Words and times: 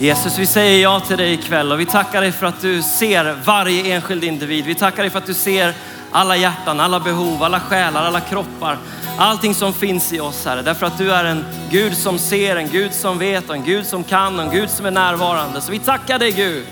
Jesus, 0.00 0.38
vi 0.38 0.46
säger 0.46 0.82
ja 0.82 1.00
till 1.00 1.16
dig 1.16 1.32
ikväll 1.32 1.72
och 1.72 1.80
vi 1.80 1.86
tackar 1.86 2.20
dig 2.20 2.32
för 2.32 2.46
att 2.46 2.60
du 2.60 2.82
ser 2.82 3.36
varje 3.44 3.94
enskild 3.94 4.24
individ. 4.24 4.64
Vi 4.64 4.74
tackar 4.74 5.02
dig 5.02 5.10
för 5.10 5.18
att 5.18 5.26
du 5.26 5.34
ser 5.34 5.74
alla 6.10 6.36
hjärtan, 6.36 6.80
alla 6.80 7.00
behov, 7.00 7.42
alla 7.42 7.60
själar, 7.60 8.04
alla 8.04 8.20
kroppar, 8.20 8.78
allting 9.18 9.54
som 9.54 9.72
finns 9.72 10.12
i 10.12 10.20
oss 10.20 10.44
Herre. 10.44 10.62
Därför 10.62 10.86
att 10.86 10.98
du 10.98 11.12
är 11.12 11.24
en 11.24 11.44
Gud 11.70 11.96
som 11.96 12.18
ser, 12.18 12.56
en 12.56 12.68
Gud 12.68 12.94
som 12.94 13.18
vet 13.18 13.48
och 13.48 13.54
en 13.54 13.64
Gud 13.64 13.86
som 13.86 14.04
kan 14.04 14.38
och 14.38 14.44
en 14.44 14.50
Gud 14.50 14.70
som 14.70 14.86
är 14.86 14.90
närvarande. 14.90 15.60
Så 15.60 15.72
vi 15.72 15.78
tackar 15.78 16.18
dig 16.18 16.32
Gud. 16.32 16.66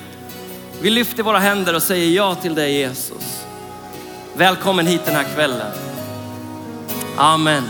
Vi 0.81 0.91
lyfter 0.91 1.23
våra 1.23 1.39
händer 1.39 1.75
och 1.75 1.83
säger 1.83 2.17
ja 2.17 2.35
till 2.35 2.55
dig 2.55 2.73
Jesus. 2.73 3.45
Välkommen 4.35 4.87
hit 4.87 5.01
den 5.05 5.15
här 5.15 5.27
kvällen. 5.35 5.73
Amen. 7.17 7.65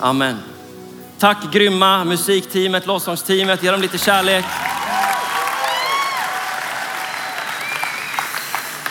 Amen. 0.00 0.55
Tack 1.18 1.52
grymma 1.52 2.04
musikteamet, 2.04 2.86
lovsångsteamet. 2.86 3.62
Ge 3.62 3.70
dem 3.70 3.80
lite 3.80 3.98
kärlek. 3.98 4.44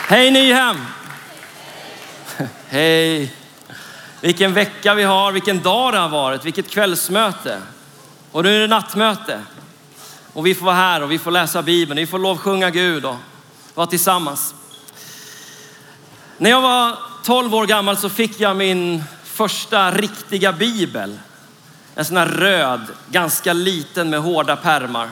Hej 0.08 0.30
Nyhem! 0.30 0.76
Hej! 2.68 3.34
Vilken 4.20 4.54
vecka 4.54 4.94
vi 4.94 5.02
har, 5.02 5.32
vilken 5.32 5.62
dag 5.62 5.92
det 5.92 5.98
har 5.98 6.08
varit, 6.08 6.44
vilket 6.44 6.70
kvällsmöte. 6.70 7.62
Och 8.32 8.42
nu 8.42 8.56
är 8.56 8.60
det 8.60 8.66
nattmöte. 8.66 9.40
Och 10.32 10.46
vi 10.46 10.54
får 10.54 10.66
vara 10.66 10.76
här 10.76 11.02
och 11.02 11.12
vi 11.12 11.18
får 11.18 11.30
läsa 11.30 11.62
Bibeln, 11.62 12.00
vi 12.00 12.06
får 12.06 12.18
lovsjunga 12.18 12.70
Gud 12.70 13.04
och 13.04 13.16
vara 13.74 13.86
tillsammans. 13.86 14.54
När 16.38 16.50
jag 16.50 16.60
var 16.60 16.96
12 17.24 17.54
år 17.54 17.66
gammal 17.66 17.96
så 17.96 18.08
fick 18.08 18.40
jag 18.40 18.56
min 18.56 19.04
första 19.24 19.90
riktiga 19.90 20.52
bibel. 20.52 21.18
En 21.98 22.04
sån 22.04 22.16
här 22.16 22.26
röd, 22.26 22.80
ganska 23.10 23.52
liten 23.52 24.10
med 24.10 24.20
hårda 24.20 24.56
pärmar. 24.56 25.08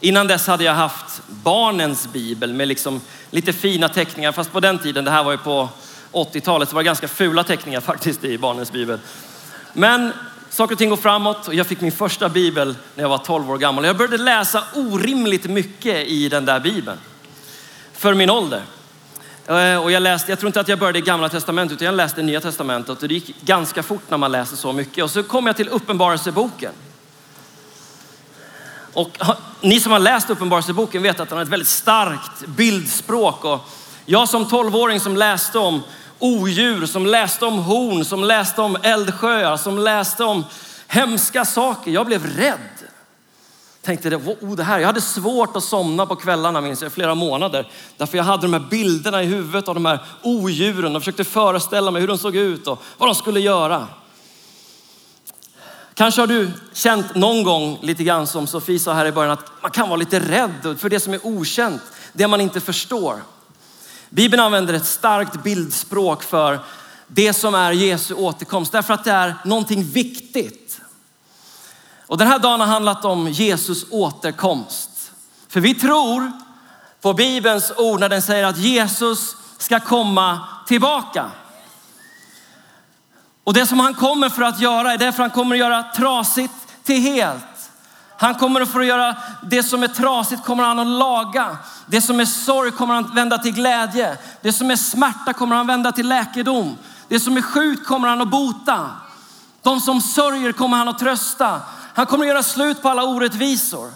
Innan 0.00 0.26
dess 0.26 0.46
hade 0.46 0.64
jag 0.64 0.74
haft 0.74 1.22
barnens 1.26 2.08
bibel 2.12 2.52
med 2.52 2.68
liksom 2.68 3.00
lite 3.30 3.52
fina 3.52 3.88
teckningar. 3.88 4.32
Fast 4.32 4.52
på 4.52 4.60
den 4.60 4.78
tiden, 4.78 5.04
det 5.04 5.10
här 5.10 5.24
var 5.24 5.32
ju 5.32 5.38
på 5.38 5.68
80-talet, 6.12 6.68
så 6.68 6.74
var 6.74 6.82
det 6.82 6.86
ganska 6.86 7.08
fula 7.08 7.44
teckningar 7.44 7.80
faktiskt 7.90 8.24
i 8.24 8.38
barnens 8.38 8.72
bibel. 8.72 8.98
Men 9.72 10.12
saker 10.50 10.74
och 10.74 10.78
ting 10.78 10.90
går 10.90 10.96
framåt 10.96 11.48
och 11.48 11.54
jag 11.54 11.66
fick 11.66 11.80
min 11.80 11.92
första 11.92 12.28
bibel 12.28 12.74
när 12.94 13.04
jag 13.04 13.08
var 13.08 13.18
12 13.18 13.50
år 13.50 13.58
gammal. 13.58 13.84
Jag 13.84 13.96
började 13.96 14.18
läsa 14.18 14.64
orimligt 14.74 15.44
mycket 15.44 16.06
i 16.06 16.28
den 16.28 16.44
där 16.44 16.60
bibeln. 16.60 16.98
För 17.92 18.14
min 18.14 18.30
ålder. 18.30 18.62
Eh, 19.48 19.76
och 19.76 19.92
jag, 19.92 20.02
läste, 20.02 20.32
jag 20.32 20.38
tror 20.38 20.48
inte 20.48 20.60
att 20.60 20.68
jag 20.68 20.78
började 20.78 20.98
i 20.98 21.02
gamla 21.02 21.28
testamentet 21.28 21.74
utan 21.74 21.86
jag 21.86 21.94
läste 21.94 22.22
nya 22.22 22.40
testamentet 22.40 23.02
och 23.02 23.08
det 23.08 23.14
gick 23.14 23.40
ganska 23.40 23.82
fort 23.82 24.02
när 24.08 24.18
man 24.18 24.32
läser 24.32 24.56
så 24.56 24.72
mycket. 24.72 25.04
Och 25.04 25.10
så 25.10 25.22
kom 25.22 25.46
jag 25.46 25.56
till 25.56 25.68
uppenbarelseboken. 25.68 26.72
Och 28.92 29.10
ni 29.60 29.80
som 29.80 29.92
har 29.92 29.98
läst 29.98 30.30
uppenbarelseboken 30.30 31.02
vet 31.02 31.20
att 31.20 31.28
den 31.28 31.38
har 31.38 31.42
ett 31.44 31.50
väldigt 31.50 31.68
starkt 31.68 32.46
bildspråk. 32.46 33.44
Och 33.44 33.68
jag 34.04 34.28
som 34.28 34.48
tolvåring 34.48 35.00
som 35.00 35.16
läste 35.16 35.58
om 35.58 35.82
odjur, 36.18 36.86
som 36.86 37.06
läste 37.06 37.44
om 37.44 37.58
horn, 37.58 38.04
som 38.04 38.24
läste 38.24 38.62
om 38.62 38.76
eldsjöar, 38.82 39.56
som 39.56 39.78
läste 39.78 40.24
om 40.24 40.44
hemska 40.86 41.44
saker. 41.44 41.90
Jag 41.90 42.06
blev 42.06 42.26
rädd 42.26 42.75
tänkte 43.86 44.10
det, 44.10 44.16
oh, 44.16 44.56
det 44.56 44.64
här. 44.64 44.78
Jag 44.78 44.86
hade 44.86 45.00
svårt 45.00 45.56
att 45.56 45.64
somna 45.64 46.06
på 46.06 46.16
kvällarna 46.16 46.60
minns 46.60 46.82
jag, 46.82 46.92
flera 46.92 47.14
månader. 47.14 47.70
Därför 47.96 48.16
jag 48.16 48.24
hade 48.24 48.42
de 48.42 48.52
här 48.52 48.66
bilderna 48.70 49.22
i 49.22 49.26
huvudet 49.26 49.68
av 49.68 49.74
de 49.74 49.86
här 49.86 50.04
odjuren 50.22 50.96
och 50.96 51.02
försökte 51.02 51.24
föreställa 51.24 51.90
mig 51.90 52.00
hur 52.00 52.08
de 52.08 52.18
såg 52.18 52.36
ut 52.36 52.66
och 52.66 52.82
vad 52.98 53.08
de 53.08 53.14
skulle 53.14 53.40
göra. 53.40 53.88
Kanske 55.94 56.22
har 56.22 56.26
du 56.26 56.50
känt 56.72 57.14
någon 57.14 57.44
gång 57.44 57.78
lite 57.82 58.04
grann 58.04 58.26
som 58.26 58.46
Sofie 58.46 58.78
sa 58.78 58.92
här 58.92 59.06
i 59.06 59.12
början 59.12 59.32
att 59.32 59.50
man 59.62 59.70
kan 59.70 59.88
vara 59.88 59.96
lite 59.96 60.20
rädd 60.20 60.76
för 60.78 60.88
det 60.88 61.00
som 61.00 61.14
är 61.14 61.26
okänt, 61.26 61.82
det 62.12 62.26
man 62.26 62.40
inte 62.40 62.60
förstår. 62.60 63.22
Bibeln 64.10 64.42
använder 64.42 64.74
ett 64.74 64.86
starkt 64.86 65.42
bildspråk 65.42 66.22
för 66.22 66.60
det 67.06 67.32
som 67.32 67.54
är 67.54 67.72
Jesu 67.72 68.14
återkomst 68.14 68.72
därför 68.72 68.94
att 68.94 69.04
det 69.04 69.10
är 69.10 69.34
någonting 69.44 69.84
viktigt. 69.84 70.65
Och 72.06 72.18
den 72.18 72.28
här 72.28 72.38
dagen 72.38 72.60
har 72.60 72.66
handlat 72.66 73.04
om 73.04 73.28
Jesus 73.28 73.84
återkomst. 73.90 75.12
För 75.48 75.60
vi 75.60 75.74
tror 75.74 76.32
på 77.00 77.12
Bibelns 77.12 77.72
ord 77.76 78.00
när 78.00 78.08
den 78.08 78.22
säger 78.22 78.44
att 78.44 78.58
Jesus 78.58 79.36
ska 79.58 79.80
komma 79.80 80.40
tillbaka. 80.66 81.30
Och 83.44 83.54
det 83.54 83.66
som 83.66 83.80
han 83.80 83.94
kommer 83.94 84.28
för 84.28 84.42
att 84.42 84.60
göra 84.60 84.92
är 84.92 84.98
därför 84.98 85.22
han 85.22 85.30
kommer 85.30 85.54
att 85.54 85.60
göra 85.60 85.82
trasigt 85.82 86.54
till 86.84 87.00
helt. 87.00 87.70
Han 88.18 88.34
kommer 88.34 88.60
att 88.60 88.72
få 88.72 88.82
göra 88.82 89.16
det 89.42 89.62
som 89.62 89.82
är 89.82 89.88
trasigt 89.88 90.44
kommer 90.44 90.64
han 90.64 90.78
att 90.78 90.86
laga. 90.86 91.56
Det 91.86 92.00
som 92.00 92.20
är 92.20 92.24
sorg 92.24 92.70
kommer 92.70 92.94
han 92.94 93.04
att 93.04 93.14
vända 93.14 93.38
till 93.38 93.54
glädje. 93.54 94.16
Det 94.40 94.52
som 94.52 94.70
är 94.70 94.76
smärta 94.76 95.32
kommer 95.32 95.56
han 95.56 95.66
att 95.66 95.74
vända 95.74 95.92
till 95.92 96.08
läkedom. 96.08 96.76
Det 97.08 97.20
som 97.20 97.36
är 97.36 97.42
sjukt 97.42 97.86
kommer 97.86 98.08
han 98.08 98.20
att 98.20 98.28
bota. 98.28 98.90
De 99.62 99.80
som 99.80 100.00
sörjer 100.00 100.52
kommer 100.52 100.76
han 100.76 100.88
att 100.88 100.98
trösta. 100.98 101.60
Han 101.96 102.06
kommer 102.06 102.24
att 102.24 102.28
göra 102.28 102.42
slut 102.42 102.82
på 102.82 102.88
alla 102.88 103.04
orättvisor. 103.04 103.90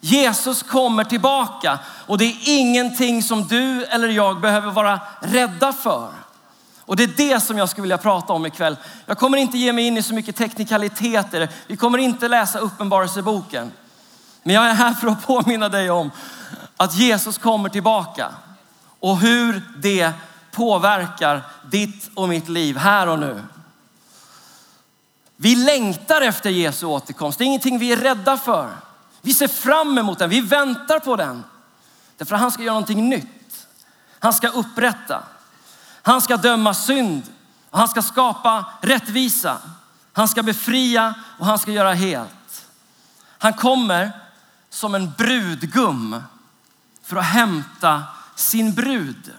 Jesus 0.00 0.62
kommer 0.62 1.04
tillbaka 1.04 1.78
och 2.06 2.18
det 2.18 2.24
är 2.24 2.36
ingenting 2.44 3.22
som 3.22 3.46
du 3.46 3.84
eller 3.84 4.08
jag 4.08 4.40
behöver 4.40 4.70
vara 4.70 5.00
rädda 5.20 5.72
för. 5.72 6.08
Och 6.80 6.96
det 6.96 7.02
är 7.02 7.12
det 7.16 7.40
som 7.40 7.58
jag 7.58 7.68
skulle 7.68 7.82
vilja 7.82 7.98
prata 7.98 8.32
om 8.32 8.46
ikväll. 8.46 8.76
Jag 9.06 9.18
kommer 9.18 9.38
inte 9.38 9.58
ge 9.58 9.72
mig 9.72 9.86
in 9.86 9.96
i 9.96 10.02
så 10.02 10.14
mycket 10.14 10.36
teknikaliteter. 10.36 11.48
Vi 11.66 11.76
kommer 11.76 11.98
inte 11.98 12.28
läsa 12.28 12.58
uppenbarelseboken. 12.58 13.72
Men 14.42 14.54
jag 14.54 14.66
är 14.66 14.74
här 14.74 14.92
för 14.92 15.08
att 15.08 15.26
påminna 15.26 15.68
dig 15.68 15.90
om 15.90 16.10
att 16.76 16.94
Jesus 16.94 17.38
kommer 17.38 17.68
tillbaka 17.68 18.28
och 19.00 19.18
hur 19.18 19.62
det 19.76 20.12
påverkar 20.52 21.42
ditt 21.70 22.10
och 22.14 22.28
mitt 22.28 22.48
liv 22.48 22.76
här 22.76 23.06
och 23.06 23.18
nu. 23.18 23.42
Vi 25.40 25.54
längtar 25.54 26.20
efter 26.20 26.50
Jesu 26.50 26.86
återkomst. 26.86 27.38
Det 27.38 27.44
är 27.44 27.46
ingenting 27.46 27.78
vi 27.78 27.92
är 27.92 27.96
rädda 27.96 28.36
för. 28.36 28.76
Vi 29.22 29.34
ser 29.34 29.48
fram 29.48 29.98
emot 29.98 30.18
den. 30.18 30.30
Vi 30.30 30.40
väntar 30.40 30.98
på 30.98 31.16
den. 31.16 31.44
Därför 32.16 32.34
att 32.34 32.40
han 32.40 32.50
ska 32.50 32.62
göra 32.62 32.74
någonting 32.74 33.08
nytt. 33.08 33.66
Han 34.18 34.32
ska 34.32 34.48
upprätta. 34.48 35.22
Han 36.02 36.20
ska 36.20 36.36
döma 36.36 36.74
synd. 36.74 37.22
Han 37.70 37.88
ska 37.88 38.02
skapa 38.02 38.64
rättvisa. 38.80 39.58
Han 40.12 40.28
ska 40.28 40.42
befria 40.42 41.14
och 41.38 41.46
han 41.46 41.58
ska 41.58 41.70
göra 41.70 41.92
helt. 41.92 42.66
Han 43.38 43.52
kommer 43.52 44.12
som 44.70 44.94
en 44.94 45.12
brudgum 45.18 46.22
för 47.02 47.16
att 47.16 47.24
hämta 47.24 48.02
sin 48.34 48.74
brud. 48.74 49.32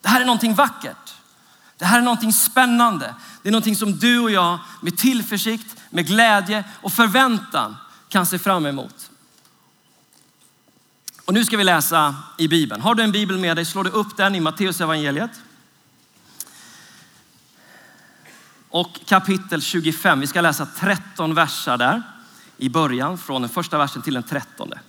Det 0.00 0.08
här 0.08 0.20
är 0.20 0.24
någonting 0.24 0.54
vackert. 0.54 1.14
Det 1.80 1.86
här 1.86 1.98
är 1.98 2.02
någonting 2.02 2.32
spännande. 2.32 3.14
Det 3.42 3.48
är 3.48 3.52
någonting 3.52 3.76
som 3.76 3.98
du 3.98 4.18
och 4.18 4.30
jag 4.30 4.58
med 4.80 4.98
tillförsikt, 4.98 5.76
med 5.90 6.06
glädje 6.06 6.64
och 6.82 6.92
förväntan 6.92 7.76
kan 8.08 8.26
se 8.26 8.38
fram 8.38 8.66
emot. 8.66 9.10
Och 11.24 11.34
nu 11.34 11.44
ska 11.44 11.56
vi 11.56 11.64
läsa 11.64 12.14
i 12.38 12.48
Bibeln. 12.48 12.82
Har 12.82 12.94
du 12.94 13.02
en 13.02 13.12
bibel 13.12 13.38
med 13.38 13.56
dig, 13.56 13.64
slår 13.64 13.84
du 13.84 13.90
upp 13.90 14.16
den 14.16 14.34
i 14.34 14.40
Matteus 14.40 14.80
evangeliet. 14.80 15.30
Och 18.68 19.00
kapitel 19.06 19.62
25, 19.62 20.20
vi 20.20 20.26
ska 20.26 20.40
läsa 20.40 20.66
13 20.66 21.34
versar 21.34 21.76
där 21.76 22.02
i 22.56 22.68
början, 22.68 23.18
från 23.18 23.42
den 23.42 23.48
första 23.48 23.78
versen 23.78 24.02
till 24.02 24.14
den 24.14 24.22
trettonde. 24.22 24.80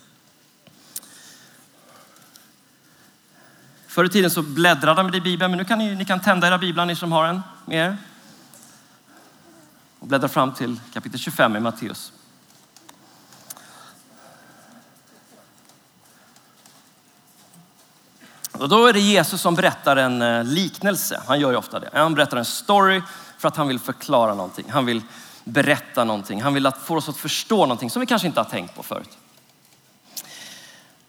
Förr 3.91 4.05
i 4.05 4.09
tiden 4.09 4.31
så 4.31 4.41
bläddrade 4.41 5.03
man 5.03 5.15
i 5.15 5.21
Bibeln, 5.21 5.51
men 5.51 5.57
nu 5.57 5.65
kan 5.65 5.79
ni, 5.79 5.95
ni 5.95 6.05
kan 6.05 6.19
tända 6.19 6.47
era 6.47 6.57
biblar, 6.57 6.85
ni 6.85 6.95
som 6.95 7.11
har 7.11 7.25
en 7.25 7.41
med 7.65 7.87
er. 7.87 7.97
Och 9.99 10.07
bläddra 10.07 10.27
fram 10.27 10.53
till 10.53 10.79
kapitel 10.93 11.19
25 11.19 11.55
i 11.55 11.59
Matteus. 11.59 12.13
Och 18.51 18.69
då 18.69 18.85
är 18.85 18.93
det 18.93 18.99
Jesus 18.99 19.41
som 19.41 19.55
berättar 19.55 19.95
en 19.95 20.21
eh, 20.21 20.43
liknelse. 20.43 21.21
Han 21.27 21.39
gör 21.39 21.51
ju 21.51 21.57
ofta 21.57 21.79
det. 21.79 21.89
Han 21.93 22.15
berättar 22.15 22.37
en 22.37 22.45
story 22.45 23.01
för 23.37 23.47
att 23.47 23.55
han 23.55 23.67
vill 23.67 23.79
förklara 23.79 24.33
någonting. 24.33 24.65
Han 24.69 24.85
vill 24.85 25.01
berätta 25.43 26.03
någonting. 26.03 26.41
Han 26.41 26.53
vill 26.53 26.71
få 26.83 26.97
oss 26.97 27.09
att 27.09 27.17
förstå 27.17 27.57
någonting 27.57 27.89
som 27.89 27.99
vi 27.99 28.05
kanske 28.05 28.27
inte 28.27 28.39
har 28.39 28.49
tänkt 28.49 28.75
på 28.75 28.83
förut. 28.83 29.17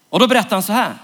Och 0.09 0.19
då 0.19 0.27
berättar 0.27 0.55
han 0.55 0.63
så 0.63 0.73
här. 0.73 0.97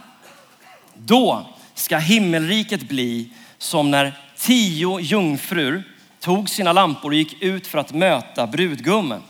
Då 0.94 1.56
ska 1.80 1.98
himmelriket 1.98 2.82
bli 2.82 3.30
som 3.58 3.92
när 3.92 4.20
tio 4.38 5.00
jungfrur 5.00 5.84
tog 6.20 6.50
sina 6.50 6.74
lampor 6.74 7.12
och 7.12 7.16
gick 7.16 7.42
ut 7.42 7.68
för 7.68 7.78
att 7.78 7.94
möta 7.94 8.48
brudgummen. 8.48 9.22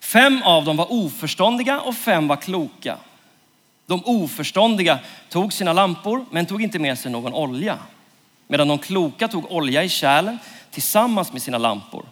Fem 0.00 0.42
av 0.42 0.64
dem 0.64 0.76
var 0.76 0.92
oförståndiga 0.92 1.80
och 1.80 1.96
fem 1.96 2.28
var 2.28 2.36
kloka. 2.36 2.96
De 3.86 4.02
oförståndiga 4.04 4.98
tog 5.28 5.52
sina 5.52 5.72
lampor 5.72 6.24
men 6.30 6.46
tog 6.46 6.62
inte 6.62 6.78
med 6.78 6.98
sig 6.98 7.12
någon 7.12 7.34
olja. 7.34 7.78
Medan 8.48 8.68
de 8.68 8.78
kloka 8.78 9.28
tog 9.28 9.52
olja 9.52 9.84
i 9.84 9.88
kärlen 9.88 10.38
tillsammans 10.70 11.32
med 11.32 11.42
sina 11.42 11.58
lampor. 11.58 12.06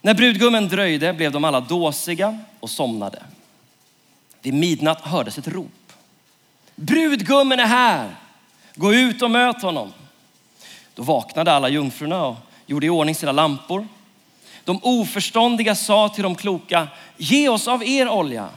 När 0.00 0.14
brudgummen 0.14 0.68
dröjde 0.68 1.12
blev 1.12 1.32
de 1.32 1.44
alla 1.44 1.60
dåsiga 1.60 2.38
och 2.60 2.70
somnade. 2.70 3.22
Vid 4.42 4.54
midnatt 4.54 5.00
hördes 5.00 5.38
ett 5.38 5.48
rop. 5.48 5.83
Brudgummen 6.74 7.60
är 7.60 7.66
här! 7.66 8.16
Gå 8.74 8.94
ut 8.94 9.22
och 9.22 9.30
möt 9.30 9.62
honom. 9.62 9.92
Då 10.94 11.02
vaknade 11.02 11.52
alla 11.52 11.68
jungfrurna 11.68 12.26
och 12.26 12.36
gjorde 12.66 12.86
i 12.86 12.90
ordning 12.90 13.14
sina 13.14 13.32
lampor. 13.32 13.88
De 14.64 14.80
oförståndiga 14.82 15.74
sa 15.74 16.08
till 16.08 16.22
de 16.22 16.34
kloka, 16.34 16.88
ge 17.16 17.48
oss 17.48 17.68
av 17.68 17.84
er 17.84 18.08
olja. 18.08 18.48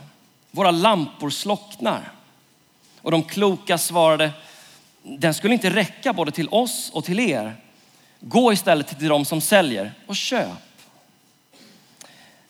Våra 0.51 0.71
lampor 0.71 1.29
slocknar. 1.29 2.11
Och 3.01 3.11
de 3.11 3.23
kloka 3.23 3.77
svarade, 3.77 4.31
den 5.03 5.33
skulle 5.33 5.53
inte 5.53 5.69
räcka 5.69 6.13
både 6.13 6.31
till 6.31 6.49
oss 6.51 6.89
och 6.93 7.05
till 7.05 7.19
er. 7.19 7.55
Gå 8.19 8.53
istället 8.53 8.99
till 8.99 9.07
de 9.07 9.25
som 9.25 9.41
säljer 9.41 9.93
och 10.07 10.15
köp. 10.15 10.47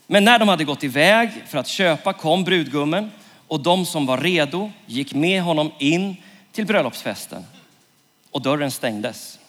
Men 0.07 0.23
när 0.23 0.39
de 0.39 0.47
hade 0.47 0.63
gått 0.63 0.83
iväg 0.83 1.43
för 1.47 1.57
att 1.57 1.67
köpa 1.67 2.13
kom 2.13 2.43
brudgummen 2.43 3.11
och 3.47 3.59
de 3.59 3.85
som 3.85 4.05
var 4.05 4.17
redo 4.17 4.71
gick 4.85 5.13
med 5.13 5.41
honom 5.41 5.71
in 5.77 6.15
till 6.51 6.65
bröllopsfesten 6.65 7.45
och 8.31 8.41
dörren 8.41 8.71
stängdes. 8.71 9.39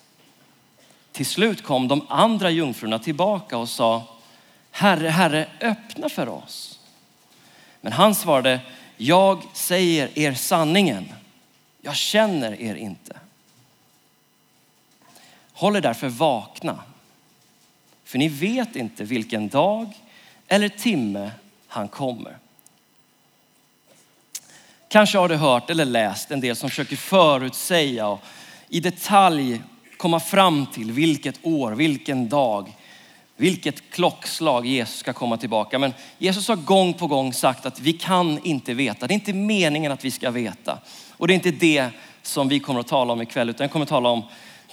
Till 1.13 1.27
slut 1.27 1.63
kom 1.63 1.89
de 1.89 2.07
andra 2.09 2.51
jungfrurna 2.51 2.99
tillbaka 2.99 3.59
och 3.59 3.69
sa, 3.69 4.03
Herre, 4.71 5.09
Herre, 5.09 5.49
öppna 5.61 6.09
för 6.09 6.29
oss. 6.29 6.79
Men 7.81 7.93
han 7.93 8.15
svarade, 8.15 8.61
jag 8.97 9.43
säger 9.53 10.19
er 10.19 10.35
sanningen. 10.35 11.13
Jag 11.81 11.97
känner 11.97 12.61
er 12.61 12.75
inte. 12.75 13.17
Håll 15.53 15.77
er 15.77 15.81
därför 15.81 16.09
vakna, 16.09 16.83
för 18.05 18.19
ni 18.19 18.29
vet 18.29 18.77
inte 18.77 19.05
vilken 19.05 19.49
dag 19.49 19.93
eller 20.49 20.69
timme 20.69 21.31
han 21.67 21.89
kommer. 21.89 22.39
Kanske 24.89 25.19
har 25.19 25.29
du 25.29 25.37
hört 25.37 25.71
eller 25.71 25.85
läst 25.85 26.31
en 26.31 26.41
del 26.41 26.57
som 26.57 26.71
försöker 26.71 26.97
förutsäga 26.97 28.09
och 28.09 28.21
i 28.69 28.81
detalj 28.81 29.63
komma 29.97 30.21
fram 30.21 30.67
till 30.67 30.93
vilket 30.93 31.39
år, 31.43 31.73
vilken 31.73 32.29
dag, 32.29 32.77
vilket 33.37 33.91
klockslag 33.91 34.67
Jesus 34.67 34.99
ska 34.99 35.13
komma 35.13 35.37
tillbaka. 35.37 35.79
Men 35.79 35.95
Jesus 36.19 36.49
har 36.49 36.57
gång 36.57 36.95
på 36.95 37.07
gång 37.07 37.33
sagt 37.33 37.67
att 37.67 37.81
vi 37.81 37.93
kan 37.93 38.45
inte 38.45 38.75
veta. 38.75 39.07
Det 39.07 39.13
är 39.13 39.15
inte 39.15 39.33
meningen 39.33 39.93
att 39.93 40.05
vi 40.05 40.11
ska 40.11 40.31
veta. 40.31 40.79
Och 41.11 41.29
det 41.29 41.33
är 41.33 41.35
inte 41.35 41.51
det 41.51 41.91
som 42.23 42.49
vi 42.49 42.61
kommer 42.61 42.81
att 42.81 42.89
tala 42.89 43.13
om 43.13 43.23
ikväll, 43.23 43.51
utan 43.51 43.65
jag 43.65 43.71
kommer 43.71 43.85
att 43.85 43.91
tala 43.91 44.09
om 44.09 44.23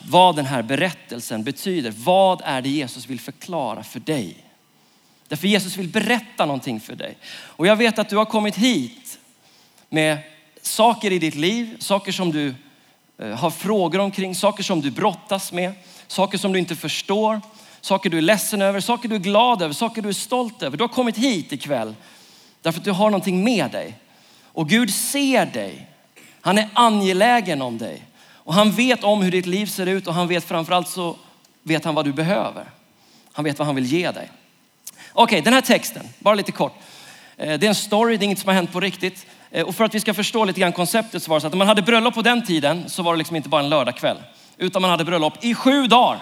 vad 0.01 0.35
den 0.35 0.45
här 0.45 0.61
berättelsen 0.61 1.43
betyder. 1.43 1.93
Vad 1.97 2.41
är 2.45 2.61
det 2.61 2.69
Jesus 2.69 3.09
vill 3.09 3.19
förklara 3.19 3.83
för 3.83 3.99
dig? 3.99 4.37
Därför 5.27 5.47
Jesus 5.47 5.77
vill 5.77 5.87
berätta 5.87 6.45
någonting 6.45 6.79
för 6.79 6.95
dig. 6.95 7.17
Och 7.27 7.67
jag 7.67 7.75
vet 7.75 7.99
att 7.99 8.09
du 8.09 8.17
har 8.17 8.25
kommit 8.25 8.55
hit 8.55 9.04
med 9.95 10.17
saker 10.61 11.11
i 11.11 11.19
ditt 11.19 11.35
liv, 11.35 11.75
saker 11.79 12.11
som 12.11 12.31
du 12.31 12.55
eh, 13.17 13.29
har 13.29 13.49
frågor 13.49 13.99
omkring, 13.99 14.35
saker 14.35 14.63
som 14.63 14.81
du 14.81 14.91
brottas 14.91 15.51
med, 15.51 15.71
saker 16.07 16.37
som 16.37 16.53
du 16.53 16.59
inte 16.59 16.75
förstår, 16.75 17.41
saker 17.81 18.09
du 18.09 18.17
är 18.17 18.21
ledsen 18.21 18.61
över, 18.61 18.79
saker 18.79 19.09
du 19.09 19.15
är 19.15 19.19
glad 19.19 19.61
över, 19.61 19.73
saker 19.73 20.01
du 20.01 20.09
är 20.09 20.13
stolt 20.13 20.63
över. 20.63 20.77
Du 20.77 20.83
har 20.83 20.87
kommit 20.89 21.17
hit 21.17 21.51
ikväll 21.51 21.95
därför 22.61 22.79
att 22.79 22.85
du 22.85 22.91
har 22.91 23.09
någonting 23.09 23.43
med 23.43 23.71
dig. 23.71 23.99
Och 24.43 24.69
Gud 24.69 24.93
ser 24.93 25.45
dig. 25.45 25.87
Han 26.41 26.57
är 26.57 26.69
angelägen 26.73 27.61
om 27.61 27.77
dig. 27.77 28.03
Och 28.27 28.53
han 28.53 28.71
vet 28.71 29.03
om 29.03 29.21
hur 29.21 29.31
ditt 29.31 29.45
liv 29.45 29.65
ser 29.65 29.85
ut 29.85 30.07
och 30.07 30.13
han 30.13 30.27
vet 30.27 30.43
framförallt 30.43 30.89
så 30.89 31.15
vet 31.63 31.85
han 31.85 31.95
vad 31.95 32.05
du 32.05 32.13
behöver. 32.13 32.65
Han 33.31 33.45
vet 33.45 33.59
vad 33.59 33.65
han 33.65 33.75
vill 33.75 33.85
ge 33.85 34.11
dig. 34.11 34.31
Okej, 35.11 35.23
okay, 35.23 35.41
den 35.41 35.53
här 35.53 35.61
texten, 35.61 36.03
bara 36.19 36.35
lite 36.35 36.51
kort. 36.51 36.73
Eh, 37.37 37.59
det 37.59 37.65
är 37.65 37.69
en 37.69 37.75
story, 37.75 38.17
det 38.17 38.23
är 38.23 38.25
inget 38.25 38.39
som 38.39 38.47
har 38.47 38.55
hänt 38.55 38.71
på 38.73 38.79
riktigt. 38.79 39.25
Eh, 39.51 39.65
och 39.65 39.75
för 39.75 39.83
att 39.83 39.95
vi 39.95 39.99
ska 39.99 40.13
förstå 40.13 40.45
lite 40.45 40.59
grann 40.59 40.73
konceptet 40.73 41.23
så 41.23 41.29
var 41.29 41.37
det 41.37 41.41
så 41.41 41.47
att 41.47 41.53
när 41.53 41.57
man 41.57 41.67
hade 41.67 41.81
bröllop 41.81 42.13
på 42.13 42.21
den 42.21 42.45
tiden 42.45 42.89
så 42.89 43.03
var 43.03 43.13
det 43.13 43.17
liksom 43.17 43.35
inte 43.35 43.49
bara 43.49 43.61
en 43.61 43.69
lördagkväll. 43.69 44.17
Utan 44.57 44.81
man 44.81 44.91
hade 44.91 45.05
bröllop 45.05 45.43
i 45.43 45.55
sju 45.55 45.87
dagar. 45.87 46.17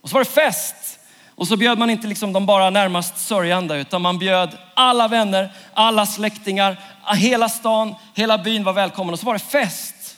Och 0.00 0.08
så 0.08 0.14
var 0.14 0.24
det 0.24 0.30
fest. 0.30 0.98
Och 1.34 1.48
så 1.48 1.56
bjöd 1.56 1.78
man 1.78 1.90
inte 1.90 2.06
liksom 2.06 2.32
de 2.32 2.46
bara 2.46 2.70
närmast 2.70 3.18
sörjande 3.18 3.76
utan 3.76 4.02
man 4.02 4.18
bjöd 4.18 4.56
alla 4.74 5.08
vänner, 5.08 5.52
alla 5.74 6.06
släktingar, 6.06 6.76
hela 7.16 7.48
stan, 7.48 7.94
hela 8.14 8.38
byn 8.38 8.64
var 8.64 8.72
välkommen 8.72 9.12
och 9.12 9.20
så 9.20 9.26
var 9.26 9.32
det 9.32 9.38
fest. 9.38 10.16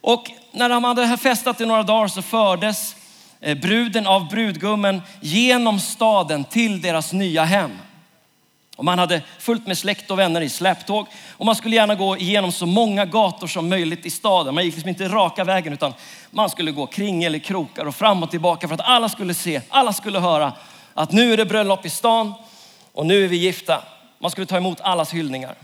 Och 0.00 0.30
när 0.52 0.68
de 0.68 0.84
hade 0.84 1.16
festat 1.16 1.60
i 1.60 1.66
några 1.66 1.82
dagar 1.82 2.08
så 2.08 2.22
fördes 2.22 2.96
eh, 3.40 3.58
bruden 3.58 4.06
av 4.06 4.28
brudgummen 4.28 5.02
genom 5.20 5.80
staden 5.80 6.44
till 6.44 6.80
deras 6.80 7.12
nya 7.12 7.44
hem. 7.44 7.70
Och 8.78 8.84
man 8.84 8.98
hade 8.98 9.22
fullt 9.38 9.66
med 9.66 9.78
släkt 9.78 10.10
och 10.10 10.18
vänner 10.18 10.40
i 10.40 10.48
släptåg 10.48 11.06
och 11.30 11.46
man 11.46 11.56
skulle 11.56 11.76
gärna 11.76 11.94
gå 11.94 12.16
igenom 12.16 12.52
så 12.52 12.66
många 12.66 13.04
gator 13.04 13.46
som 13.46 13.68
möjligt 13.68 14.06
i 14.06 14.10
staden. 14.10 14.54
Man 14.54 14.64
gick 14.64 14.74
liksom 14.74 14.88
inte 14.88 15.08
raka 15.08 15.44
vägen 15.44 15.72
utan 15.72 15.94
man 16.30 16.50
skulle 16.50 16.70
gå 16.70 16.86
kring 16.86 17.24
eller 17.24 17.38
krokar 17.38 17.84
och 17.84 17.94
fram 17.94 18.22
och 18.22 18.30
tillbaka 18.30 18.68
för 18.68 18.74
att 18.74 18.80
alla 18.80 19.08
skulle 19.08 19.34
se, 19.34 19.60
alla 19.68 19.92
skulle 19.92 20.18
höra 20.18 20.52
att 20.94 21.12
nu 21.12 21.32
är 21.32 21.36
det 21.36 21.44
bröllop 21.44 21.86
i 21.86 21.90
stan 21.90 22.34
och 22.92 23.06
nu 23.06 23.24
är 23.24 23.28
vi 23.28 23.36
gifta. 23.36 23.82
Man 24.18 24.30
skulle 24.30 24.46
ta 24.46 24.56
emot 24.56 24.80
allas 24.80 25.14
hyllningar. 25.14 25.54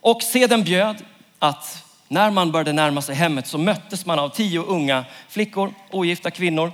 Och 0.00 0.22
seden 0.22 0.64
bjöd 0.64 0.96
att 1.38 1.84
när 2.08 2.30
man 2.30 2.52
började 2.52 2.72
närma 2.72 3.02
sig 3.02 3.14
hemmet 3.14 3.46
så 3.46 3.58
möttes 3.58 4.06
man 4.06 4.18
av 4.18 4.28
tio 4.28 4.62
unga 4.62 5.04
flickor, 5.28 5.74
ogifta 5.90 6.30
kvinnor. 6.30 6.72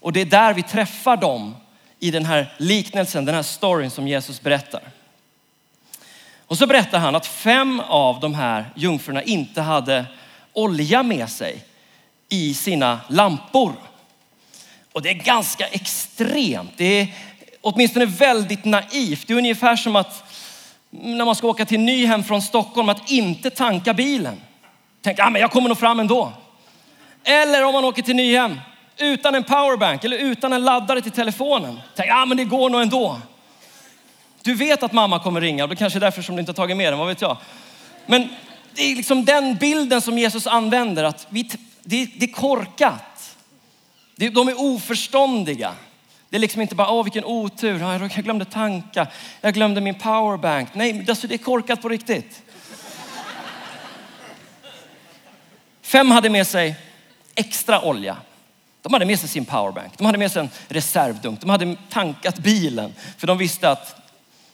Och 0.00 0.12
det 0.12 0.20
är 0.20 0.26
där 0.26 0.54
vi 0.54 0.62
träffar 0.62 1.16
dem 1.16 1.54
i 2.00 2.10
den 2.10 2.24
här 2.24 2.54
liknelsen, 2.56 3.24
den 3.24 3.34
här 3.34 3.42
storyn 3.42 3.90
som 3.90 4.08
Jesus 4.08 4.40
berättar. 4.40 4.82
Och 6.46 6.58
så 6.58 6.66
berättar 6.66 6.98
han 6.98 7.14
att 7.14 7.26
fem 7.26 7.80
av 7.80 8.20
de 8.20 8.34
här 8.34 8.70
jungfrurna 8.76 9.22
inte 9.22 9.60
hade 9.60 10.04
olja 10.52 11.02
med 11.02 11.30
sig 11.30 11.64
i 12.28 12.54
sina 12.54 13.00
lampor. 13.08 13.72
Och 14.92 15.02
det 15.02 15.10
är 15.10 15.14
ganska 15.14 15.66
extremt. 15.66 16.72
Det 16.76 17.00
är 17.00 17.14
åtminstone 17.60 18.06
väldigt 18.06 18.64
naivt. 18.64 19.26
Det 19.26 19.32
är 19.32 19.38
ungefär 19.38 19.76
som 19.76 19.96
att 19.96 20.24
när 20.90 21.24
man 21.24 21.34
ska 21.34 21.48
åka 21.48 21.64
till 21.64 21.80
Nyhem 21.80 22.24
från 22.24 22.42
Stockholm 22.42 22.88
att 22.88 23.10
inte 23.10 23.50
tanka 23.50 23.94
bilen. 23.94 24.40
Tänk, 25.02 25.18
ah, 25.18 25.30
men 25.30 25.40
jag 25.40 25.50
kommer 25.50 25.68
nog 25.68 25.78
fram 25.78 26.00
ändå. 26.00 26.32
Eller 27.24 27.64
om 27.64 27.72
man 27.72 27.84
åker 27.84 28.02
till 28.02 28.16
Nyhem 28.16 28.60
utan 29.00 29.34
en 29.34 29.44
powerbank 29.44 30.04
eller 30.04 30.18
utan 30.18 30.52
en 30.52 30.64
laddare 30.64 31.00
till 31.00 31.12
telefonen. 31.12 31.80
Tänk, 31.96 32.10
ah, 32.10 32.26
men 32.26 32.36
det 32.36 32.44
går 32.44 32.70
nog 32.70 32.82
ändå. 32.82 33.20
Du 34.42 34.54
vet 34.54 34.82
att 34.82 34.92
mamma 34.92 35.18
kommer 35.18 35.40
ringa 35.40 35.62
och 35.62 35.70
det 35.70 35.76
kanske 35.76 35.98
är 35.98 36.00
därför 36.00 36.22
som 36.22 36.36
du 36.36 36.40
inte 36.40 36.50
har 36.50 36.54
tagit 36.54 36.76
med 36.76 36.92
den, 36.92 36.98
vad 36.98 37.08
vet 37.08 37.20
jag. 37.20 37.36
Men 38.06 38.28
det 38.74 38.82
är 38.82 38.96
liksom 38.96 39.24
den 39.24 39.56
bilden 39.56 40.00
som 40.00 40.18
Jesus 40.18 40.46
använder, 40.46 41.04
att 41.04 41.26
vi, 41.30 41.50
det, 41.82 42.08
det 42.16 42.24
är 42.24 42.32
korkat. 42.32 43.36
de 44.16 44.48
är 44.48 44.60
oförståndiga. 44.60 45.74
Det 46.28 46.36
är 46.36 46.40
liksom 46.40 46.62
inte 46.62 46.74
bara, 46.74 46.90
åh 46.90 47.04
vilken 47.04 47.24
otur, 47.24 47.80
jag 47.80 48.10
glömde 48.10 48.44
tanka, 48.44 49.06
jag 49.40 49.54
glömde 49.54 49.80
min 49.80 49.94
powerbank. 49.94 50.74
Nej, 50.74 51.04
alltså 51.08 51.26
det 51.26 51.34
är 51.34 51.38
korkat 51.38 51.82
på 51.82 51.88
riktigt. 51.88 52.42
Fem 55.82 56.10
hade 56.10 56.30
med 56.30 56.46
sig 56.46 56.74
extra 57.34 57.82
olja. 57.82 58.16
De 58.82 58.92
hade 58.92 59.06
med 59.06 59.20
sig 59.20 59.28
sin 59.28 59.44
powerbank. 59.44 59.98
De 59.98 60.04
hade 60.04 60.18
med 60.18 60.32
sig 60.32 60.40
en 60.40 60.50
reservdunk. 60.68 61.40
De 61.40 61.50
hade 61.50 61.76
tankat 61.90 62.38
bilen 62.38 62.94
för 63.18 63.26
de 63.26 63.38
visste 63.38 63.70
att 63.70 63.96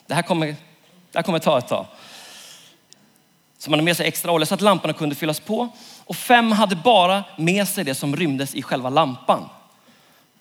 det 0.07 0.15
här 0.15 0.23
kommer, 0.23 0.47
det 0.47 1.19
här 1.19 1.23
kommer 1.23 1.39
ta 1.39 1.59
ett 1.59 1.69
tag. 1.69 1.87
Så 3.59 3.71
man 3.71 3.79
hade 3.79 3.85
med 3.85 3.97
sig 3.97 4.09
extra 4.09 4.33
olja 4.33 4.47
så 4.47 4.55
att 4.55 4.61
lamporna 4.61 4.93
kunde 4.93 5.15
fyllas 5.15 5.41
på. 5.41 5.69
Och 6.05 6.17
fem 6.17 6.53
hade 6.53 6.77
bara 6.77 7.25
med 7.37 7.69
sig 7.69 7.85
det 7.85 7.95
som 7.95 8.17
rymdes 8.17 8.55
i 8.55 8.63
själva 8.63 8.91
lampan. 8.91 9.49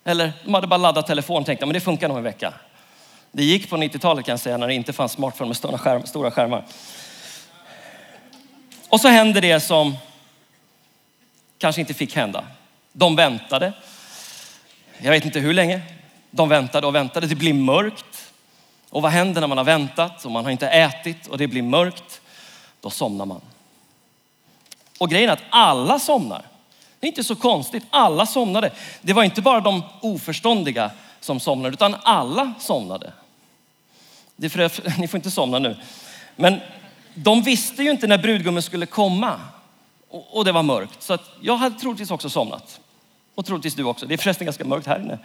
Eller 0.03 0.33
de 0.43 0.53
hade 0.53 0.67
bara 0.67 0.77
laddat 0.77 1.07
telefonen 1.07 1.41
och 1.41 1.45
tänkte 1.45 1.65
men 1.65 1.73
det 1.73 1.79
funkar 1.79 2.07
nog 2.07 2.17
en 2.17 2.23
vecka. 2.23 2.53
Det 3.31 3.43
gick 3.43 3.69
på 3.69 3.77
90-talet 3.77 4.25
kan 4.25 4.33
jag 4.33 4.39
säga 4.39 4.57
när 4.57 4.67
det 4.67 4.73
inte 4.73 4.93
fanns 4.93 5.11
smartphone 5.11 5.47
med 5.47 5.57
stora 6.07 6.31
skärmar. 6.31 6.65
Och 8.89 9.01
så 9.01 9.07
händer 9.07 9.41
det 9.41 9.59
som 9.59 9.97
kanske 11.57 11.81
inte 11.81 11.93
fick 11.93 12.15
hända. 12.15 12.45
De 12.97 13.15
väntade. 13.15 13.73
Jag 14.97 15.11
vet 15.11 15.25
inte 15.25 15.39
hur 15.39 15.53
länge. 15.53 15.81
De 16.31 16.49
väntade 16.49 16.87
och 16.87 16.95
väntade. 16.95 17.27
Det 17.27 17.35
blir 17.35 17.53
mörkt. 17.53 18.31
Och 18.89 19.01
vad 19.01 19.11
händer 19.11 19.41
när 19.41 19.47
man 19.47 19.57
har 19.57 19.65
väntat 19.65 20.25
och 20.25 20.31
man 20.31 20.43
har 20.43 20.51
inte 20.51 20.67
ätit 20.67 21.27
och 21.27 21.37
det 21.37 21.47
blir 21.47 21.61
mörkt? 21.61 22.21
Då 22.81 22.89
somnar 22.89 23.25
man. 23.25 23.41
Och 24.97 25.09
grejen 25.09 25.29
är 25.29 25.33
att 25.33 25.43
alla 25.49 25.99
somnar. 25.99 26.45
Det 26.99 27.07
är 27.07 27.09
inte 27.09 27.23
så 27.23 27.35
konstigt. 27.35 27.83
Alla 27.89 28.25
somnade. 28.25 28.71
Det 29.01 29.13
var 29.13 29.23
inte 29.23 29.41
bara 29.41 29.59
de 29.59 29.83
oförståndiga 30.01 30.91
som 31.19 31.39
somnade 31.39 31.73
utan 31.73 31.95
alla 32.03 32.53
somnade. 32.59 33.13
Det 34.35 34.49
för, 34.49 34.99
ni 34.99 35.07
får 35.07 35.17
inte 35.17 35.31
somna 35.31 35.59
nu. 35.59 35.77
Men 36.35 36.59
de 37.13 37.41
visste 37.41 37.83
ju 37.83 37.91
inte 37.91 38.07
när 38.07 38.17
brudgummen 38.17 38.63
skulle 38.63 38.85
komma 38.85 39.39
och 40.09 40.45
det 40.45 40.51
var 40.51 40.63
mörkt. 40.63 41.03
Så 41.03 41.13
att 41.13 41.31
jag 41.41 41.57
hade 41.57 41.79
troligtvis 41.79 42.11
också 42.11 42.29
somnat. 42.29 42.79
Och 43.35 43.45
troligtvis 43.45 43.75
du 43.75 43.83
också. 43.83 44.05
Det 44.05 44.13
är 44.13 44.17
förresten 44.17 44.45
ganska 44.45 44.65
mörkt 44.65 44.87
här 44.87 44.99
inne. 44.99 45.19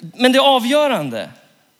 Men 0.00 0.32
det 0.32 0.40
avgörande 0.40 1.30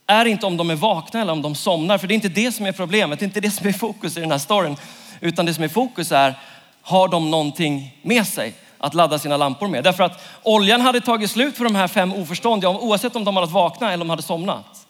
är 0.06 0.24
inte 0.24 0.46
om 0.46 0.56
de 0.56 0.70
är 0.70 0.74
vakna 0.74 1.20
eller 1.20 1.32
om 1.32 1.42
de 1.42 1.54
somnar. 1.54 1.98
För 1.98 2.06
det 2.06 2.12
är 2.12 2.16
inte 2.16 2.28
det 2.28 2.52
som 2.52 2.66
är 2.66 2.72
problemet. 2.72 3.18
Det 3.18 3.22
är 3.22 3.26
inte 3.26 3.40
det 3.40 3.50
som 3.50 3.66
är 3.66 3.72
fokus 3.72 4.16
i 4.16 4.20
den 4.20 4.30
här 4.30 4.38
storyn. 4.38 4.76
Utan 5.20 5.46
det 5.46 5.54
som 5.54 5.64
är 5.64 5.68
fokus 5.68 6.12
är, 6.12 6.34
har 6.82 7.08
de 7.08 7.30
någonting 7.30 7.98
med 8.02 8.26
sig 8.26 8.54
att 8.78 8.94
ladda 8.94 9.18
sina 9.18 9.36
lampor 9.36 9.68
med? 9.68 9.84
Därför 9.84 10.04
att 10.04 10.24
oljan 10.42 10.80
hade 10.80 11.00
tagit 11.00 11.30
slut 11.30 11.56
för 11.56 11.64
de 11.64 11.74
här 11.74 11.88
fem 11.88 12.12
oförståndiga 12.12 12.70
oavsett 12.70 13.16
om 13.16 13.24
de 13.24 13.36
hade 13.36 13.52
vaknat 13.52 13.82
eller 13.82 13.94
om 13.94 14.08
de 14.08 14.10
hade 14.10 14.22
somnat. 14.22 14.86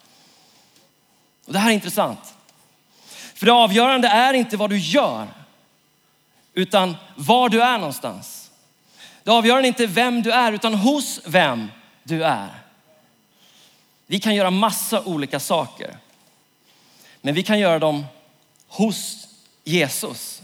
Och 1.46 1.52
det 1.52 1.58
här 1.58 1.70
är 1.70 1.74
intressant. 1.74 2.34
För 3.34 3.46
det 3.46 3.52
avgörande 3.52 4.08
är 4.08 4.34
inte 4.34 4.56
vad 4.56 4.70
du 4.70 4.78
gör, 4.78 5.26
utan 6.54 6.96
var 7.14 7.48
du 7.48 7.62
är 7.62 7.78
någonstans. 7.78 8.37
Det 9.28 9.32
avgörande 9.32 9.66
är 9.66 9.68
inte 9.68 9.86
vem 9.86 10.22
du 10.22 10.32
är, 10.32 10.52
utan 10.52 10.74
hos 10.74 11.20
vem 11.24 11.70
du 12.02 12.24
är. 12.24 12.48
Vi 14.06 14.20
kan 14.20 14.34
göra 14.34 14.50
massa 14.50 15.02
olika 15.02 15.40
saker, 15.40 15.96
men 17.20 17.34
vi 17.34 17.42
kan 17.42 17.58
göra 17.58 17.78
dem 17.78 18.06
hos 18.68 19.28
Jesus. 19.64 20.42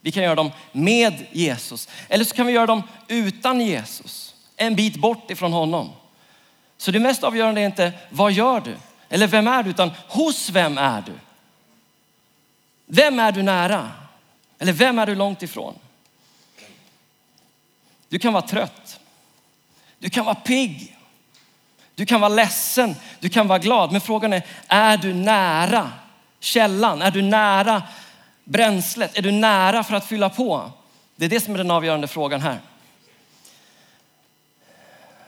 Vi 0.00 0.12
kan 0.12 0.22
göra 0.22 0.34
dem 0.34 0.50
med 0.72 1.26
Jesus. 1.32 1.88
Eller 2.08 2.24
så 2.24 2.34
kan 2.34 2.46
vi 2.46 2.52
göra 2.52 2.66
dem 2.66 2.82
utan 3.08 3.60
Jesus, 3.60 4.34
en 4.56 4.74
bit 4.74 4.96
bort 4.96 5.30
ifrån 5.30 5.52
honom. 5.52 5.92
Så 6.76 6.90
det 6.90 7.00
mest 7.00 7.24
avgörande 7.24 7.60
är 7.60 7.66
inte 7.66 7.92
vad 8.10 8.32
gör 8.32 8.60
du? 8.60 8.76
Eller 9.08 9.26
vem 9.26 9.48
är 9.48 9.62
du? 9.62 9.70
Utan 9.70 9.90
hos 10.08 10.50
vem 10.50 10.78
är 10.78 11.02
du? 11.06 11.12
Vem 12.86 13.18
är 13.18 13.32
du 13.32 13.42
nära? 13.42 13.90
Eller 14.58 14.72
vem 14.72 14.98
är 14.98 15.06
du 15.06 15.14
långt 15.14 15.42
ifrån? 15.42 15.78
Du 18.08 18.18
kan 18.18 18.32
vara 18.32 18.46
trött. 18.46 19.00
Du 19.98 20.10
kan 20.10 20.24
vara 20.24 20.34
pigg. 20.34 20.96
Du 21.94 22.06
kan 22.06 22.20
vara 22.20 22.28
ledsen. 22.28 22.96
Du 23.20 23.28
kan 23.28 23.48
vara 23.48 23.58
glad. 23.58 23.92
Men 23.92 24.00
frågan 24.00 24.32
är, 24.32 24.46
är 24.68 24.96
du 24.96 25.14
nära 25.14 25.92
källan? 26.40 27.02
Är 27.02 27.10
du 27.10 27.22
nära 27.22 27.82
bränslet? 28.44 29.18
Är 29.18 29.22
du 29.22 29.32
nära 29.32 29.84
för 29.84 29.94
att 29.94 30.06
fylla 30.06 30.30
på? 30.30 30.70
Det 31.16 31.24
är 31.24 31.28
det 31.28 31.40
som 31.40 31.54
är 31.54 31.58
den 31.58 31.70
avgörande 31.70 32.08
frågan 32.08 32.40
här. 32.40 32.58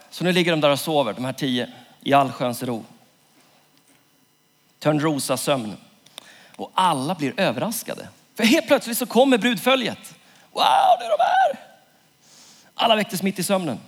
Så 0.09 0.23
nu 0.23 0.31
ligger 0.31 0.51
de 0.51 0.61
där 0.61 0.69
och 0.69 0.79
sover, 0.79 1.13
de 1.13 1.25
här 1.25 1.33
tio, 1.33 1.69
i 2.01 2.13
allsköns 2.13 2.63
ro. 2.63 2.85
Törnrosa 4.79 5.37
sömn. 5.37 5.77
Och 6.55 6.71
alla 6.73 7.15
blir 7.15 7.39
överraskade. 7.39 8.07
För 8.35 8.43
helt 8.43 8.67
plötsligt 8.67 8.97
så 8.97 9.05
kommer 9.05 9.37
brudföljet. 9.37 10.15
Wow, 10.51 10.63
det 10.99 11.05
är 11.05 11.09
de 11.09 11.23
här! 11.23 11.36
Alla 12.79 12.95
väcktes 12.95 13.23
mitt 13.23 13.39
i 13.39 13.43
sömnen. 13.43 13.79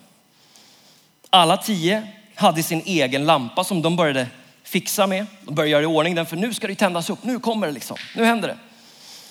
Alla 1.30 1.58
tio 1.58 2.08
hade 2.36 2.64
sin 2.64 2.82
egen 2.86 3.26
lampa 3.26 3.64
som 3.64 3.82
de 3.82 3.96
började 3.96 4.28
fixa 4.64 5.08
med. 5.08 5.26
De 5.42 5.56
började 5.56 5.72
göra 5.72 5.84
i 5.84 5.86
ordning 5.86 6.16
den 6.16 6.26
för 6.26 6.36
nu 6.36 6.54
ska 6.54 6.68
det 6.68 6.76
tändas 6.76 7.10
upp. 7.10 7.24
Nu 7.24 7.40
kommer 7.40 7.68
det 7.68 7.74
liksom. 7.74 7.98
Nu 8.16 8.26
händer 8.26 8.48
det. 8.48 8.58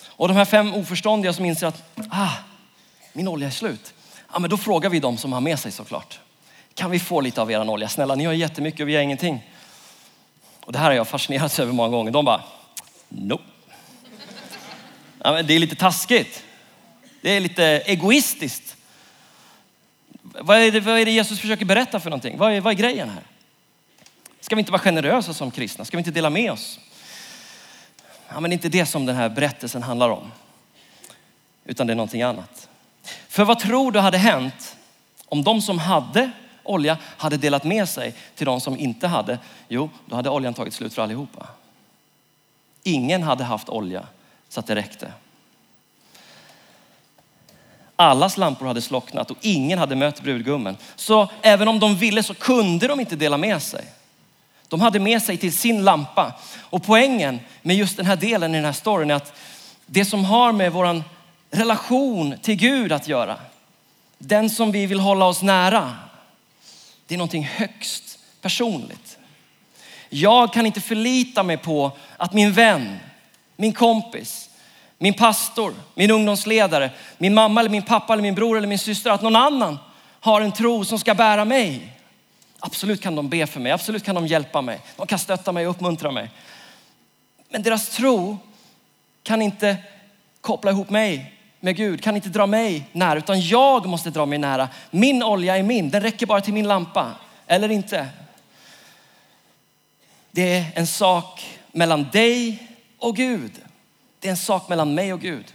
Och 0.09 0.29
de 0.29 0.37
här 0.37 0.45
fem 0.45 0.75
oförståndiga 0.75 1.33
som 1.33 1.45
inser 1.45 1.67
att 1.67 1.83
ah, 2.11 2.33
min 3.13 3.29
olja 3.29 3.47
är 3.47 3.51
slut. 3.51 3.95
Ja, 4.33 4.39
men 4.39 4.51
då 4.51 4.57
frågar 4.57 4.91
vi 4.91 5.01
dem 5.01 5.17
som 5.17 5.33
har 5.33 5.41
med 5.41 5.59
sig 5.59 5.73
såklart. 5.73 6.21
Kan 6.75 6.91
vi 6.91 6.99
få 6.99 7.21
lite 7.21 7.43
av 7.43 7.51
er 7.51 7.71
olja? 7.71 7.89
Snälla, 7.89 8.15
ni 8.15 8.25
har 8.25 8.33
jättemycket 8.33 8.81
och 8.81 8.89
vi 8.89 8.95
har 8.95 9.03
ingenting. 9.03 9.45
Och 10.61 10.73
det 10.73 10.79
här 10.79 10.87
har 10.87 10.93
jag 10.93 11.09
fascinerats 11.09 11.59
över 11.59 11.73
många 11.73 11.89
gånger. 11.89 12.11
De 12.11 12.25
bara, 12.25 12.43
nope. 13.09 13.45
Ja, 15.25 15.33
men 15.33 15.47
det 15.47 15.55
är 15.55 15.59
lite 15.59 15.77
taskigt. 15.77 16.45
Det 17.23 17.31
är 17.31 17.41
lite 17.41 17.65
egoistiskt. 17.65 18.77
Vad 20.41 20.59
är, 20.59 20.73
det, 20.73 20.81
vad 20.81 20.99
är 20.99 21.05
det 21.05 21.11
Jesus 21.11 21.41
försöker 21.41 21.65
berätta 21.65 22.01
för 22.01 22.11
någonting? 22.11 22.39
Vad 22.39 22.53
är, 22.53 22.61
vad 22.61 22.73
är 22.73 22.77
grejen 22.77 23.09
här? 23.09 23.23
Ska 24.41 24.57
vi 24.57 24.61
inte 24.61 24.73
vara 24.73 24.83
generösa 24.83 25.35
som 25.35 25.51
kristna? 25.51 25.85
Ska 25.85 25.97
vi 25.97 26.01
inte 26.01 26.11
dela 26.11 26.31
med 26.31 26.53
oss? 26.53 26.81
Ja, 28.29 28.41
men 28.41 28.51
det 28.51 28.53
är 28.53 28.57
inte 28.57 28.69
det 28.69 28.87
som 28.87 29.07
den 29.07 29.17
här 29.17 29.29
berättelsen 29.29 29.83
handlar 29.83 30.09
om. 30.09 30.33
Utan 31.65 31.87
det 31.87 31.93
är 31.93 31.95
någonting 31.95 32.23
annat. 32.23 32.69
För 33.29 33.45
vad 33.45 33.59
tror 33.59 33.93
du 33.93 33.99
hade 33.99 34.19
hänt 34.19 34.77
om 35.27 35.45
de 35.45 35.63
som 35.63 35.79
hade 35.79 36.31
olja 36.63 36.99
hade 37.03 37.37
delat 37.37 37.65
med 37.65 37.89
sig 37.89 38.15
till 38.35 38.47
de 38.47 38.61
som 38.61 38.79
inte 38.79 39.07
hade? 39.07 39.39
Jo, 39.69 39.91
då 40.07 40.17
hade 40.17 40.31
oljan 40.31 40.55
tagit 40.55 40.75
slut 40.75 40.95
för 40.95 41.03
allihopa. 41.03 41.47
Ingen 42.83 43.23
hade 43.23 43.45
haft 43.45 43.69
olja 43.69 44.07
så 44.49 44.61
att 44.61 44.67
det 44.67 44.75
räckte. 44.75 45.13
Allas 48.01 48.37
lampor 48.37 48.67
hade 48.67 48.83
slocknat 48.83 49.31
och 49.31 49.37
ingen 49.41 49.79
hade 49.79 49.97
mött 49.97 50.21
brudgummen. 50.21 50.77
Så 50.97 51.29
även 51.43 51.69
om 51.69 51.81
de 51.81 51.97
ville 51.97 52.23
så 52.23 52.35
kunde 52.35 52.89
de 52.89 53.01
inte 53.01 53.17
dela 53.17 53.37
med 53.37 53.63
sig. 53.63 53.85
De 54.69 54.81
hade 54.81 55.01
med 55.01 55.23
sig 55.23 55.37
till 55.37 55.53
sin 55.53 55.85
lampa. 55.85 56.33
Och 56.59 56.83
poängen 56.83 57.41
med 57.63 57.77
just 57.77 57.97
den 57.97 58.07
här 58.07 58.17
delen 58.17 58.55
i 58.55 58.59
den 58.59 58.65
här 58.65 58.73
storyn 58.73 59.11
är 59.11 59.15
att 59.15 59.33
det 59.87 60.05
som 60.05 60.25
har 60.25 60.53
med 60.53 60.73
våran 60.73 61.05
relation 61.51 62.35
till 62.43 62.55
Gud 62.55 62.93
att 62.93 63.09
göra, 63.09 63.37
den 64.19 64.51
som 64.51 64.73
vi 64.73 64.87
vill 64.87 65.01
hålla 65.01 65.25
oss 65.25 65.43
nära, 65.43 65.97
det 67.07 67.15
är 67.15 67.19
någonting 67.19 67.45
högst 67.45 68.19
personligt. 68.41 69.19
Jag 70.09 70.53
kan 70.53 70.67
inte 70.67 70.81
förlita 70.81 71.43
mig 71.43 71.57
på 71.57 71.93
att 72.17 72.33
min 72.33 72.53
vän, 72.53 72.99
min 73.57 73.73
kompis, 73.73 74.48
min 74.99 75.15
pastor, 75.15 75.75
min 75.95 76.11
ungdomsledare, 76.11 76.91
min 77.19 77.35
mamma 77.35 77.61
eller 77.61 77.71
min 77.71 77.83
pappa 77.83 78.13
eller 78.13 78.23
min 78.23 78.35
bror 78.35 78.57
eller 78.57 78.69
min 78.69 78.79
syster, 78.79 79.11
att 79.11 79.23
någon 79.23 79.37
annan 79.37 79.79
har 80.21 80.41
en 80.41 80.53
tro 80.53 80.85
som 80.85 80.99
ska 80.99 81.15
bära 81.15 81.45
mig. 81.45 81.93
Absolut 82.61 83.03
kan 83.03 83.17
de 83.17 83.29
be 83.29 83.47
för 83.47 83.61
mig, 83.61 83.73
absolut 83.73 84.05
kan 84.05 84.15
de 84.15 84.27
hjälpa 84.27 84.63
mig. 84.63 84.81
De 84.97 85.07
kan 85.07 85.19
stötta 85.19 85.53
mig 85.53 85.67
och 85.67 85.71
uppmuntra 85.71 86.11
mig. 86.11 86.31
Men 87.49 87.63
deras 87.63 87.89
tro 87.89 88.39
kan 89.23 89.43
inte 89.43 89.77
koppla 90.41 90.71
ihop 90.71 90.91
mig 90.91 91.35
med 91.61 91.77
Gud, 91.77 92.03
kan 92.03 92.17
inte 92.17 92.29
dra 92.29 92.47
mig 92.47 92.85
nära, 92.93 93.19
utan 93.19 93.41
jag 93.41 93.87
måste 93.87 94.11
dra 94.11 94.27
mig 94.27 94.39
nära. 94.39 94.69
Min 94.91 95.23
olja 95.23 95.59
är 95.59 95.63
min, 95.63 95.91
den 95.91 96.03
räcker 96.03 96.27
bara 96.27 96.41
till 96.41 96.55
min 96.55 96.69
lampa, 96.69 97.13
eller 97.47 97.69
inte. 97.69 98.09
Det 100.31 100.57
är 100.57 100.65
en 100.75 100.87
sak 100.87 101.59
mellan 101.73 102.07
dig 102.13 102.69
och 102.99 103.17
Gud. 103.17 103.53
Det 104.21 104.29
är 104.29 104.31
en 104.31 104.37
sak 104.37 104.69
mellan 104.69 104.95
mig 104.95 105.13
och 105.13 105.21
Gud. 105.21 105.55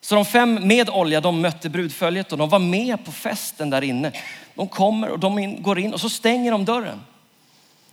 Så 0.00 0.14
de 0.14 0.24
fem 0.24 0.66
med 0.66 0.90
olja, 0.90 1.20
de 1.20 1.40
mötte 1.40 1.68
brudföljet 1.68 2.32
och 2.32 2.38
de 2.38 2.48
var 2.48 2.58
med 2.58 3.04
på 3.04 3.12
festen 3.12 3.70
där 3.70 3.82
inne. 3.82 4.12
De 4.54 4.68
kommer 4.68 5.08
och 5.08 5.18
de 5.18 5.62
går 5.62 5.78
in 5.78 5.94
och 5.94 6.00
så 6.00 6.08
stänger 6.08 6.52
de 6.52 6.64
dörren. 6.64 7.00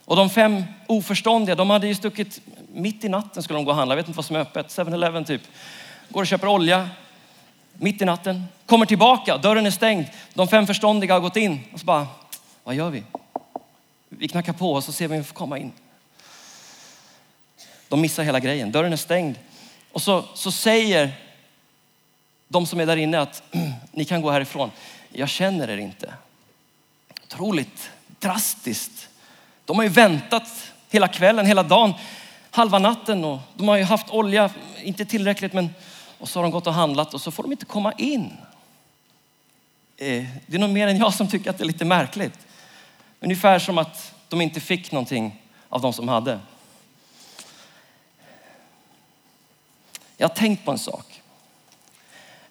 Och 0.06 0.16
de 0.16 0.30
fem 0.30 0.64
oförståndiga, 0.88 1.56
de 1.56 1.70
hade 1.70 1.88
ju 1.88 1.96
stuckit 1.96 2.42
mitt 2.74 3.04
i 3.04 3.10
natten 3.10 3.44
skulle 3.44 3.60
de 3.60 3.66
gå 3.66 3.72
och 3.72 3.78
handla. 3.78 3.94
Jag 3.94 3.98
vet 3.98 4.08
inte 4.08 4.18
vad 4.18 4.26
som 4.26 4.36
är 4.36 4.40
öppet. 4.40 4.68
7-Eleven 4.68 5.26
typ. 5.26 5.42
Går 6.10 6.22
och 6.22 6.28
köper 6.28 6.48
olja 6.48 6.90
mitt 7.74 8.02
i 8.02 8.06
natten. 8.06 8.46
Kommer 8.66 8.86
tillbaka, 8.86 9.38
dörren 9.38 9.66
är 9.66 9.72
stängd. 9.72 10.06
De 10.34 10.48
fem 10.48 10.68
förståndiga 10.68 11.14
har 11.14 11.20
gått 11.20 11.36
in 11.36 11.60
och 11.74 11.80
så 11.80 11.86
bara, 11.86 12.08
vad 12.64 12.76
gör 12.76 12.90
vi? 12.90 13.04
Vi 14.10 14.28
knackar 14.28 14.54
på 14.54 14.74
och 14.74 14.84
så 14.84 14.92
ser 14.92 15.08
vi 15.08 15.16
om 15.16 15.22
vi 15.22 15.28
får 15.28 15.36
komma 15.36 15.58
in. 15.58 15.72
De 17.90 18.02
missar 18.02 18.24
hela 18.24 18.40
grejen. 18.40 18.72
Dörren 18.72 18.94
är 18.94 18.98
stängd. 18.98 19.36
Och 19.92 20.02
så, 20.02 20.24
så 20.34 20.52
säger 20.52 21.12
de 22.48 22.66
som 22.66 22.80
är 22.80 22.86
där 22.86 22.98
inne 22.98 23.20
att 23.20 23.44
ni 23.92 24.06
kan 24.06 24.22
gå 24.22 24.32
härifrån. 24.32 24.72
Jag 25.12 25.30
känner 25.30 25.70
er 25.70 25.78
inte. 25.78 26.14
Otroligt 27.24 27.92
drastiskt. 28.20 29.10
De 29.66 29.78
har 29.78 29.84
ju 29.84 29.90
väntat 29.90 30.72
hela 30.90 31.08
kvällen, 31.08 31.46
hela 31.46 31.64
dagen, 31.64 31.94
halva 32.52 32.80
natten 32.80 33.26
och 33.26 33.40
de 33.56 33.68
har 33.68 33.78
ju 33.78 33.84
haft 33.84 34.10
olja, 34.10 34.50
inte 34.84 35.06
tillräckligt 35.06 35.54
men 35.54 35.70
och 36.18 36.30
så 36.30 36.40
har 36.40 36.44
de 36.44 36.52
gått 36.52 36.68
och 36.68 36.74
handlat 36.74 37.14
och 37.14 37.22
så 37.22 37.32
får 37.32 37.44
de 37.44 37.52
inte 37.52 37.66
komma 37.66 37.94
in. 37.94 38.38
Eh, 39.98 40.26
det 40.48 40.56
är 40.56 40.60
nog 40.60 40.70
mer 40.70 40.88
än 40.88 40.98
jag 40.98 41.14
som 41.14 41.28
tycker 41.28 41.50
att 41.50 41.58
det 41.58 41.64
är 41.64 41.68
lite 41.68 41.86
märkligt. 41.86 42.48
Ungefär 43.20 43.60
som 43.60 43.78
att 43.78 44.14
de 44.30 44.42
inte 44.42 44.60
fick 44.60 44.92
någonting 44.92 45.42
av 45.70 45.82
de 45.82 45.94
som 45.94 46.08
hade. 46.08 46.40
Jag 50.22 50.30
har 50.30 50.36
tänkt 50.36 50.66
på 50.66 50.72
en 50.72 50.78
sak. 50.78 51.22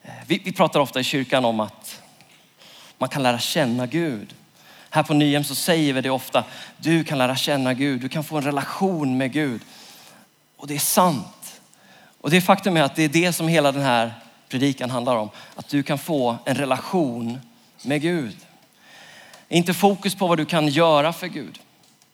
Eh, 0.03 0.11
vi, 0.27 0.39
vi 0.45 0.53
pratar 0.53 0.81
ofta 0.81 1.01
i 1.01 1.05
kyrkan 1.05 1.45
om 1.45 1.61
att 1.61 2.03
man 2.99 3.09
kan 3.09 3.23
lära 3.23 3.39
känna 3.39 3.87
Gud. 3.87 4.35
Här 4.91 5.03
på 5.03 5.15
Nyhem 5.15 5.45
så 5.45 5.55
säger 5.55 5.93
vi 5.93 6.01
det 6.01 6.11
ofta. 6.11 6.45
Du 6.77 7.05
kan 7.05 7.19
lära 7.19 7.37
känna 7.37 7.75
Gud. 7.75 8.01
Du 8.01 8.09
kan 8.09 8.25
få 8.25 8.37
en 8.37 8.43
relation 8.43 9.17
med 9.17 9.33
Gud. 9.33 9.61
Och 10.57 10.67
det 10.67 10.75
är 10.75 10.79
sant. 10.79 11.61
Och 12.21 12.31
det 12.31 12.41
faktum 12.41 12.77
är 12.77 12.83
att 12.83 12.97
det 12.97 13.03
är 13.03 13.09
det 13.09 13.33
som 13.33 13.49
hela 13.49 13.73
den 13.73 13.83
här 13.83 14.13
predikan 14.49 14.91
handlar 14.91 15.17
om. 15.17 15.31
Att 15.55 15.69
du 15.69 15.83
kan 15.83 15.99
få 15.99 16.37
en 16.45 16.55
relation 16.55 17.41
med 17.83 18.03
Gud. 18.03 18.37
Inte 19.49 19.75
fokus 19.75 20.15
på 20.15 20.27
vad 20.27 20.39
du 20.39 20.45
kan 20.45 20.69
göra 20.69 21.13
för 21.13 21.27
Gud. 21.27 21.59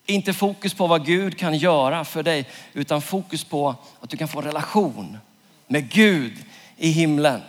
Inte 0.06 0.32
fokus 0.32 0.74
på 0.74 0.86
vad 0.86 1.06
Gud 1.06 1.38
kan 1.38 1.56
göra 1.56 2.04
för 2.04 2.22
dig, 2.22 2.48
utan 2.72 3.02
fokus 3.02 3.44
på 3.44 3.74
att 4.00 4.10
du 4.10 4.16
kan 4.16 4.28
få 4.28 4.38
en 4.38 4.44
relation 4.44 5.18
med 5.66 5.90
Gud 5.90 6.32
i 6.76 6.90
himlen. 6.90 7.42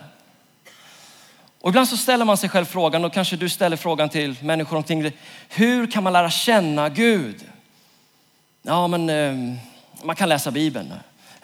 Och 1.60 1.68
ibland 1.68 1.88
så 1.88 1.96
ställer 1.96 2.24
man 2.24 2.36
sig 2.36 2.48
själv 2.48 2.64
frågan, 2.64 3.04
och 3.04 3.12
kanske 3.12 3.36
du 3.36 3.48
ställer 3.48 3.76
frågan 3.76 4.08
till 4.08 4.36
människor 4.42 4.76
omkring 4.76 5.02
dig. 5.02 5.12
Hur 5.48 5.90
kan 5.90 6.02
man 6.02 6.12
lära 6.12 6.30
känna 6.30 6.88
Gud? 6.88 7.44
Ja, 8.62 8.86
men 8.86 9.10
ehm, 9.10 9.56
man 10.02 10.16
kan 10.16 10.28
läsa 10.28 10.50
Bibeln. 10.50 10.92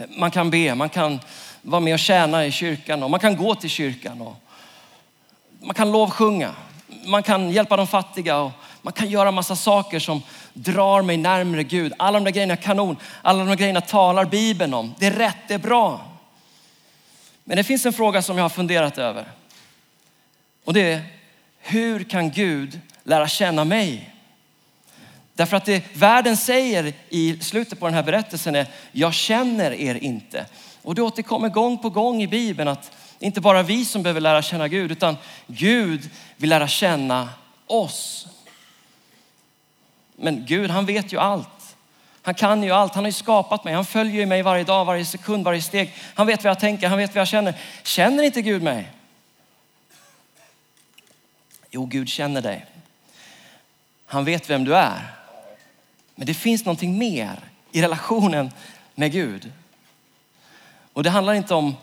Man 0.09 0.31
kan 0.31 0.51
be, 0.51 0.75
man 0.75 0.89
kan 0.89 1.21
vara 1.63 1.81
med 1.81 1.95
och 1.95 1.99
tjäna 1.99 2.47
i 2.47 2.53
kyrkan 2.53 3.03
och 3.03 3.11
man 3.11 3.21
kan 3.21 3.37
gå 3.37 3.55
till 3.55 3.71
kyrkan. 3.71 4.21
Och 4.21 4.37
man 5.61 5.75
kan 5.75 5.93
lovsjunga, 5.93 6.55
man 7.07 7.23
kan 7.23 7.51
hjälpa 7.51 7.77
de 7.77 7.87
fattiga 7.87 8.39
och 8.39 8.53
man 8.83 8.93
kan 8.93 9.11
göra 9.11 9.31
massa 9.31 9.57
saker 9.57 9.99
som 9.99 10.23
drar 10.53 11.03
mig 11.03 11.17
närmre 11.17 11.63
Gud. 11.63 11.93
Alla 11.97 12.19
de 12.19 12.25
där 12.25 12.33
grejerna 12.33 12.55
är 12.55 12.63
kanon. 12.63 12.97
Alla 13.23 13.39
de 13.39 13.49
där 13.49 13.57
grejerna 13.57 13.81
talar 13.81 14.25
Bibeln 14.25 14.75
om. 14.75 14.95
Det 14.99 15.07
är 15.07 15.11
rätt, 15.11 15.37
det 15.49 15.55
är 15.55 15.59
bra. 15.59 16.12
Men 17.45 17.57
det 17.57 17.65
finns 17.65 17.87
en 17.87 17.93
fråga 17.93 18.23
som 18.23 18.37
jag 18.37 18.45
har 18.45 18.49
funderat 18.49 18.99
över. 18.99 19.33
Och 20.65 20.73
det 20.73 20.93
är, 20.93 21.03
hur 21.59 22.05
kan 22.05 22.31
Gud 22.31 22.81
lära 23.03 23.29
känna 23.29 23.65
mig? 23.65 24.15
Därför 25.35 25.57
att 25.57 25.65
det 25.65 25.97
världen 25.97 26.37
säger 26.37 26.93
i 27.09 27.39
slutet 27.41 27.81
på 27.81 27.87
den 27.87 27.95
här 27.95 28.03
berättelsen 28.03 28.55
är, 28.55 28.67
jag 28.93 29.15
känner 29.15 29.73
er 29.73 29.95
inte. 29.95 30.47
Och 30.83 30.95
det 30.95 31.03
återkommer 31.03 31.49
gång 31.49 31.79
på 31.79 31.91
gång 31.91 32.23
i 32.23 32.27
Bibeln 32.27 32.69
att 32.69 32.93
det 33.19 33.25
är 33.25 33.27
inte 33.27 33.41
bara 33.41 33.63
vi 33.63 33.85
som 33.85 34.03
behöver 34.03 34.21
lära 34.21 34.43
känna 34.43 34.69
Gud, 34.69 34.93
utan 34.93 35.17
Gud 35.47 36.11
vill 36.37 36.51
lära 36.51 36.69
känna 36.69 37.29
oss. 37.67 38.27
Men 40.17 40.47
Gud, 40.47 40.71
han 40.71 40.87
vet 40.87 41.13
ju 41.13 41.19
allt. 41.19 41.62
Han 42.23 42.35
kan 42.35 42.63
ju 42.63 42.71
allt. 42.71 42.95
Han 42.95 43.05
har 43.05 43.09
ju 43.09 43.13
skapat 43.13 43.65
mig. 43.65 43.75
Han 43.75 43.85
följer 43.85 44.27
mig 44.27 44.43
varje 44.43 44.65
dag, 44.65 44.85
varje 44.85 45.05
sekund, 45.05 45.45
varje 45.45 45.63
steg. 45.63 45.95
Han 46.15 46.27
vet 46.27 46.45
vad 46.45 46.51
jag 46.51 46.61
tänker, 46.61 46.89
han 46.89 46.99
vet 46.99 47.15
vad 47.15 47.21
jag 47.21 47.29
känner. 47.29 47.55
Känner 47.83 48.23
inte 48.23 48.43
Gud 48.43 48.63
mig? 48.63 48.91
Jo, 51.71 51.87
Gud 51.87 52.09
känner 52.09 52.43
dig. 52.43 52.67
Han 54.07 54.25
vet 54.25 54.51
vem 54.51 54.65
du 54.65 54.75
är. 54.75 55.15
Men 56.15 56.27
det 56.27 56.35
finns 56.35 56.65
någonting 56.65 56.99
mer 56.99 57.41
i 57.73 57.83
relationen 57.83 58.51
med 58.95 59.13
Gud. 59.13 59.53
Och 60.93 61.03
det 61.03 61.11
handlar 61.11 61.35
inte 61.35 61.55
om 61.55 61.77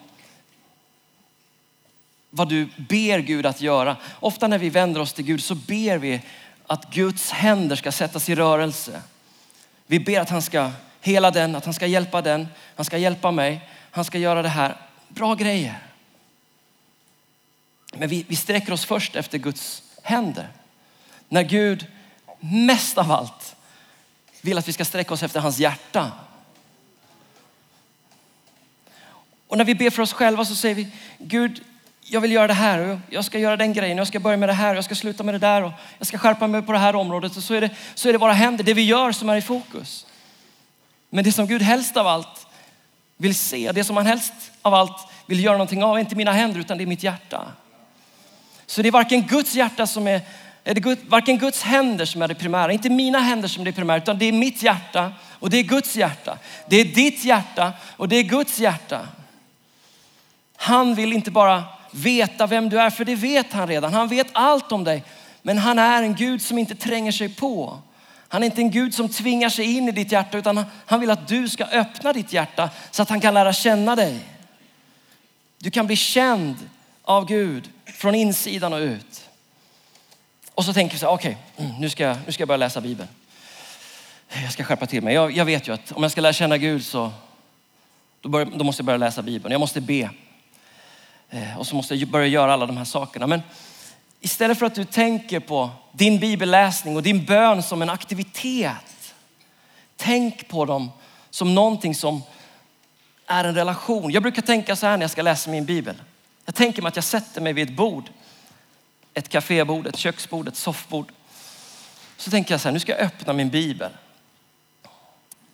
vad 2.30 2.50
du 2.50 2.70
ber 2.78 3.20
Gud 3.20 3.46
att 3.46 3.62
göra. 3.62 3.98
Ofta 4.20 4.48
när 4.48 4.58
vi 4.58 4.70
vänder 4.70 5.02
oss 5.02 5.14
till 5.14 5.26
Gud 5.26 5.44
så 5.44 5.56
ber 5.56 5.98
vi 5.98 6.22
att 6.68 6.94
Guds 6.94 7.32
händer 7.32 7.76
ska 7.76 7.92
sättas 7.92 8.30
i 8.30 8.36
rörelse. 8.36 9.02
Vi 9.90 10.00
ber 10.00 10.20
att 10.20 10.30
han 10.30 10.42
ska 10.42 10.72
hela 11.02 11.32
den, 11.32 11.56
att 11.56 11.66
han 11.66 11.74
ska 11.74 11.88
hjälpa 11.88 12.22
den, 12.22 12.48
han 12.76 12.86
ska 12.86 12.98
hjälpa 12.98 13.32
mig, 13.32 13.70
han 13.92 14.06
ska 14.06 14.18
göra 14.18 14.42
det 14.42 14.50
här. 14.50 14.78
Bra 15.08 15.36
grejer. 15.36 15.80
Men 17.94 18.10
vi, 18.10 18.26
vi 18.28 18.36
sträcker 18.36 18.74
oss 18.74 18.86
först 18.86 19.16
efter 19.16 19.38
Guds 19.38 19.84
händer. 20.04 20.48
När 21.30 21.44
Gud 21.44 21.88
mest 22.40 22.98
av 22.98 23.12
allt 23.12 23.56
vill 24.42 24.58
att 24.58 24.68
vi 24.68 24.74
ska 24.74 24.86
sträcka 24.86 25.14
oss 25.14 25.24
efter 25.24 25.40
hans 25.40 25.60
hjärta. 25.60 26.12
Och 29.48 29.58
när 29.58 29.66
vi 29.66 29.76
ber 29.76 29.90
för 29.90 30.02
oss 30.02 30.14
själva 30.14 30.46
så 30.46 30.56
säger 30.56 30.76
vi, 30.76 30.88
Gud, 31.18 31.64
jag 32.12 32.22
vill 32.22 32.32
göra 32.32 32.48
det 32.48 32.54
här 32.54 32.80
och 32.80 33.00
jag 33.10 33.26
ska 33.26 33.40
göra 33.40 33.58
den 33.58 33.74
grejen. 33.74 33.98
Jag 33.98 34.08
ska 34.08 34.20
börja 34.20 34.38
med 34.38 34.50
det 34.50 34.54
här 34.54 34.70
och 34.70 34.78
jag 34.78 34.86
ska 34.86 34.96
sluta 34.96 35.24
med 35.24 35.34
det 35.34 35.40
där 35.40 35.64
och 35.64 35.72
jag 35.98 36.08
ska 36.08 36.18
skärpa 36.18 36.48
mig 36.48 36.62
på 36.62 36.72
det 36.72 36.78
här 36.78 36.96
området. 36.96 37.38
Och 37.38 37.44
så 37.44 37.54
är 37.54 37.62
det, 37.62 37.70
så 37.96 38.10
är 38.10 38.14
det 38.14 38.20
våra 38.20 38.34
händer, 38.34 38.64
det 38.64 38.74
vi 38.74 38.86
gör 38.86 39.12
som 39.12 39.30
är 39.30 39.36
i 39.36 39.42
fokus. 39.42 40.06
Men 41.10 41.24
det 41.24 41.32
som 41.32 41.48
Gud 41.48 41.62
helst 41.62 41.98
av 41.98 42.08
allt 42.08 42.48
vill 43.18 43.36
se, 43.36 43.72
det 43.72 43.84
som 43.84 43.98
han 43.98 44.06
helst 44.06 44.34
av 44.62 44.74
allt 44.74 45.08
vill 45.26 45.44
göra 45.44 45.54
någonting 45.54 45.84
av 45.84 45.96
är 45.96 46.00
inte 46.00 46.16
mina 46.16 46.32
händer 46.32 46.60
utan 46.60 46.78
det 46.78 46.84
är 46.84 46.86
mitt 46.86 47.04
hjärta. 47.04 47.48
Så 48.66 48.82
det 48.82 48.88
är 48.88 48.92
varken 48.92 49.22
Guds 49.22 49.56
hjärta 49.56 49.88
som 49.88 50.08
är, 50.08 50.22
är 50.64 50.74
det 50.74 50.82
Gud, 50.82 51.00
varken 51.08 51.38
Guds 51.38 51.64
händer 51.64 52.06
som 52.06 52.22
är 52.22 52.28
det 52.28 52.36
primära, 52.36 52.74
inte 52.74 52.90
mina 52.90 53.20
händer 53.20 53.48
som 53.48 53.62
är 53.62 53.66
det 53.66 53.72
primära, 53.72 53.98
utan 53.98 54.18
det 54.18 54.26
är 54.26 54.32
mitt 54.32 54.64
hjärta 54.64 55.14
och 55.32 55.50
det 55.50 55.58
är 55.58 55.64
Guds 55.64 55.96
hjärta. 55.96 56.38
Det 56.68 56.76
är 56.76 56.86
ditt 56.86 57.24
hjärta 57.24 57.74
och 57.82 58.10
det 58.10 58.16
är 58.16 58.24
Guds 58.24 58.60
hjärta. 58.60 59.08
Han 60.56 60.96
vill 60.96 61.14
inte 61.14 61.32
bara 61.32 61.64
veta 61.92 62.48
vem 62.48 62.70
du 62.70 62.80
är, 62.80 62.90
för 62.90 63.06
det 63.06 63.16
vet 63.16 63.54
han 63.54 63.68
redan. 63.68 63.94
Han 63.94 64.08
vet 64.08 64.28
allt 64.32 64.72
om 64.72 64.84
dig. 64.84 65.04
Men 65.42 65.58
han 65.58 65.80
är 65.80 66.04
en 66.04 66.16
Gud 66.16 66.42
som 66.42 66.58
inte 66.58 66.76
tränger 66.76 67.12
sig 67.12 67.30
på. 67.30 67.82
Han 68.28 68.44
är 68.44 68.46
inte 68.46 68.62
en 68.62 68.72
Gud 68.72 68.94
som 68.94 69.10
tvingar 69.10 69.50
sig 69.50 69.78
in 69.78 69.90
i 69.90 69.92
ditt 69.92 70.12
hjärta 70.12 70.38
utan 70.38 70.66
han 70.86 71.00
vill 71.00 71.12
att 71.12 71.28
du 71.28 71.50
ska 71.50 71.66
öppna 71.66 72.14
ditt 72.14 72.34
hjärta 72.34 72.70
så 72.92 73.02
att 73.02 73.10
han 73.10 73.22
kan 73.22 73.34
lära 73.34 73.54
känna 73.54 73.96
dig. 73.96 74.20
Du 75.58 75.72
kan 75.72 75.88
bli 75.88 75.96
känd 75.96 76.56
av 77.04 77.26
Gud 77.26 77.70
från 77.86 78.16
insidan 78.16 78.74
och 78.74 78.80
ut. 78.80 79.30
Och 80.54 80.66
så 80.66 80.74
tänker 80.74 80.94
du 80.94 81.00
så 81.00 81.06
här, 81.06 81.14
okej, 81.14 81.38
okay, 81.56 81.72
nu, 81.80 81.90
ska 81.90 82.04
jag, 82.04 82.18
nu 82.26 82.32
ska 82.32 82.42
jag 82.42 82.48
börja 82.48 82.58
läsa 82.58 82.82
Bibeln. 82.82 83.10
Jag 84.44 84.54
ska 84.54 84.64
skärpa 84.64 84.86
till 84.86 85.04
mig. 85.04 85.14
Jag, 85.14 85.32
jag 85.32 85.46
vet 85.46 85.68
ju 85.68 85.74
att 85.74 85.92
om 85.92 86.04
jag 86.04 86.12
ska 86.12 86.22
lära 86.22 86.34
känna 86.34 86.58
Gud 86.58 86.86
så 86.86 87.12
då, 88.22 88.30
bör, 88.30 88.46
då 88.46 88.64
måste 88.64 88.82
jag 88.82 88.86
börja 88.86 88.98
läsa 88.98 89.22
Bibeln. 89.22 89.52
Jag 89.52 89.60
måste 89.60 89.82
be. 89.82 90.10
Eh, 91.30 91.58
och 91.58 91.68
så 91.68 91.76
måste 91.76 91.96
jag 91.96 92.10
börja 92.10 92.28
göra 92.28 92.54
alla 92.54 92.66
de 92.66 92.78
här 92.78 92.86
sakerna. 92.86 93.28
Men 93.28 93.42
istället 94.20 94.60
för 94.60 94.66
att 94.66 94.76
du 94.76 94.86
tänker 94.86 95.40
på 95.40 95.70
din 95.92 96.20
bibelläsning 96.20 96.96
och 96.96 97.04
din 97.04 97.26
bön 97.26 97.64
som 97.64 97.82
en 97.82 97.90
aktivitet. 97.90 99.14
Tänk 99.96 100.48
på 100.48 100.66
dem 100.66 100.92
som 101.30 101.56
någonting 101.56 101.96
som 101.96 102.24
är 103.28 103.44
en 103.44 103.56
relation. 103.56 104.12
Jag 104.12 104.24
brukar 104.24 104.42
tänka 104.42 104.76
så 104.76 104.86
här 104.88 104.98
när 104.98 105.04
jag 105.04 105.12
ska 105.12 105.22
läsa 105.22 105.50
min 105.50 105.66
bibel. 105.66 105.96
Jag 106.46 106.56
tänker 106.56 106.82
mig 106.82 106.90
att 106.90 106.96
jag 106.96 107.06
sätter 107.06 107.42
mig 107.42 107.54
vid 107.54 107.70
ett 107.70 107.76
bord. 107.76 108.10
Ett 109.14 109.30
kafébord, 109.30 109.88
ett 109.88 109.98
köksbord, 109.98 110.48
ett 110.48 110.56
soffbord. 110.56 111.12
Så 112.18 112.32
tänker 112.32 112.54
jag 112.54 112.62
så 112.62 112.68
här, 112.68 112.74
nu 112.74 112.80
ska 112.80 112.92
jag 112.92 113.02
öppna 113.02 113.34
min 113.34 113.50
bibel. 113.50 113.92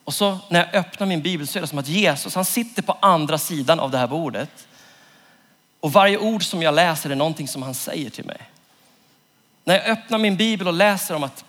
Och 0.03 0.13
så 0.13 0.38
när 0.49 0.59
jag 0.59 0.75
öppnar 0.75 1.07
min 1.07 1.21
bibel 1.21 1.47
så 1.47 1.59
är 1.59 1.61
det 1.61 1.67
som 1.67 1.79
att 1.79 1.88
Jesus, 1.88 2.35
han 2.35 2.45
sitter 2.45 2.81
på 2.81 2.97
andra 2.99 3.38
sidan 3.38 3.79
av 3.79 3.91
det 3.91 3.97
här 3.97 4.07
bordet. 4.07 4.67
Och 5.86 5.93
varje 5.93 6.17
ord 6.17 6.43
som 6.43 6.62
jag 6.62 6.74
läser 6.74 7.10
är 7.10 7.15
någonting 7.15 7.48
som 7.48 7.63
han 7.63 7.74
säger 7.74 8.10
till 8.10 8.26
mig. 8.26 8.38
När 9.63 9.76
jag 9.76 9.86
öppnar 9.86 10.17
min 10.17 10.38
bibel 10.38 10.67
och 10.67 10.74
läser 10.74 11.15
om 11.15 11.24
att 11.24 11.45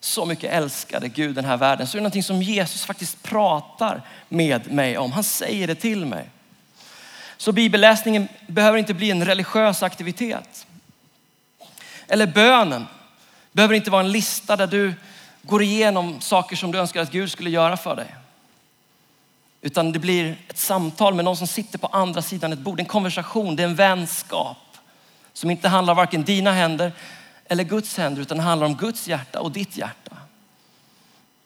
så 0.00 0.26
mycket 0.26 0.52
älskade 0.52 1.08
Gud 1.08 1.34
den 1.34 1.44
här 1.44 1.56
världen 1.56 1.86
så 1.86 1.96
är 1.96 1.98
det 1.98 2.02
någonting 2.02 2.22
som 2.22 2.42
Jesus 2.42 2.84
faktiskt 2.84 3.22
pratar 3.22 4.02
med 4.28 4.72
mig 4.72 4.98
om. 4.98 5.12
Han 5.12 5.24
säger 5.24 5.66
det 5.66 5.74
till 5.74 6.06
mig. 6.06 6.30
Så 7.36 7.52
bibelläsningen 7.52 8.28
behöver 8.46 8.78
inte 8.78 8.94
bli 8.94 9.10
en 9.10 9.24
religiös 9.24 9.82
aktivitet. 9.82 10.66
Eller 12.08 12.26
bönen 12.26 12.86
behöver 13.52 13.74
inte 13.74 13.90
vara 13.90 14.02
en 14.02 14.12
lista 14.12 14.56
där 14.56 14.66
du 14.66 14.94
går 15.42 15.62
igenom 15.62 16.20
saker 16.20 16.56
som 16.56 16.72
du 16.72 16.78
önskar 16.78 17.02
att 17.02 17.12
Gud 17.12 17.30
skulle 17.30 17.50
göra 17.50 17.76
för 17.76 17.96
dig. 17.96 18.14
Utan 19.60 19.92
det 19.92 19.98
blir 19.98 20.36
ett 20.48 20.58
samtal 20.58 21.14
med 21.14 21.24
någon 21.24 21.36
som 21.36 21.46
sitter 21.46 21.78
på 21.78 21.86
andra 21.86 22.22
sidan 22.22 22.52
ett 22.52 22.58
bord. 22.58 22.80
En 22.80 22.86
konversation, 22.86 23.56
det 23.56 23.62
är 23.62 23.68
en 23.68 23.74
vänskap. 23.74 24.56
Som 25.32 25.50
inte 25.50 25.68
handlar 25.68 25.94
varken 25.94 26.24
dina 26.24 26.52
händer 26.52 26.92
eller 27.48 27.64
Guds 27.64 27.96
händer 27.96 28.22
utan 28.22 28.40
handlar 28.40 28.66
om 28.66 28.76
Guds 28.76 29.08
hjärta 29.08 29.40
och 29.40 29.52
ditt 29.52 29.76
hjärta. 29.76 30.16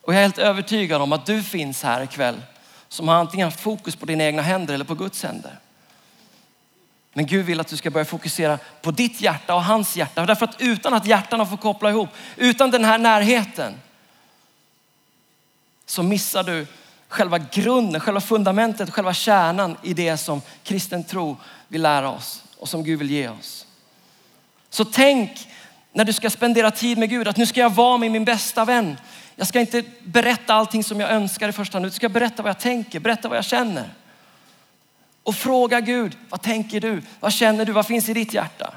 Och 0.02 0.14
jag 0.14 0.18
är 0.18 0.22
helt 0.22 0.38
övertygad 0.38 1.02
om 1.02 1.12
att 1.12 1.26
du 1.26 1.42
finns 1.42 1.82
här 1.82 2.02
ikväll 2.02 2.42
som 2.88 3.08
har 3.08 3.14
antingen 3.14 3.46
haft 3.46 3.60
fokus 3.60 3.96
på 3.96 4.06
dina 4.06 4.24
egna 4.24 4.42
händer 4.42 4.74
eller 4.74 4.84
på 4.84 4.94
Guds 4.94 5.22
händer. 5.22 5.58
Men 7.12 7.26
Gud 7.26 7.46
vill 7.46 7.60
att 7.60 7.68
du 7.68 7.76
ska 7.76 7.90
börja 7.90 8.04
fokusera 8.04 8.58
på 8.82 8.90
ditt 8.90 9.20
hjärta 9.20 9.54
och 9.54 9.64
hans 9.64 9.96
hjärta. 9.96 10.26
Därför 10.26 10.44
att 10.44 10.60
utan 10.60 10.94
att 10.94 11.06
hjärtan 11.06 11.46
får 11.46 11.56
koppla 11.56 11.90
ihop, 11.90 12.08
utan 12.36 12.70
den 12.70 12.84
här 12.84 12.98
närheten 12.98 13.74
så 15.86 16.02
missar 16.02 16.42
du 16.42 16.66
själva 17.14 17.38
grunden, 17.38 18.00
själva 18.00 18.20
fundamentet, 18.20 18.90
själva 18.90 19.14
kärnan 19.14 19.76
i 19.82 19.94
det 19.94 20.16
som 20.16 20.42
kristen 20.62 21.04
tro 21.04 21.36
vill 21.68 21.82
lära 21.82 22.10
oss 22.10 22.42
och 22.58 22.68
som 22.68 22.84
Gud 22.84 22.98
vill 22.98 23.10
ge 23.10 23.28
oss. 23.28 23.66
Så 24.70 24.84
tänk 24.84 25.48
när 25.92 26.04
du 26.04 26.12
ska 26.12 26.30
spendera 26.30 26.70
tid 26.70 26.98
med 26.98 27.10
Gud 27.10 27.28
att 27.28 27.36
nu 27.36 27.46
ska 27.46 27.60
jag 27.60 27.74
vara 27.74 27.98
med 27.98 28.10
min 28.10 28.24
bästa 28.24 28.64
vän. 28.64 28.96
Jag 29.36 29.46
ska 29.46 29.60
inte 29.60 29.82
berätta 30.04 30.54
allting 30.54 30.84
som 30.84 31.00
jag 31.00 31.10
önskar 31.10 31.48
i 31.48 31.52
första 31.52 31.76
hand, 31.76 31.86
utan 31.86 31.96
ska 31.96 32.08
berätta 32.08 32.42
vad 32.42 32.50
jag 32.50 32.60
tänker, 32.60 33.00
berätta 33.00 33.28
vad 33.28 33.38
jag 33.38 33.44
känner. 33.44 33.94
Och 35.22 35.34
fråga 35.34 35.80
Gud, 35.80 36.16
vad 36.28 36.42
tänker 36.42 36.80
du? 36.80 37.02
Vad 37.20 37.32
känner 37.32 37.64
du? 37.64 37.72
Vad 37.72 37.86
finns 37.86 38.08
i 38.08 38.14
ditt 38.14 38.34
hjärta? 38.34 38.74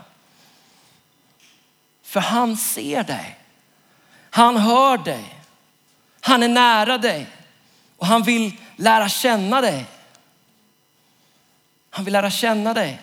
För 2.04 2.20
han 2.20 2.58
ser 2.58 3.04
dig. 3.04 3.38
Han 4.30 4.58
hör 4.58 4.98
dig. 4.98 5.36
Han 6.22 6.44
är 6.44 6.50
nära 6.50 6.98
dig. 6.98 7.28
Och 7.98 8.08
han 8.08 8.24
vill 8.24 8.58
lära 8.76 9.10
känna 9.10 9.62
dig. 9.62 9.86
Han 11.90 12.06
vill 12.06 12.14
lära 12.14 12.30
känna 12.30 12.74
dig. 12.74 13.02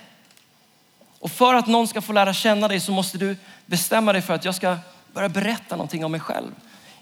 Och 1.19 1.31
för 1.31 1.55
att 1.55 1.67
någon 1.67 1.89
ska 1.89 2.01
få 2.01 2.13
lära 2.13 2.35
känna 2.35 2.69
dig 2.69 2.81
så 2.81 2.93
måste 2.93 3.19
du 3.19 3.37
bestämma 3.67 4.13
dig 4.13 4.23
för 4.23 4.35
att 4.35 4.45
jag 4.45 4.55
ska 4.55 4.79
börja 5.13 5.29
berätta 5.29 5.77
någonting 5.77 6.05
om 6.05 6.13
mig 6.13 6.21
själv. 6.21 6.53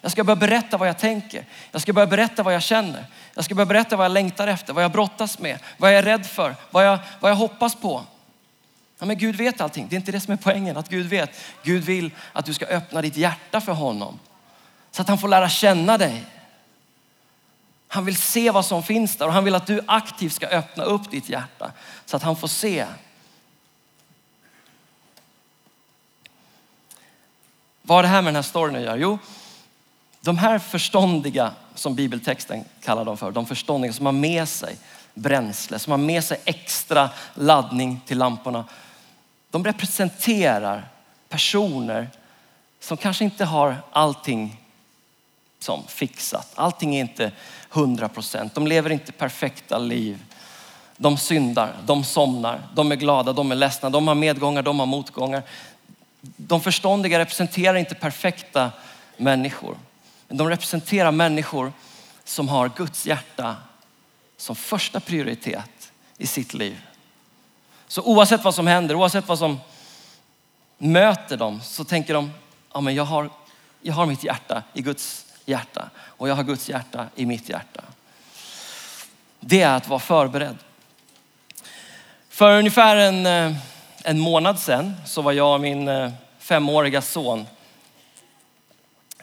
Jag 0.01 0.13
ska 0.13 0.25
börja 0.25 0.37
berätta 0.37 0.77
vad 0.77 0.89
jag 0.89 0.99
tänker. 0.99 1.45
Jag 1.73 1.83
ska 1.83 1.93
börja 1.93 2.07
berätta 2.07 2.43
vad 2.43 2.55
jag 2.55 2.63
känner. 2.63 3.07
Jag 3.35 3.45
ska 3.45 3.55
börja 3.55 3.67
berätta 3.67 3.97
vad 3.97 4.05
jag 4.05 4.13
längtar 4.13 4.49
efter, 4.49 4.73
vad 4.73 4.85
jag 4.85 4.93
brottas 4.93 5.39
med, 5.39 5.59
vad 5.77 5.93
jag 5.93 5.99
är 5.99 6.03
rädd 6.03 6.27
för, 6.27 6.55
vad 6.71 6.87
jag, 6.87 6.99
vad 7.21 7.31
jag 7.31 7.37
hoppas 7.37 7.75
på. 7.75 8.05
Ja, 8.99 9.07
men 9.07 9.19
Gud 9.19 9.37
vet 9.37 9.61
allting. 9.61 9.87
Det 9.91 9.97
är 9.97 9.99
inte 9.99 10.13
det 10.13 10.21
som 10.21 10.33
är 10.33 10.37
poängen, 10.37 10.77
att 10.77 10.89
Gud 10.89 11.07
vet. 11.07 11.31
Gud 11.63 11.85
vill 11.85 12.11
att 12.33 12.47
du 12.47 12.55
ska 12.55 12.67
öppna 12.67 13.03
ditt 13.03 13.17
hjärta 13.17 13.61
för 13.61 13.73
honom. 13.73 14.19
Så 14.91 15.03
att 15.03 15.09
han 15.09 15.19
får 15.19 15.29
lära 15.29 15.49
känna 15.49 15.99
dig. 15.99 16.25
Han 17.93 18.05
vill 18.05 18.17
se 18.17 18.51
vad 18.51 18.67
som 18.67 18.83
finns 18.83 19.17
där 19.17 19.27
och 19.27 19.33
han 19.33 19.45
vill 19.45 19.55
att 19.55 19.67
du 19.67 19.81
aktivt 19.87 20.33
ska 20.33 20.47
öppna 20.47 20.85
upp 20.85 21.11
ditt 21.11 21.29
hjärta 21.29 21.73
så 22.07 22.17
att 22.17 22.23
han 22.23 22.37
får 22.37 22.49
se. 22.49 22.87
Vad 27.83 27.99
har 27.99 28.03
det 28.03 28.09
här 28.09 28.23
med 28.23 28.29
den 28.29 28.35
här 28.35 28.43
storyn 28.43 28.77
att 28.77 28.83
göra? 28.83 28.97
Jo, 28.97 29.19
de 30.21 30.39
här 30.39 30.59
förståndiga, 30.59 31.53
som 31.75 31.95
bibeltexten 31.95 32.65
kallar 32.83 33.05
dem 33.05 33.17
för, 33.17 33.31
de 33.31 33.47
förståndiga 33.47 33.93
som 33.93 34.07
har 34.07 34.13
med 34.13 34.49
sig 34.49 34.77
bränsle, 35.15 35.79
som 35.79 35.91
har 35.91 35.99
med 35.99 36.25
sig 36.25 36.41
extra 36.45 37.11
laddning 37.35 38.01
till 38.07 38.19
lamporna. 38.19 38.65
De 39.51 39.65
representerar 39.65 40.89
personer 41.29 42.11
som 42.81 42.97
kanske 42.97 43.25
inte 43.25 43.45
har 43.45 43.77
allting 43.91 44.62
som 45.63 45.85
fixat. 45.89 46.53
Allting 46.55 46.97
är 46.97 47.01
inte 47.01 47.33
hundra 47.69 48.09
procent. 48.09 48.55
De 48.55 48.67
lever 48.67 48.91
inte 48.91 49.13
perfekta 49.13 49.79
liv. 49.79 50.25
De 50.97 51.17
syndar, 51.17 51.77
de 51.85 52.05
somnar, 52.05 52.69
de 52.75 52.93
är 52.93 52.97
glada, 52.97 53.33
de 53.33 53.53
är 53.53 53.57
ledsna, 53.57 53.91
de 53.91 54.09
har 54.09 54.15
medgångar, 54.15 54.63
de 54.63 54.79
har 54.79 54.87
motgångar. 54.87 55.43
De 56.21 56.61
förståndiga 56.61 57.19
representerar 57.19 57.75
inte 57.75 57.95
perfekta 57.95 58.71
människor. 59.17 59.77
Men 60.29 60.37
de 60.37 60.49
representerar 60.49 61.11
människor 61.11 61.73
som 62.25 62.49
har 62.49 62.71
Guds 62.77 63.07
hjärta 63.07 63.57
som 64.37 64.57
första 64.57 65.01
prioritet 65.01 65.93
i 66.19 66.27
sitt 66.27 66.55
liv. 66.55 66.81
Så 67.89 68.03
oavsett 68.03 68.45
vad 68.45 68.55
som 68.55 68.67
händer, 68.67 68.95
oavsett 68.95 69.29
vad 69.29 69.39
som 69.39 69.61
möter 70.79 71.37
dem 71.37 71.61
så 71.63 71.85
tänker 71.85 72.15
de, 72.15 72.31
ja 72.75 72.81
men 72.81 72.95
jag 72.95 73.05
har, 73.05 73.31
jag 73.83 73.95
har 73.95 74.07
mitt 74.07 74.25
hjärta 74.25 74.63
i 74.73 74.83
Guds 74.83 75.32
hjärta 75.45 75.91
och 76.01 76.29
jag 76.29 76.35
har 76.35 76.43
Guds 76.43 76.69
hjärta 76.69 77.07
i 77.15 77.27
mitt 77.27 77.49
hjärta. 77.49 77.83
Det 79.41 79.63
är 79.63 79.77
att 79.77 79.89
vara 79.89 80.01
förberedd. 80.01 80.57
För 82.29 82.59
ungefär 82.59 82.97
en, 82.97 83.27
eh, 83.27 83.57
en 84.05 84.19
månad 84.19 84.59
sedan 84.59 84.95
så 85.07 85.23
var 85.23 85.33
jag 85.33 85.55
och 85.55 85.61
min 85.61 85.89
eh, 85.89 86.11
femåriga 86.39 87.03
son 87.03 87.47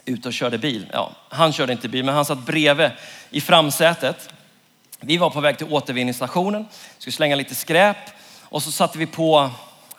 ute 0.06 0.28
och 0.28 0.34
körde 0.34 0.58
bil. 0.58 0.90
Ja, 0.94 1.12
han 1.30 1.54
körde 1.54 1.74
inte 1.74 1.90
bil, 1.90 2.06
men 2.06 2.16
han 2.16 2.26
satt 2.26 2.46
bredvid 2.46 2.92
i 3.30 3.42
framsätet. 3.42 4.30
Vi 5.00 5.18
var 5.18 5.30
på 5.30 5.40
väg 5.40 5.58
till 5.58 5.68
återvinningsstationen, 5.74 6.68
skulle 6.98 7.14
slänga 7.14 7.36
lite 7.36 7.56
skräp 7.56 7.98
och 8.44 8.64
så 8.64 8.72
satte 8.72 8.98
vi 8.98 9.06
på, 9.06 9.50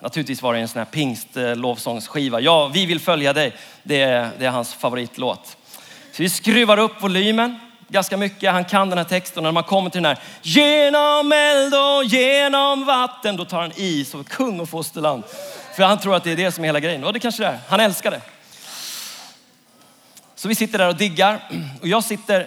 naturligtvis 0.00 0.42
var 0.42 0.54
det 0.54 0.60
en 0.60 0.68
sån 0.68 0.78
här 0.78 0.86
pingstlovsångsskiva. 0.86 2.38
Eh, 2.38 2.44
ja, 2.44 2.68
vi 2.68 2.86
vill 2.86 3.00
följa 3.00 3.32
dig. 3.32 3.56
Det 3.82 4.00
är, 4.00 4.30
det 4.38 4.46
är 4.46 4.50
hans 4.50 4.74
favoritlåt. 4.74 5.56
Så 6.12 6.22
vi 6.22 6.30
skruvar 6.30 6.78
upp 6.78 7.02
volymen 7.02 7.60
ganska 7.88 8.16
mycket. 8.16 8.52
Han 8.52 8.64
kan 8.64 8.88
den 8.88 8.98
här 8.98 9.04
texten 9.04 9.38
och 9.38 9.42
när 9.42 9.52
man 9.52 9.62
kommer 9.62 9.90
till 9.90 10.02
den 10.02 10.16
här 10.16 10.24
genom 10.42 11.32
eld 11.32 11.74
och 11.74 12.04
genom 12.04 12.84
vatten, 12.84 13.36
då 13.36 13.44
tar 13.44 13.60
han 13.60 13.72
i 13.76 14.04
som 14.04 14.24
kung 14.24 14.60
och 14.60 14.68
fosterland. 14.68 15.22
För 15.76 15.82
han 15.82 15.98
tror 15.98 16.16
att 16.16 16.24
det 16.24 16.32
är 16.32 16.36
det 16.36 16.52
som 16.52 16.64
är 16.64 16.68
hela 16.68 16.80
grejen. 16.80 17.04
Och 17.04 17.12
det 17.12 17.20
kanske 17.20 17.42
det 17.42 17.48
är. 17.48 17.58
Han 17.68 17.80
älskar 17.80 18.10
det. 18.10 18.20
Så 20.34 20.48
vi 20.48 20.54
sitter 20.54 20.78
där 20.78 20.88
och 20.88 20.96
diggar 20.96 21.50
och 21.80 21.88
jag 21.88 22.04
sitter 22.04 22.46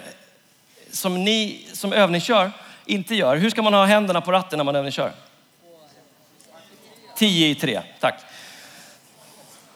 som 0.92 1.24
ni 1.24 1.68
som 1.72 1.92
övningskör 1.92 2.52
inte 2.86 3.14
gör. 3.14 3.36
Hur 3.36 3.50
ska 3.50 3.62
man 3.62 3.74
ha 3.74 3.84
händerna 3.84 4.20
på 4.20 4.32
ratten 4.32 4.56
när 4.56 4.64
man 4.64 4.76
övningskör? 4.76 5.12
Tio 7.16 7.48
i 7.48 7.54
tre, 7.54 7.82
tack. 8.00 8.20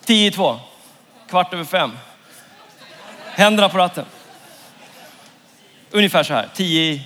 Tio 0.05 0.27
i 0.27 0.31
två, 0.31 0.61
kvart 1.29 1.53
över 1.53 1.64
fem. 1.64 1.92
Händerna 3.38 3.68
på 3.68 3.79
ratten. 3.79 4.05
Ungefär 5.90 6.22
så 6.22 6.35
här, 6.35 6.48
tio 6.55 6.83
i, 6.83 7.03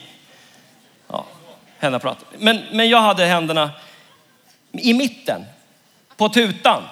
ja, 1.09 1.25
händerna 1.79 2.01
på 2.01 2.09
ratten. 2.09 2.29
Men, 2.39 2.63
men 2.73 2.89
jag 2.89 3.01
hade 3.01 3.27
händerna 3.27 3.71
i 4.73 4.95
mitten, 4.95 5.45
på 6.17 6.29
tutan. 6.29 6.83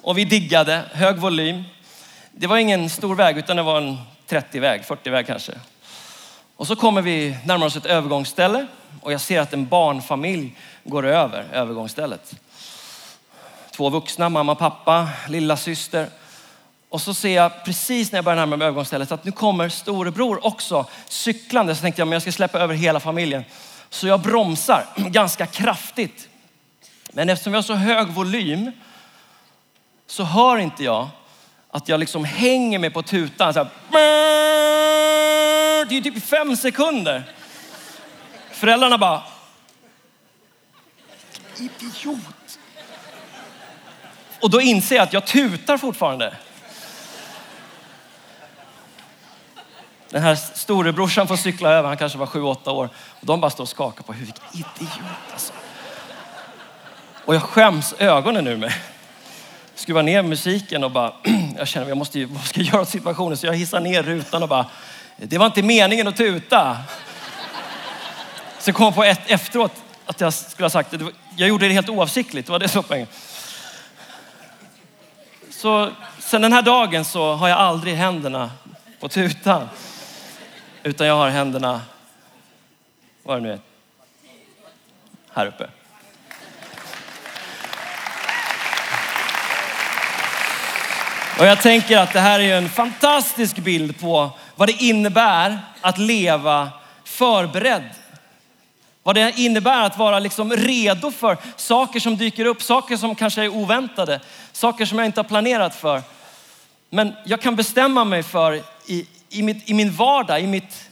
Och 0.00 0.18
vi 0.18 0.24
diggade, 0.24 0.82
hög 0.92 1.16
volym. 1.16 1.64
Det 2.32 2.46
var 2.46 2.56
ingen 2.56 2.90
stor 2.90 3.14
väg 3.14 3.38
utan 3.38 3.56
det 3.56 3.62
var 3.62 3.78
en 3.78 3.98
30-väg, 4.28 4.82
40-väg 4.82 5.26
kanske. 5.26 5.52
Och 6.56 6.66
så 6.66 6.76
kommer 6.76 7.02
vi 7.02 7.36
närmare 7.44 7.66
oss 7.66 7.76
ett 7.76 7.86
övergångsställe 7.86 8.66
och 9.00 9.12
jag 9.12 9.20
ser 9.20 9.40
att 9.40 9.52
en 9.52 9.66
barnfamilj 9.66 10.56
går 10.84 11.06
över 11.06 11.44
övergångsstället. 11.52 12.34
Två 13.70 13.90
vuxna, 13.90 14.28
mamma, 14.28 14.54
pappa, 14.54 15.08
lilla 15.28 15.56
syster. 15.56 16.08
Och 16.90 17.00
så 17.00 17.14
ser 17.14 17.36
jag 17.36 17.64
precis 17.64 18.12
när 18.12 18.16
jag 18.16 18.24
börjar 18.24 18.36
närma 18.36 18.56
mig 18.56 18.66
övergångsstället 18.66 19.12
att 19.12 19.24
nu 19.24 19.32
kommer 19.32 19.68
storebror 19.68 20.46
också 20.46 20.86
cyklande. 21.08 21.74
Så 21.74 21.80
tänkte 21.80 22.00
jag, 22.00 22.08
men 22.08 22.12
jag 22.12 22.22
ska 22.22 22.32
släppa 22.32 22.58
över 22.58 22.74
hela 22.74 23.00
familjen. 23.00 23.44
Så 23.90 24.06
jag 24.06 24.20
bromsar 24.20 24.86
ganska 24.96 25.46
kraftigt. 25.46 26.28
Men 27.12 27.28
eftersom 27.28 27.52
vi 27.52 27.56
har 27.56 27.62
så 27.62 27.74
hög 27.74 28.08
volym 28.08 28.72
så 30.06 30.24
hör 30.24 30.58
inte 30.58 30.84
jag 30.84 31.08
att 31.70 31.88
jag 31.88 32.00
liksom 32.00 32.24
hänger 32.24 32.78
mig 32.78 32.90
på 32.90 33.02
tutan. 33.02 33.54
Så 33.54 33.58
här, 33.58 33.68
det 35.84 35.94
är 35.94 35.96
ju 35.96 36.00
typ 36.00 36.24
fem 36.24 36.56
sekunder. 36.56 37.22
Föräldrarna 38.50 38.98
bara, 38.98 39.22
idiot. 41.56 42.58
Och 44.40 44.50
då 44.50 44.60
inser 44.60 44.96
jag 44.96 45.02
att 45.02 45.12
jag 45.12 45.26
tutar 45.26 45.76
fortfarande. 45.78 46.36
Den 50.10 50.22
här 50.22 50.34
storebrorsan 50.34 51.28
får 51.28 51.36
cykla 51.36 51.70
över, 51.70 51.88
han 51.88 51.96
kanske 51.96 52.18
var 52.18 52.26
sju, 52.26 52.42
åtta 52.42 52.70
år. 52.70 52.88
Och 53.20 53.26
de 53.26 53.40
bara 53.40 53.50
står 53.50 53.64
och 53.64 53.68
skakar 53.68 54.02
på 54.02 54.12
huvudet. 54.12 54.42
Idiot 54.52 54.90
alltså. 55.32 55.52
Och 57.24 57.34
jag 57.34 57.42
skäms 57.42 57.94
ögonen 57.98 58.46
ur 58.46 58.56
mig. 58.56 58.74
Skruvar 59.74 60.02
ner 60.02 60.22
musiken 60.22 60.84
och 60.84 60.90
bara, 60.90 61.12
jag 61.56 61.68
känner 61.68 61.88
jag 61.88 61.96
måste, 61.96 62.24
vad 62.24 62.44
ska 62.44 62.60
jag 62.60 62.66
göra 62.66 62.82
åt 62.82 62.88
situationen? 62.88 63.36
Så 63.36 63.46
jag 63.46 63.54
hissar 63.54 63.80
ner 63.80 64.02
rutan 64.02 64.42
och 64.42 64.48
bara, 64.48 64.66
det 65.16 65.38
var 65.38 65.46
inte 65.46 65.62
meningen 65.62 66.08
att 66.08 66.16
tuta. 66.16 66.76
Sen 68.58 68.74
kom 68.74 68.84
jag 68.84 68.94
på 68.94 69.04
ett, 69.04 69.20
efteråt 69.26 69.72
att 70.06 70.20
jag 70.20 70.34
skulle 70.34 70.64
ha 70.64 70.70
sagt 70.70 70.90
det. 70.90 71.06
Jag 71.36 71.48
gjorde 71.48 71.68
det 71.68 71.74
helt 71.74 71.88
oavsiktligt. 71.88 72.46
Det 72.46 72.52
var 72.52 72.58
det 72.58 72.68
som 72.68 72.84
var 72.88 73.06
Så 75.50 75.90
sen 76.18 76.42
den 76.42 76.52
här 76.52 76.62
dagen 76.62 77.04
så 77.04 77.34
har 77.34 77.48
jag 77.48 77.58
aldrig 77.58 77.94
händerna 77.94 78.50
på 79.00 79.08
tutan. 79.08 79.68
Utan 80.82 81.06
jag 81.06 81.14
har 81.14 81.30
händerna, 81.30 81.80
vad 83.22 83.36
det 83.36 83.40
nu 83.40 83.52
är, 83.52 83.58
här 85.32 85.46
uppe. 85.46 85.68
Och 91.38 91.46
jag 91.46 91.62
tänker 91.62 91.98
att 91.98 92.12
det 92.12 92.20
här 92.20 92.40
är 92.40 92.58
en 92.58 92.68
fantastisk 92.68 93.56
bild 93.58 94.00
på 94.00 94.30
vad 94.56 94.68
det 94.68 94.82
innebär 94.82 95.58
att 95.80 95.98
leva 95.98 96.70
förberedd. 97.04 97.90
Vad 99.02 99.14
det 99.14 99.32
innebär 99.36 99.86
att 99.86 99.98
vara 99.98 100.18
liksom 100.18 100.52
redo 100.52 101.10
för 101.10 101.36
saker 101.56 102.00
som 102.00 102.16
dyker 102.16 102.44
upp, 102.44 102.62
saker 102.62 102.96
som 102.96 103.14
kanske 103.14 103.42
är 103.42 103.48
oväntade, 103.48 104.20
saker 104.52 104.86
som 104.86 104.98
jag 104.98 105.06
inte 105.06 105.20
har 105.20 105.24
planerat 105.28 105.74
för. 105.74 106.02
Men 106.90 107.12
jag 107.24 107.40
kan 107.40 107.56
bestämma 107.56 108.04
mig 108.04 108.22
för 108.22 108.62
i, 108.86 109.06
i, 109.30 109.42
mitt, 109.42 109.70
i 109.70 109.74
min 109.74 109.92
vardag, 109.92 110.40
i, 110.40 110.46
mitt, 110.46 110.88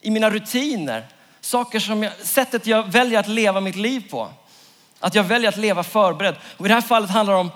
i 0.00 0.10
mina 0.10 0.30
rutiner, 0.30 1.06
saker 1.40 1.80
som 1.80 2.02
jag, 2.02 2.12
sättet 2.22 2.66
jag 2.66 2.92
väljer 2.92 3.20
att 3.20 3.28
leva 3.28 3.60
mitt 3.60 3.76
liv 3.76 4.10
på. 4.10 4.30
Att 5.00 5.14
jag 5.14 5.24
väljer 5.24 5.48
att 5.48 5.56
leva 5.56 5.82
förberedd. 5.82 6.36
Och 6.56 6.66
i 6.66 6.68
det 6.68 6.74
här 6.74 6.80
fallet 6.80 7.10
handlar 7.10 7.34
det 7.34 7.40
om 7.40 7.50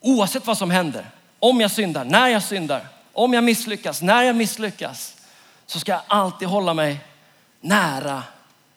oavsett 0.00 0.46
vad 0.46 0.58
som 0.58 0.70
händer, 0.70 1.10
om 1.38 1.60
jag 1.60 1.70
syndar, 1.70 2.04
när 2.04 2.28
jag 2.28 2.42
syndar, 2.42 2.88
om 3.12 3.34
jag 3.34 3.44
misslyckas, 3.44 4.02
när 4.02 4.22
jag 4.22 4.36
misslyckas, 4.36 5.16
så 5.66 5.80
ska 5.80 5.92
jag 5.92 6.02
alltid 6.06 6.48
hålla 6.48 6.74
mig 6.74 6.98
nära 7.60 8.22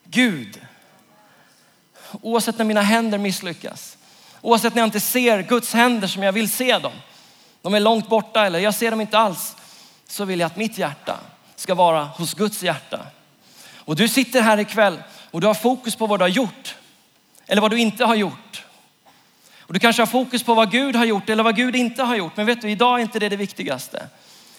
Gud. 0.04 0.62
Oavsett 2.22 2.58
när 2.58 2.66
mina 2.66 2.82
händer 2.82 3.18
misslyckas, 3.18 3.98
oavsett 4.42 4.76
när 4.76 4.82
jag 4.82 4.88
inte 4.88 5.00
ser 5.00 5.42
Guds 5.42 5.74
händer 5.74 6.08
som 6.08 6.24
jag 6.24 6.32
vill 6.32 6.52
se 6.52 6.78
dem. 6.78 6.94
De 7.62 7.74
är 7.74 7.80
långt 7.80 8.10
borta 8.10 8.46
eller 8.46 8.60
jag 8.60 8.76
ser 8.76 8.92
dem 8.92 9.02
inte 9.02 9.18
alls. 9.18 9.56
Så 10.08 10.26
vill 10.26 10.40
jag 10.40 10.48
att 10.48 10.56
mitt 10.56 10.78
hjärta 10.78 11.20
ska 11.56 11.76
vara 11.76 12.04
hos 12.04 12.34
Guds 12.34 12.64
hjärta. 12.64 13.06
Och 13.76 13.96
du 13.96 14.08
sitter 14.08 14.42
här 14.42 14.58
ikväll 14.58 15.04
och 15.32 15.42
du 15.42 15.48
har 15.48 15.54
fokus 15.54 15.96
på 15.96 16.08
vad 16.08 16.20
du 16.20 16.24
har 16.24 16.30
gjort 16.30 16.76
eller 17.48 17.62
vad 17.62 17.72
du 17.72 17.80
inte 17.80 18.06
har 18.06 18.16
gjort. 18.16 18.66
Och 19.60 19.74
du 19.74 19.80
kanske 19.80 20.02
har 20.02 20.08
fokus 20.08 20.44
på 20.44 20.54
vad 20.54 20.72
Gud 20.72 20.96
har 20.96 21.06
gjort 21.06 21.30
eller 21.30 21.44
vad 21.44 21.56
Gud 21.56 21.76
inte 21.76 22.04
har 22.04 22.16
gjort. 22.16 22.38
Men 22.38 22.46
vet 22.46 22.62
du, 22.62 22.72
idag 22.72 22.98
är 23.00 23.02
inte 23.02 23.20
det 23.20 23.30
det 23.30 23.36
viktigaste. 23.36 24.08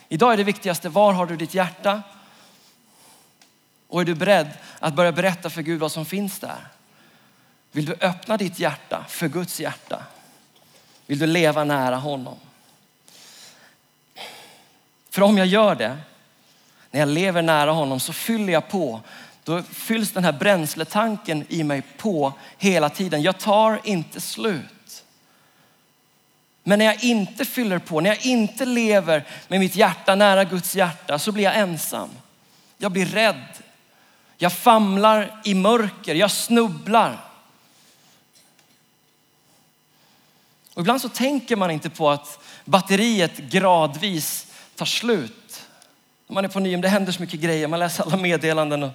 Idag 0.09 0.33
är 0.33 0.37
det 0.37 0.45
viktigaste, 0.45 0.89
var 0.89 1.13
har 1.13 1.27
du 1.27 1.37
ditt 1.37 1.55
hjärta? 1.55 2.03
Och 3.89 4.01
är 4.01 4.05
du 4.05 4.15
beredd 4.15 4.49
att 4.79 4.95
börja 4.95 5.13
berätta 5.13 5.51
för 5.51 5.63
Gud 5.63 5.81
vad 5.81 5.93
som 5.93 6.07
finns 6.07 6.39
där? 6.39 6.69
Vill 7.73 7.87
du 7.87 7.97
öppna 8.01 8.37
ditt 8.37 8.59
hjärta 8.59 9.05
för 9.09 9.29
Guds 9.29 9.61
hjärta? 9.61 10.03
Vill 11.07 11.19
du 11.19 11.27
leva 11.27 11.65
nära 11.65 11.97
honom? 11.97 12.37
För 15.19 15.25
om 15.25 15.39
jag 15.39 15.47
gör 15.47 15.75
det, 15.75 15.97
när 16.91 17.01
jag 17.01 17.09
lever 17.09 17.43
nära 17.43 17.71
honom 17.71 18.01
så 18.01 18.13
fyller 18.13 18.53
jag 18.53 18.69
på. 18.69 19.01
Då 19.45 19.63
fylls 19.63 20.13
den 20.13 20.25
här 20.25 20.33
bränsletanken 20.33 21.45
i 21.49 21.65
mig 21.65 21.83
på 21.97 22.33
hela 22.59 22.91
tiden. 22.91 23.23
Jag 23.23 23.39
tar 23.39 23.81
inte 23.85 24.21
slut. 24.21 25.05
Men 26.63 26.79
när 26.79 26.87
jag 26.87 27.05
inte 27.05 27.45
fyller 27.45 27.79
på, 27.79 28.01
när 28.01 28.11
jag 28.11 28.27
inte 28.27 28.65
lever 28.65 29.25
med 29.49 29.61
mitt 29.61 29.77
hjärta 29.77 30.15
nära 30.15 30.45
Guds 30.45 30.77
hjärta 30.77 31.19
så 31.19 31.33
blir 31.33 31.45
jag 31.45 31.57
ensam. 31.57 32.11
Jag 32.77 32.93
blir 32.93 33.07
rädd. 33.07 33.45
Jag 34.37 34.53
famlar 34.53 35.41
i 35.45 35.55
mörker, 35.55 36.15
jag 36.15 36.31
snubblar. 36.31 37.25
Och 40.75 40.81
ibland 40.81 41.01
så 41.01 41.09
tänker 41.09 41.57
man 41.57 41.71
inte 41.71 41.91
på 41.91 42.11
att 42.11 42.39
batteriet 42.65 43.39
gradvis 43.39 44.48
tar 44.79 44.87
slut. 44.87 45.63
Man 46.29 46.45
är 46.45 46.49
på 46.49 46.61
Nyhem, 46.61 46.81
det 46.81 46.89
händer 46.89 47.13
så 47.13 47.23
mycket 47.23 47.41
grejer, 47.41 47.69
man 47.69 47.79
läser 47.79 48.05
alla 48.05 48.17
meddelanden 48.17 48.83
och 48.83 48.91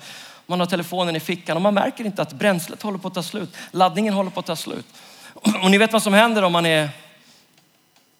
man 0.45 0.59
har 0.59 0.67
telefonen 0.67 1.15
i 1.15 1.19
fickan 1.19 1.57
och 1.57 1.61
man 1.61 1.73
märker 1.73 2.05
inte 2.05 2.21
att 2.21 2.33
bränslet 2.33 2.81
håller 2.81 2.97
på 2.97 3.07
att 3.07 3.13
ta 3.13 3.23
slut. 3.23 3.55
Laddningen 3.71 4.13
håller 4.13 4.29
på 4.29 4.39
att 4.39 4.45
ta 4.45 4.55
slut. 4.55 4.85
Och 5.33 5.71
ni 5.71 5.77
vet 5.77 5.93
vad 5.93 6.03
som 6.03 6.13
händer 6.13 6.43
om 6.43 6.51
man 6.51 6.65
är 6.65 6.89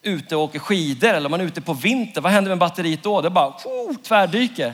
ute 0.02 0.36
och 0.36 0.43
åker 0.43 0.60
skidor 0.60 1.10
eller 1.10 1.30
man 1.30 1.41
är 1.41 1.45
ute 1.45 1.62
på 1.62 1.73
vinter. 1.73 2.21
Vad 2.21 2.32
händer 2.32 2.49
med 2.49 2.58
batteriet 2.58 3.04
då? 3.04 3.21
Det 3.21 3.30
bara 3.30 3.49
oh, 3.49 3.93
tvärdyker. 3.95 4.73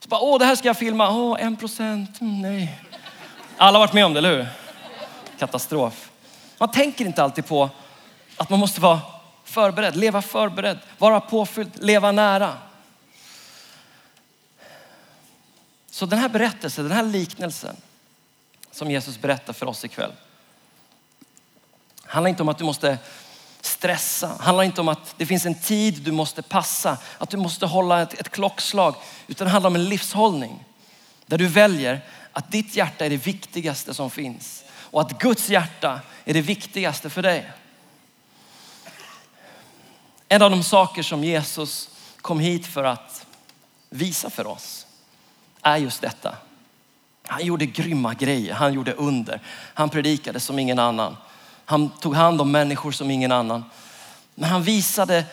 Så 0.00 0.08
bara, 0.08 0.20
åh 0.20 0.38
det 0.38 0.44
här 0.44 0.56
ska 0.56 0.68
jag 0.68 0.78
filma. 0.78 1.10
Åh, 1.10 1.36
en 1.40 1.56
procent, 1.56 2.20
mm, 2.20 2.42
nej. 2.42 2.78
Alla 3.56 3.78
har 3.78 3.86
varit 3.86 3.92
med 3.92 4.06
om 4.06 4.14
det, 4.14 4.18
eller 4.18 4.36
hur? 4.36 4.46
Katastrof. 5.38 6.10
Man 6.58 6.70
tänker 6.70 7.04
inte 7.04 7.22
alltid 7.22 7.46
på 7.46 7.70
att 8.36 8.50
man 8.50 8.58
måste 8.58 8.80
vara 8.80 9.00
förberedd, 9.58 9.96
leva 9.96 10.22
förberedd, 10.22 10.78
vara 10.98 11.20
påfylld, 11.20 11.70
leva 11.84 12.12
nära. 12.12 12.58
Så 15.90 16.06
den 16.06 16.18
här 16.18 16.28
berättelsen, 16.28 16.84
den 16.84 16.96
här 16.96 17.02
liknelsen 17.02 17.76
som 18.72 18.90
Jesus 18.90 19.18
berättar 19.18 19.52
för 19.52 19.66
oss 19.66 19.84
ikväll 19.84 20.12
handlar 22.04 22.28
inte 22.28 22.42
om 22.42 22.48
att 22.48 22.58
du 22.58 22.64
måste 22.64 22.98
stressa, 23.60 24.36
handlar 24.40 24.64
inte 24.64 24.80
om 24.80 24.88
att 24.88 25.14
det 25.16 25.26
finns 25.26 25.46
en 25.46 25.60
tid 25.60 26.02
du 26.02 26.12
måste 26.12 26.42
passa, 26.42 26.98
att 27.18 27.30
du 27.30 27.36
måste 27.36 27.66
hålla 27.66 28.02
ett, 28.02 28.20
ett 28.20 28.28
klockslag, 28.28 28.94
utan 29.26 29.46
det 29.46 29.50
handlar 29.50 29.70
om 29.70 29.76
en 29.76 29.88
livshållning 29.88 30.64
där 31.26 31.38
du 31.38 31.46
väljer 31.46 32.00
att 32.32 32.52
ditt 32.52 32.76
hjärta 32.76 33.06
är 33.06 33.10
det 33.10 33.16
viktigaste 33.16 33.94
som 33.94 34.10
finns 34.10 34.64
och 34.70 35.00
att 35.00 35.18
Guds 35.18 35.48
hjärta 35.48 36.00
är 36.24 36.34
det 36.34 36.40
viktigaste 36.40 37.10
för 37.10 37.22
dig. 37.22 37.50
En 40.28 40.42
av 40.42 40.50
de 40.50 40.62
saker 40.62 41.02
som 41.02 41.24
Jesus 41.24 41.90
kom 42.20 42.40
hit 42.40 42.66
för 42.66 42.84
att 42.84 43.26
visa 43.90 44.30
för 44.30 44.46
oss 44.46 44.86
är 45.62 45.76
just 45.76 46.00
detta. 46.02 46.36
Han 47.26 47.44
gjorde 47.44 47.66
grymma 47.66 48.14
grejer, 48.14 48.54
han 48.54 48.72
gjorde 48.72 48.92
under, 48.92 49.40
han 49.74 49.90
predikade 49.90 50.40
som 50.40 50.58
ingen 50.58 50.78
annan. 50.78 51.16
Han 51.64 51.90
tog 51.90 52.14
hand 52.14 52.40
om 52.40 52.52
människor 52.52 52.92
som 52.92 53.10
ingen 53.10 53.32
annan. 53.32 53.64
Men 54.34 54.50
han 54.50 54.62
visade, 54.62 55.24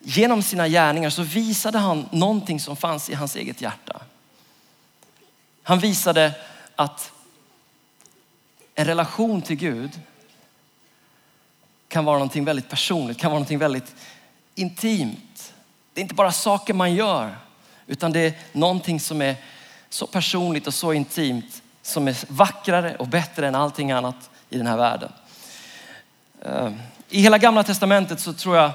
genom 0.00 0.42
sina 0.42 0.68
gärningar 0.68 1.10
så 1.10 1.22
visade 1.22 1.78
han 1.78 2.08
någonting 2.12 2.60
som 2.60 2.76
fanns 2.76 3.10
i 3.10 3.14
hans 3.14 3.36
eget 3.36 3.60
hjärta. 3.60 4.00
Han 5.62 5.78
visade 5.78 6.32
att 6.76 7.12
en 8.74 8.84
relation 8.84 9.42
till 9.42 9.56
Gud 9.56 10.00
kan 11.88 12.04
vara 12.04 12.18
någonting 12.18 12.44
väldigt 12.44 12.68
personligt, 12.68 13.18
kan 13.18 13.30
vara 13.30 13.38
någonting 13.38 13.58
väldigt 13.58 13.94
intimt. 14.60 15.52
Det 15.94 16.00
är 16.00 16.02
inte 16.02 16.14
bara 16.14 16.32
saker 16.32 16.74
man 16.74 16.94
gör, 16.94 17.36
utan 17.86 18.12
det 18.12 18.20
är 18.20 18.32
någonting 18.52 19.00
som 19.00 19.22
är 19.22 19.36
så 19.88 20.06
personligt 20.06 20.66
och 20.66 20.74
så 20.74 20.92
intimt 20.92 21.62
som 21.82 22.08
är 22.08 22.16
vackrare 22.28 22.96
och 22.96 23.06
bättre 23.06 23.48
än 23.48 23.54
allting 23.54 23.92
annat 23.92 24.30
i 24.50 24.58
den 24.58 24.66
här 24.66 24.76
världen. 24.76 25.12
Ehm, 26.44 26.80
I 27.08 27.20
hela 27.20 27.38
gamla 27.38 27.62
testamentet 27.62 28.20
så 28.20 28.32
tror 28.32 28.56
jag 28.56 28.70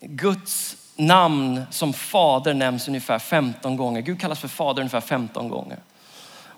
Guds 0.00 0.76
namn 0.96 1.62
som 1.70 1.92
fader 1.92 2.54
nämns 2.54 2.88
ungefär 2.88 3.18
15 3.18 3.76
gånger. 3.76 4.00
Gud 4.00 4.20
kallas 4.20 4.38
för 4.38 4.48
fader 4.48 4.82
ungefär 4.82 5.00
15 5.00 5.48
gånger. 5.48 5.78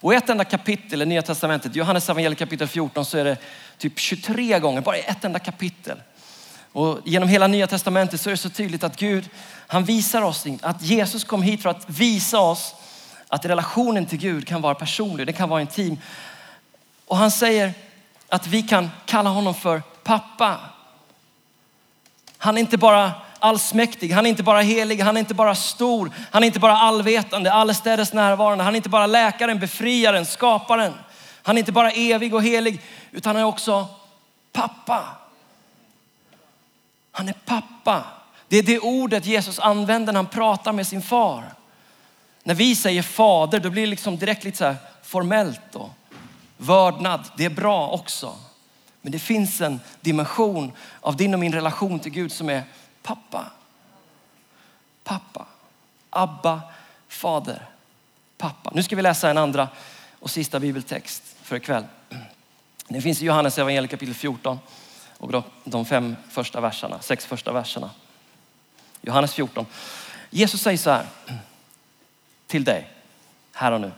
Och 0.00 0.14
i 0.14 0.16
ett 0.16 0.30
enda 0.30 0.44
kapitel 0.44 1.02
i 1.02 1.06
Nya 1.06 1.22
Testamentet, 1.22 1.76
Johannes 1.76 2.08
evangeliet 2.08 2.38
kapitel 2.38 2.68
14, 2.68 3.04
så 3.04 3.18
är 3.18 3.24
det 3.24 3.36
typ 3.78 3.98
23 3.98 4.58
gånger, 4.58 4.80
bara 4.80 4.98
i 4.98 5.00
ett 5.00 5.24
enda 5.24 5.38
kapitel. 5.38 5.98
Och 6.78 6.98
genom 7.04 7.28
hela 7.28 7.46
Nya 7.46 7.66
Testamentet 7.66 8.20
så 8.20 8.30
är 8.30 8.30
det 8.30 8.36
så 8.36 8.50
tydligt 8.50 8.84
att 8.84 8.96
Gud, 8.96 9.28
han 9.66 9.84
visar 9.84 10.22
oss 10.22 10.46
att 10.62 10.82
Jesus 10.82 11.24
kom 11.24 11.42
hit 11.42 11.62
för 11.62 11.70
att 11.70 11.84
visa 11.90 12.40
oss 12.40 12.74
att 13.28 13.44
relationen 13.44 14.06
till 14.06 14.18
Gud 14.18 14.46
kan 14.46 14.62
vara 14.62 14.74
personlig, 14.74 15.26
den 15.26 15.34
kan 15.34 15.48
vara 15.48 15.60
intim. 15.60 15.98
Och 17.06 17.16
han 17.16 17.30
säger 17.30 17.74
att 18.28 18.46
vi 18.46 18.62
kan 18.62 18.90
kalla 19.06 19.30
honom 19.30 19.54
för 19.54 19.82
pappa. 20.04 20.56
Han 22.38 22.56
är 22.56 22.60
inte 22.60 22.78
bara 22.78 23.12
allsmäktig, 23.38 24.12
han 24.12 24.26
är 24.26 24.30
inte 24.30 24.42
bara 24.42 24.60
helig, 24.60 25.00
han 25.00 25.16
är 25.16 25.20
inte 25.20 25.34
bara 25.34 25.54
stor, 25.54 26.10
han 26.30 26.42
är 26.42 26.46
inte 26.46 26.60
bara 26.60 26.76
allvetande, 26.76 27.52
allestädes 27.52 28.12
närvarande. 28.12 28.64
Han 28.64 28.74
är 28.74 28.76
inte 28.76 28.88
bara 28.88 29.06
läkaren, 29.06 29.58
befriaren, 29.58 30.26
skaparen. 30.26 30.92
Han 31.42 31.56
är 31.56 31.58
inte 31.58 31.72
bara 31.72 31.90
evig 31.90 32.34
och 32.34 32.42
helig, 32.42 32.80
utan 33.10 33.36
han 33.36 33.42
är 33.42 33.48
också 33.48 33.86
pappa. 34.52 35.04
Han 37.18 37.28
är 37.28 37.34
pappa. 37.44 38.04
Det 38.48 38.56
är 38.56 38.62
det 38.62 38.78
ordet 38.78 39.26
Jesus 39.26 39.58
använder 39.58 40.12
när 40.12 40.18
han 40.18 40.26
pratar 40.26 40.72
med 40.72 40.86
sin 40.86 41.02
far. 41.02 41.52
När 42.42 42.54
vi 42.54 42.76
säger 42.76 43.02
fader, 43.02 43.60
då 43.60 43.70
blir 43.70 43.82
det 43.82 43.90
liksom 43.90 44.16
direkt 44.16 44.44
lite 44.44 44.58
så 44.58 44.64
här 44.64 44.76
formellt 45.02 45.60
då. 45.72 45.90
vördnad. 46.56 47.24
Det 47.36 47.44
är 47.44 47.50
bra 47.50 47.88
också. 47.88 48.36
Men 49.02 49.12
det 49.12 49.18
finns 49.18 49.60
en 49.60 49.80
dimension 50.00 50.72
av 51.00 51.16
din 51.16 51.34
och 51.34 51.40
min 51.40 51.52
relation 51.52 52.00
till 52.00 52.12
Gud 52.12 52.32
som 52.32 52.48
är 52.48 52.62
pappa. 53.02 53.44
Pappa. 55.04 55.46
Abba, 56.10 56.60
fader, 57.08 57.66
pappa. 58.36 58.70
Nu 58.74 58.82
ska 58.82 58.96
vi 58.96 59.02
läsa 59.02 59.30
en 59.30 59.38
andra 59.38 59.68
och 60.20 60.30
sista 60.30 60.60
bibeltext 60.60 61.22
för 61.42 61.56
ikväll. 61.56 61.84
Det 62.88 63.00
finns 63.00 63.22
i 63.22 63.24
Johannes 63.24 63.58
evangeliet 63.58 63.90
kapitel 63.90 64.14
14 64.14 64.58
och 65.18 65.44
de 65.64 65.84
fem 65.84 66.16
första 66.30 66.60
verserna, 66.60 67.00
sex 67.00 67.26
första 67.26 67.52
verserna. 67.52 67.90
Johannes 69.02 69.34
14. 69.34 69.66
Jesus 70.30 70.62
säger 70.62 70.78
så 70.78 70.90
här 70.90 71.06
till 72.46 72.64
dig 72.64 72.90
här 73.52 73.72
och 73.72 73.80
nu. 73.80 73.92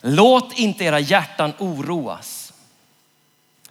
Låt 0.00 0.58
inte 0.58 0.84
era 0.84 1.00
hjärtan 1.00 1.52
oroas. 1.58 2.52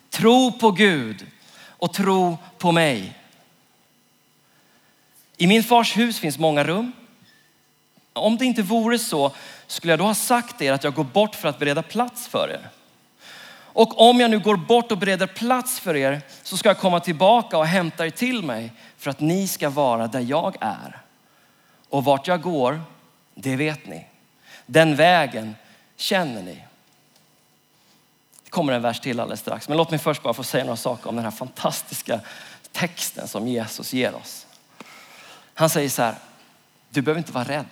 Tro 0.10 0.52
på 0.52 0.72
Gud 0.72 1.28
och 1.64 1.94
tro 1.94 2.38
på 2.58 2.72
mig. 2.72 3.18
I 5.38 5.48
min 5.48 5.64
fars 5.64 5.98
hus 5.98 6.20
finns 6.20 6.38
många 6.38 6.64
rum. 6.64 6.92
Om 8.14 8.38
det 8.38 8.46
inte 8.46 8.62
vore 8.62 9.00
så 9.00 9.32
skulle 9.68 9.94
jag 9.94 10.00
då 10.00 10.06
ha 10.06 10.14
sagt 10.14 10.62
er 10.62 10.74
att 10.74 10.84
jag 10.84 10.94
går 10.94 11.04
bort 11.04 11.36
för 11.36 11.50
att 11.50 11.60
bereda 11.60 11.84
plats 11.84 12.28
för 12.28 12.50
er. 12.50 12.70
Och 13.74 14.10
om 14.10 14.20
jag 14.20 14.32
nu 14.32 14.40
går 14.40 14.56
bort 14.56 14.92
och 14.92 14.98
bereder 14.98 15.28
plats 15.28 15.80
för 15.80 15.96
er 15.96 16.22
så 16.44 16.58
ska 16.58 16.70
jag 16.70 16.78
komma 16.78 17.00
tillbaka 17.00 17.58
och 17.58 17.66
hämta 17.66 18.06
er 18.06 18.10
till 18.10 18.44
mig 18.44 18.74
för 18.98 19.12
att 19.12 19.20
ni 19.20 19.48
ska 19.48 19.70
vara 19.70 20.08
där 20.08 20.20
jag 20.20 20.56
är. 20.62 21.02
Och 21.90 22.04
vart 22.04 22.28
jag 22.28 22.42
går, 22.42 22.82
det 23.36 23.56
vet 23.56 23.86
ni. 23.86 24.06
Den 24.66 24.96
vägen 24.96 25.56
känner 25.96 26.42
ni. 26.42 26.64
Det 28.44 28.50
kommer 28.50 28.74
en 28.74 28.82
vers 28.82 29.00
till 29.00 29.20
alldeles 29.20 29.40
strax, 29.40 29.68
men 29.68 29.78
låt 29.78 29.90
mig 29.90 30.00
först 30.00 30.24
bara 30.24 30.34
få 30.34 30.44
säga 30.44 30.64
några 30.64 30.78
saker 30.78 31.10
om 31.10 31.16
den 31.16 31.24
här 31.26 31.32
fantastiska 31.32 32.20
texten 32.72 33.28
som 33.28 33.48
Jesus 33.48 33.94
ger 33.94 34.16
oss. 34.16 34.48
Han 35.54 35.70
säger 35.70 35.90
så 35.90 36.02
här, 36.02 36.16
du 36.90 37.02
behöver 37.02 37.20
inte 37.20 37.32
vara 37.32 37.44
rädd. 37.44 37.66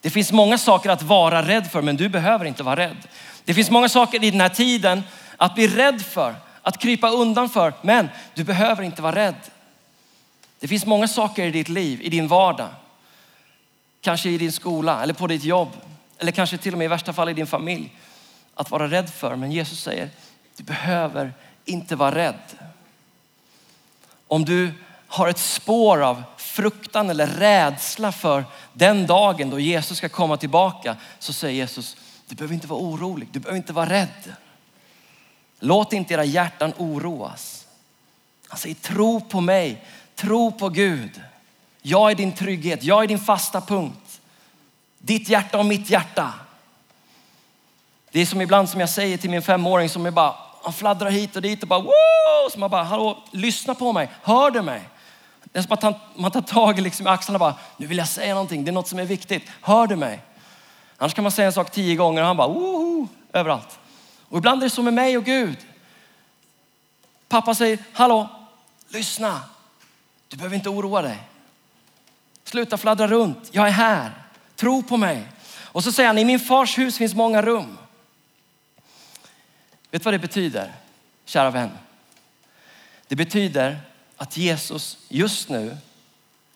Det 0.00 0.10
finns 0.10 0.32
många 0.32 0.58
saker 0.58 0.90
att 0.90 1.02
vara 1.02 1.48
rädd 1.48 1.70
för, 1.70 1.82
men 1.82 1.96
du 1.96 2.08
behöver 2.08 2.44
inte 2.44 2.62
vara 2.62 2.76
rädd. 2.76 3.08
Det 3.44 3.54
finns 3.54 3.70
många 3.70 3.88
saker 3.88 4.24
i 4.24 4.30
den 4.30 4.40
här 4.40 4.48
tiden 4.48 5.02
att 5.36 5.54
bli 5.54 5.68
rädd 5.68 6.02
för, 6.02 6.34
att 6.62 6.78
krypa 6.78 7.10
undan 7.10 7.48
för, 7.48 7.72
men 7.82 8.08
du 8.34 8.44
behöver 8.44 8.82
inte 8.82 9.02
vara 9.02 9.14
rädd. 9.14 9.34
Det 10.60 10.68
finns 10.68 10.86
många 10.86 11.08
saker 11.08 11.46
i 11.46 11.50
ditt 11.50 11.68
liv, 11.68 12.02
i 12.02 12.08
din 12.08 12.28
vardag, 12.28 12.68
kanske 14.00 14.30
i 14.30 14.38
din 14.38 14.52
skola 14.52 15.02
eller 15.02 15.14
på 15.14 15.26
ditt 15.26 15.44
jobb 15.44 15.68
eller 16.18 16.32
kanske 16.32 16.58
till 16.58 16.72
och 16.72 16.78
med 16.78 16.84
i 16.84 16.88
värsta 16.88 17.12
fall 17.12 17.28
i 17.28 17.32
din 17.32 17.46
familj 17.46 17.92
att 18.54 18.70
vara 18.70 18.90
rädd 18.90 19.10
för. 19.10 19.36
Men 19.36 19.52
Jesus 19.52 19.80
säger, 19.80 20.10
du 20.56 20.62
behöver 20.62 21.32
inte 21.64 21.96
vara 21.96 22.14
rädd. 22.14 22.40
Om 24.28 24.44
du 24.44 24.72
har 25.08 25.28
ett 25.28 25.38
spår 25.38 26.02
av 26.02 26.22
fruktan 26.36 27.10
eller 27.10 27.26
rädsla 27.26 28.12
för 28.12 28.44
den 28.72 29.06
dagen 29.06 29.50
då 29.50 29.60
Jesus 29.60 29.98
ska 29.98 30.08
komma 30.08 30.36
tillbaka 30.36 30.96
så 31.18 31.32
säger 31.32 31.54
Jesus, 31.54 31.96
du 32.28 32.34
behöver 32.34 32.54
inte 32.54 32.66
vara 32.66 32.80
orolig, 32.80 33.28
du 33.32 33.40
behöver 33.40 33.56
inte 33.56 33.72
vara 33.72 33.90
rädd. 33.90 34.34
Låt 35.58 35.92
inte 35.92 36.14
era 36.14 36.24
hjärtan 36.24 36.72
oroas. 36.78 37.66
Han 38.48 38.58
säger 38.58 38.74
tro 38.74 39.20
på 39.20 39.40
mig, 39.40 39.84
tro 40.14 40.52
på 40.52 40.68
Gud. 40.68 41.22
Jag 41.82 42.10
är 42.10 42.14
din 42.14 42.32
trygghet, 42.32 42.84
jag 42.84 43.02
är 43.02 43.08
din 43.08 43.18
fasta 43.18 43.60
punkt. 43.60 44.20
Ditt 44.98 45.28
hjärta 45.28 45.58
och 45.58 45.66
mitt 45.66 45.90
hjärta. 45.90 46.34
Det 48.10 48.20
är 48.20 48.26
som 48.26 48.40
ibland 48.40 48.68
som 48.68 48.80
jag 48.80 48.90
säger 48.90 49.16
till 49.16 49.30
min 49.30 49.42
femåring 49.42 49.88
som 49.88 50.06
är 50.06 50.10
bara, 50.10 50.34
han 50.62 50.72
fladdrar 50.72 51.10
hit 51.10 51.36
och 51.36 51.42
dit 51.42 51.62
och 51.62 51.68
bara 51.68 51.80
wow! 51.80 52.50
Så 52.52 52.58
man 52.58 52.70
bara, 52.70 52.82
hallå, 52.82 53.18
lyssna 53.30 53.74
på 53.74 53.92
mig, 53.92 54.10
hör 54.22 54.50
du 54.50 54.62
mig? 54.62 54.82
Det 55.44 55.58
är 55.58 55.62
som 55.62 55.72
att 55.72 55.82
han, 55.82 55.94
man 56.14 56.30
tar 56.30 56.40
tag 56.40 56.80
liksom 56.80 57.06
i 57.06 57.10
axlarna 57.10 57.36
och 57.36 57.40
bara, 57.40 57.54
nu 57.76 57.86
vill 57.86 57.98
jag 57.98 58.08
säga 58.08 58.34
någonting, 58.34 58.64
det 58.64 58.70
är 58.70 58.72
något 58.72 58.88
som 58.88 58.98
är 58.98 59.04
viktigt, 59.04 59.50
hör 59.60 59.86
du 59.86 59.96
mig? 59.96 60.20
Annars 60.96 61.14
kan 61.14 61.22
man 61.22 61.32
säga 61.32 61.46
en 61.46 61.52
sak 61.52 61.70
tio 61.70 61.94
gånger 61.94 62.20
och 62.20 62.26
han 62.26 62.36
bara, 62.36 62.48
woho, 62.48 63.08
överallt. 63.32 63.78
Och 64.28 64.38
ibland 64.38 64.62
är 64.62 64.66
det 64.66 64.70
så 64.70 64.82
med 64.82 64.94
mig 64.94 65.18
och 65.18 65.24
Gud. 65.24 65.58
Pappa 67.28 67.54
säger, 67.54 67.78
hallå, 67.92 68.28
lyssna. 68.88 69.40
Du 70.28 70.36
behöver 70.36 70.56
inte 70.56 70.68
oroa 70.68 71.02
dig. 71.02 71.18
Sluta 72.44 72.76
fladdra 72.76 73.08
runt, 73.08 73.48
jag 73.52 73.68
är 73.68 73.72
här. 73.72 74.12
Tro 74.56 74.82
på 74.82 74.96
mig. 74.96 75.28
Och 75.62 75.84
så 75.84 75.92
säger 75.92 76.06
han, 76.06 76.18
i 76.18 76.24
min 76.24 76.40
fars 76.40 76.78
hus 76.78 76.98
finns 76.98 77.14
många 77.14 77.42
rum. 77.42 77.78
Vet 79.90 80.02
du 80.02 80.04
vad 80.04 80.14
det 80.14 80.18
betyder, 80.18 80.72
kära 81.24 81.50
vän? 81.50 81.70
Det 83.08 83.16
betyder 83.16 83.80
att 84.16 84.36
Jesus 84.36 84.98
just 85.08 85.48
nu 85.48 85.76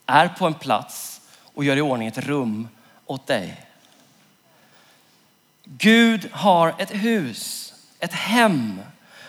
är 0.07 0.29
på 0.29 0.46
en 0.46 0.55
plats 0.55 1.20
och 1.55 1.64
gör 1.64 1.77
i 1.77 1.81
ordning 1.81 2.09
ett 2.09 2.18
rum 2.18 2.68
åt 3.07 3.27
dig. 3.27 3.67
Gud 5.78 6.28
har 6.33 6.74
ett 6.78 6.90
hus, 6.90 7.74
ett 8.00 8.12
hem. 8.12 8.81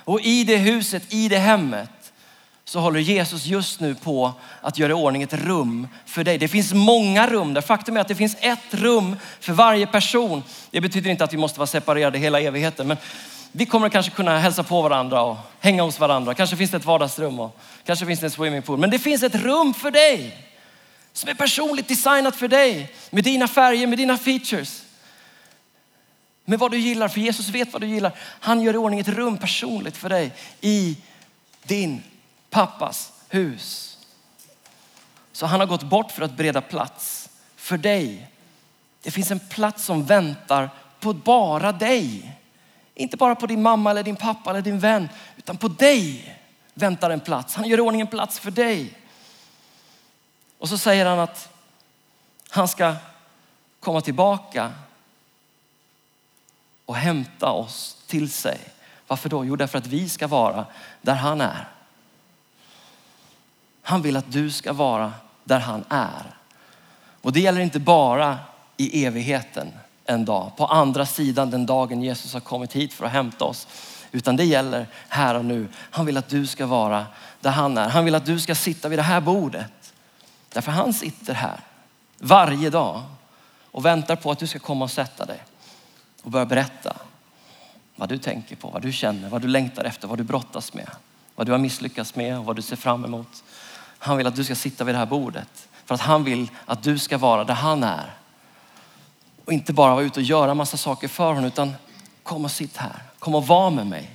Och 0.03 0.21
i 0.21 0.43
det 0.43 0.57
huset, 0.57 1.13
i 1.13 1.27
det 1.27 1.37
hemmet 1.37 1.89
så 2.69 2.79
håller 2.79 2.99
Jesus 2.99 3.45
just 3.45 3.79
nu 3.79 3.95
på 3.95 4.33
att 4.61 4.77
göra 4.77 4.91
i 4.91 4.93
ordning 4.93 5.23
ett 5.23 5.33
rum 5.33 5.87
för 6.05 6.23
dig. 6.23 6.37
Det 6.37 6.47
finns 6.47 6.73
många 6.73 7.27
rum 7.27 7.53
där. 7.53 7.61
Faktum 7.61 7.97
är 7.97 8.01
att 8.01 8.07
det 8.07 8.15
finns 8.15 8.37
ett 8.39 8.73
rum 8.73 9.15
för 9.39 9.53
varje 9.53 9.87
person. 9.87 10.43
Det 10.71 10.81
betyder 10.81 11.09
inte 11.09 11.23
att 11.23 11.33
vi 11.33 11.37
måste 11.37 11.59
vara 11.59 11.67
separerade 11.67 12.17
hela 12.17 12.39
evigheten. 12.39 12.87
Men 12.87 12.97
vi 13.51 13.65
kommer 13.65 13.89
kanske 13.89 14.11
kunna 14.11 14.39
hälsa 14.39 14.63
på 14.63 14.81
varandra 14.81 15.21
och 15.21 15.37
hänga 15.59 15.83
hos 15.83 15.99
varandra. 15.99 16.33
Kanske 16.33 16.55
finns 16.55 16.71
det 16.71 16.77
ett 16.77 16.85
vardagsrum 16.85 17.39
och 17.39 17.59
kanske 17.85 18.05
finns 18.05 18.19
det 18.19 18.25
en 18.25 18.31
swimmingpool. 18.31 18.79
Men 18.79 18.89
det 18.89 18.99
finns 18.99 19.23
ett 19.23 19.35
rum 19.35 19.73
för 19.73 19.91
dig 19.91 20.37
som 21.13 21.29
är 21.29 21.33
personligt 21.33 21.87
designat 21.87 22.35
för 22.35 22.47
dig 22.47 22.93
med 23.09 23.23
dina 23.23 23.47
färger, 23.47 23.87
med 23.87 23.97
dina 23.97 24.17
features. 24.17 24.78
Med 26.49 26.59
vad 26.59 26.71
du 26.71 26.77
gillar, 26.79 27.07
för 27.07 27.19
Jesus 27.19 27.49
vet 27.49 27.73
vad 27.73 27.81
du 27.81 27.87
gillar. 27.87 28.11
Han 28.19 28.61
gör 28.61 28.73
i 28.73 28.77
ordning 28.77 28.99
ett 28.99 29.07
rum 29.07 29.37
personligt 29.37 29.97
för 29.97 30.09
dig 30.09 30.33
i 30.61 30.97
din 31.63 32.03
pappas 32.49 33.11
hus. 33.27 33.97
Så 35.31 35.45
han 35.45 35.59
har 35.59 35.67
gått 35.67 35.83
bort 35.83 36.11
för 36.11 36.21
att 36.21 36.37
bereda 36.37 36.61
plats 36.61 37.29
för 37.55 37.77
dig. 37.77 38.29
Det 39.01 39.11
finns 39.11 39.31
en 39.31 39.39
plats 39.39 39.85
som 39.85 40.05
väntar 40.05 40.69
på 40.99 41.13
bara 41.13 41.71
dig. 41.71 42.33
Inte 42.95 43.17
bara 43.17 43.35
på 43.35 43.47
din 43.47 43.61
mamma 43.61 43.91
eller 43.91 44.03
din 44.03 44.15
pappa 44.15 44.49
eller 44.49 44.61
din 44.61 44.79
vän, 44.79 45.09
utan 45.37 45.57
på 45.57 45.67
dig 45.67 46.35
väntar 46.73 47.09
en 47.09 47.19
plats. 47.19 47.55
Han 47.55 47.67
gör 47.67 47.77
i 47.77 47.81
ordning 47.81 48.01
en 48.01 48.07
plats 48.07 48.39
för 48.39 48.51
dig. 48.51 48.93
Och 50.57 50.69
så 50.69 50.77
säger 50.77 51.05
han 51.05 51.19
att 51.19 51.49
han 52.49 52.67
ska 52.67 52.95
komma 53.79 54.01
tillbaka 54.01 54.71
och 56.89 56.95
hämta 56.95 57.51
oss 57.51 57.97
till 58.07 58.31
sig. 58.31 58.59
Varför 59.07 59.29
då? 59.29 59.45
Jo, 59.45 59.55
därför 59.55 59.77
att 59.77 59.87
vi 59.87 60.09
ska 60.09 60.27
vara 60.27 60.65
där 61.01 61.15
han 61.15 61.41
är. 61.41 61.67
Han 63.81 64.01
vill 64.01 64.17
att 64.17 64.31
du 64.31 64.51
ska 64.51 64.73
vara 64.73 65.13
där 65.43 65.59
han 65.59 65.83
är. 65.89 66.35
Och 67.21 67.33
det 67.33 67.39
gäller 67.39 67.61
inte 67.61 67.79
bara 67.79 68.37
i 68.77 69.05
evigheten 69.05 69.67
en 70.05 70.25
dag, 70.25 70.51
på 70.57 70.65
andra 70.65 71.05
sidan 71.05 71.49
den 71.49 71.65
dagen 71.65 72.01
Jesus 72.01 72.33
har 72.33 72.39
kommit 72.39 72.73
hit 72.73 72.93
för 72.93 73.05
att 73.05 73.11
hämta 73.11 73.45
oss. 73.45 73.67
Utan 74.11 74.35
det 74.35 74.45
gäller 74.45 74.87
här 75.09 75.35
och 75.35 75.45
nu. 75.45 75.67
Han 75.75 76.05
vill 76.05 76.17
att 76.17 76.29
du 76.29 76.47
ska 76.47 76.65
vara 76.65 77.05
där 77.41 77.51
han 77.51 77.77
är. 77.77 77.89
Han 77.89 78.05
vill 78.05 78.15
att 78.15 78.25
du 78.25 78.39
ska 78.39 78.55
sitta 78.55 78.89
vid 78.89 78.99
det 78.99 79.03
här 79.03 79.21
bordet. 79.21 79.93
Därför 80.49 80.71
han 80.71 80.93
sitter 80.93 81.33
här 81.33 81.59
varje 82.17 82.69
dag 82.69 83.03
och 83.71 83.85
väntar 83.85 84.15
på 84.15 84.31
att 84.31 84.39
du 84.39 84.47
ska 84.47 84.59
komma 84.59 84.85
och 84.85 84.91
sätta 84.91 85.25
dig 85.25 85.39
och 86.23 86.31
börja 86.31 86.45
berätta 86.45 86.97
vad 87.95 88.09
du 88.09 88.17
tänker 88.17 88.55
på, 88.55 88.69
vad 88.69 88.81
du 88.81 88.91
känner, 88.91 89.29
vad 89.29 89.41
du 89.41 89.47
längtar 89.47 89.83
efter, 89.83 90.07
vad 90.07 90.17
du 90.17 90.23
brottas 90.23 90.73
med, 90.73 90.89
vad 91.35 91.47
du 91.47 91.51
har 91.51 91.59
misslyckats 91.59 92.15
med 92.15 92.39
och 92.39 92.45
vad 92.45 92.55
du 92.55 92.61
ser 92.61 92.75
fram 92.75 93.05
emot. 93.05 93.43
Han 93.99 94.17
vill 94.17 94.27
att 94.27 94.35
du 94.35 94.43
ska 94.43 94.55
sitta 94.55 94.83
vid 94.83 94.95
det 94.95 94.99
här 94.99 95.05
bordet 95.05 95.67
för 95.85 95.95
att 95.95 96.01
han 96.01 96.23
vill 96.23 96.49
att 96.65 96.83
du 96.83 96.99
ska 96.99 97.17
vara 97.17 97.43
där 97.43 97.53
han 97.53 97.83
är. 97.83 98.13
Och 99.45 99.53
inte 99.53 99.73
bara 99.73 99.93
vara 99.93 100.03
ute 100.03 100.19
och 100.19 100.23
göra 100.23 100.53
massa 100.53 100.77
saker 100.77 101.07
för 101.07 101.27
honom 101.27 101.45
utan 101.45 101.73
kom 102.23 102.45
och 102.45 102.51
sitt 102.51 102.77
här. 102.77 103.03
Kom 103.19 103.35
och 103.35 103.47
var 103.47 103.71
med 103.71 103.87
mig. 103.87 104.09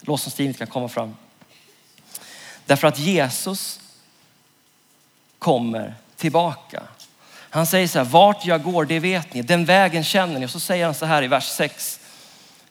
Lovsångsteamet 0.00 0.58
kan 0.58 0.66
komma 0.66 0.88
fram. 0.88 1.16
Därför 2.66 2.88
att 2.88 2.98
Jesus 2.98 3.80
kommer 5.38 5.94
tillbaka. 6.16 6.82
Han 7.56 7.66
säger 7.66 7.88
så 7.88 7.98
här, 7.98 8.04
vart 8.04 8.44
jag 8.44 8.62
går 8.62 8.84
det 8.84 8.98
vet 8.98 9.34
ni, 9.34 9.42
den 9.42 9.64
vägen 9.64 10.04
känner 10.04 10.38
ni. 10.38 10.46
Och 10.46 10.50
så 10.50 10.60
säger 10.60 10.84
han 10.84 10.94
så 10.94 11.06
här 11.06 11.22
i 11.22 11.26
vers 11.26 11.44
6. 11.44 12.00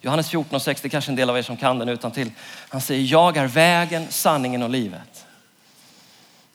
Johannes 0.01 0.29
14 0.29 0.55
och 0.55 0.61
6, 0.61 0.81
det 0.81 0.87
är 0.87 0.89
kanske 0.89 1.11
en 1.11 1.15
del 1.15 1.29
av 1.29 1.37
er 1.37 1.41
som 1.41 1.57
kan 1.57 1.79
den 1.79 1.89
utan 1.89 2.11
till. 2.11 2.31
Han 2.69 2.81
säger, 2.81 3.11
jag 3.11 3.37
är 3.37 3.47
vägen, 3.47 4.07
sanningen 4.09 4.63
och 4.63 4.69
livet. 4.69 5.25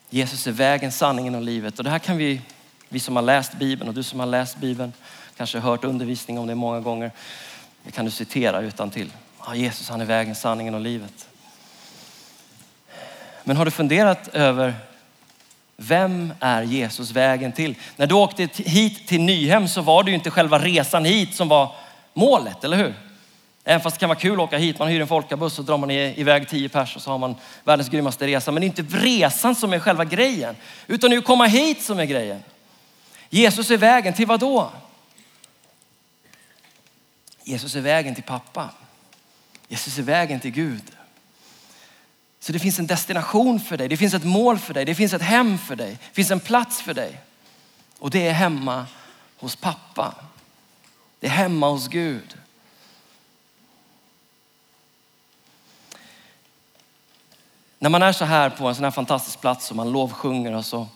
Jesus 0.09 0.47
är 0.47 0.51
vägen, 0.51 0.91
sanningen 0.91 1.35
och 1.35 1.41
livet. 1.41 1.77
Och 1.77 1.83
det 1.83 1.89
här 1.89 1.99
kan 1.99 2.17
vi, 2.17 2.41
vi 2.89 2.99
som 2.99 3.15
har 3.15 3.23
läst 3.23 3.53
Bibeln 3.53 3.89
och 3.89 3.95
du 3.95 4.03
som 4.03 4.19
har 4.19 4.27
läst 4.27 4.57
Bibeln, 4.57 4.93
kanske 5.37 5.59
hört 5.59 5.83
undervisning 5.83 6.39
om 6.39 6.47
det 6.47 6.55
många 6.55 6.79
gånger. 6.79 7.11
Det 7.83 7.91
kan 7.91 8.05
du 8.05 8.11
citera 8.11 8.61
utan 8.61 8.89
till. 8.89 9.11
Ja, 9.45 9.55
Jesus 9.55 9.89
han 9.89 10.01
är 10.01 10.05
vägen, 10.05 10.35
sanningen 10.35 10.75
och 10.75 10.81
livet. 10.81 11.27
Men 13.43 13.57
har 13.57 13.65
du 13.65 13.71
funderat 13.71 14.27
över 14.27 14.75
vem 15.81 16.33
är 16.39 16.61
Jesus 16.61 17.11
vägen 17.11 17.51
till? 17.51 17.75
När 17.95 18.07
du 18.07 18.15
åkte 18.15 18.49
hit 18.55 19.07
till 19.07 19.21
Nyhem 19.21 19.67
så 19.67 19.81
var 19.81 20.03
det 20.03 20.11
ju 20.11 20.15
inte 20.15 20.31
själva 20.31 20.59
resan 20.59 21.05
hit 21.05 21.35
som 21.35 21.47
var 21.47 21.75
målet, 22.13 22.63
eller 22.63 22.77
hur? 22.77 22.93
Även 23.63 23.81
fast 23.81 23.95
det 23.95 23.99
kan 23.99 24.09
vara 24.09 24.19
kul 24.19 24.33
att 24.33 24.39
åka 24.39 24.57
hit, 24.57 24.79
man 24.79 24.87
hyr 24.87 25.01
en 25.01 25.07
folkabuss 25.07 25.59
och 25.59 25.65
drar 25.65 25.77
man 25.77 25.91
iväg 25.91 26.49
tio 26.49 26.69
pers 26.69 26.95
och 26.95 27.01
så 27.01 27.11
har 27.11 27.17
man 27.17 27.35
världens 27.63 27.89
grymmaste 27.89 28.27
resa. 28.27 28.51
Men 28.51 28.61
det 28.61 28.65
är 28.65 28.79
inte 28.79 28.97
resan 28.97 29.55
som 29.55 29.73
är 29.73 29.79
själva 29.79 30.05
grejen, 30.05 30.55
utan 30.87 31.09
det 31.09 31.15
är 31.15 31.17
att 31.17 31.25
komma 31.25 31.45
hit 31.45 31.81
som 31.81 31.99
är 31.99 32.05
grejen. 32.05 32.43
Jesus 33.29 33.71
är 33.71 33.77
vägen 33.77 34.13
till 34.13 34.27
vad 34.27 34.39
då? 34.39 34.71
Jesus 37.43 37.75
är 37.75 37.81
vägen 37.81 38.15
till 38.15 38.23
pappa. 38.23 38.69
Jesus 39.67 39.97
är 39.97 40.03
vägen 40.03 40.39
till 40.39 40.51
Gud. 40.51 40.83
Så 42.43 42.51
det 42.51 42.59
finns 42.59 42.79
en 42.79 42.87
destination 42.87 43.59
för 43.59 43.77
dig, 43.77 43.87
det 43.87 43.97
finns 43.97 44.13
ett 44.13 44.23
mål 44.23 44.59
för 44.59 44.73
dig, 44.73 44.85
det 44.85 44.95
finns 44.95 45.13
ett 45.13 45.21
hem 45.21 45.57
för 45.57 45.75
dig, 45.75 45.91
det 45.91 46.15
finns 46.15 46.31
en 46.31 46.39
plats 46.39 46.81
för 46.81 46.93
dig. 46.93 47.21
Och 47.99 48.09
det 48.09 48.27
är 48.27 48.33
hemma 48.33 48.85
hos 49.37 49.55
pappa. 49.55 50.15
Det 51.19 51.27
är 51.27 51.31
hemma 51.31 51.69
hos 51.69 51.87
Gud. 51.87 52.37
När 57.79 57.89
man 57.89 58.01
är 58.01 58.13
så 58.13 58.25
här 58.25 58.49
på 58.49 58.67
en 58.67 58.75
sån 58.75 58.83
här 58.83 58.91
fantastisk 58.91 59.41
plats 59.41 59.69
och 59.69 59.75
man 59.75 59.91
lovsjunger 59.91 60.53
och 60.53 60.65
så 60.65 60.87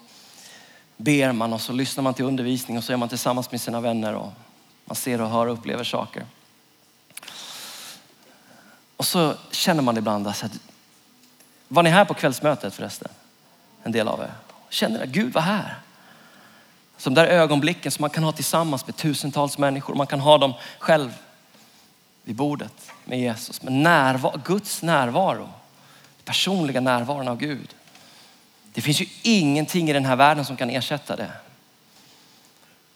ber 0.97 1.31
man 1.31 1.53
och 1.53 1.61
så 1.61 1.73
lyssnar 1.73 2.03
man 2.03 2.13
till 2.13 2.25
undervisning 2.25 2.77
och 2.77 2.83
så 2.83 2.93
är 2.93 2.97
man 2.97 3.09
tillsammans 3.09 3.51
med 3.51 3.61
sina 3.61 3.81
vänner 3.81 4.15
och 4.15 4.33
man 4.85 4.95
ser 4.95 5.21
och 5.21 5.29
hör 5.29 5.47
och 5.47 5.53
upplever 5.53 5.83
saker. 5.83 6.25
Och 8.97 9.05
så 9.05 9.35
känner 9.51 9.81
man 9.81 9.97
ibland 9.97 10.27
att 10.27 10.59
var 11.67 11.83
ni 11.83 11.89
här 11.89 12.05
på 12.05 12.13
kvällsmötet 12.13 12.73
förresten? 12.73 13.09
En 13.83 13.91
del 13.91 14.07
av 14.07 14.21
er. 14.21 14.31
Känner 14.69 15.03
att 15.03 15.09
Gud 15.09 15.33
var 15.33 15.41
här. 15.41 15.75
Som 16.97 17.13
där 17.13 17.27
ögonblicken 17.27 17.91
som 17.91 18.03
man 18.03 18.09
kan 18.09 18.23
ha 18.23 18.31
tillsammans 18.31 18.87
med 18.87 18.95
tusentals 18.95 19.57
människor. 19.57 19.95
Man 19.95 20.07
kan 20.07 20.19
ha 20.19 20.37
dem 20.37 20.53
själv 20.79 21.13
vid 22.23 22.35
bordet 22.35 22.91
med 23.05 23.19
Jesus. 23.19 23.61
Men 23.61 23.83
närvaro, 23.83 24.41
Guds 24.43 24.81
närvaro, 24.81 25.49
personliga 26.25 26.81
närvaron 26.81 27.27
av 27.27 27.37
Gud. 27.37 27.75
Det 28.73 28.81
finns 28.81 29.01
ju 29.01 29.05
ingenting 29.21 29.89
i 29.89 29.93
den 29.93 30.05
här 30.05 30.15
världen 30.15 30.45
som 30.45 30.57
kan 30.57 30.69
ersätta 30.69 31.15
det. 31.15 31.31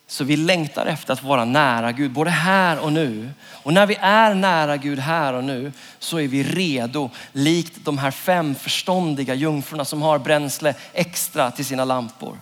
Så 0.09 0.23
vi 0.23 0.37
längtar 0.37 0.85
efter 0.85 1.13
att 1.13 1.23
vara 1.23 1.45
nära 1.45 1.91
Gud, 1.91 2.11
både 2.11 2.29
här 2.29 2.79
och 2.79 2.93
nu. 2.93 3.29
Och 3.51 3.73
när 3.73 3.85
vi 3.85 3.97
är 4.01 4.33
nära 4.33 4.77
Gud 4.77 4.99
här 4.99 5.33
och 5.33 5.43
nu 5.43 5.71
så 5.99 6.19
är 6.19 6.27
vi 6.27 6.43
redo, 6.43 7.09
likt 7.31 7.85
de 7.85 7.97
här 7.97 8.11
fem 8.11 8.55
förståndiga 8.55 9.33
jungfrurna 9.33 9.85
som 9.85 10.01
har 10.01 10.19
bränsle 10.19 10.73
extra 10.93 11.51
till 11.51 11.65
sina 11.65 11.85
lampor. 11.85 12.37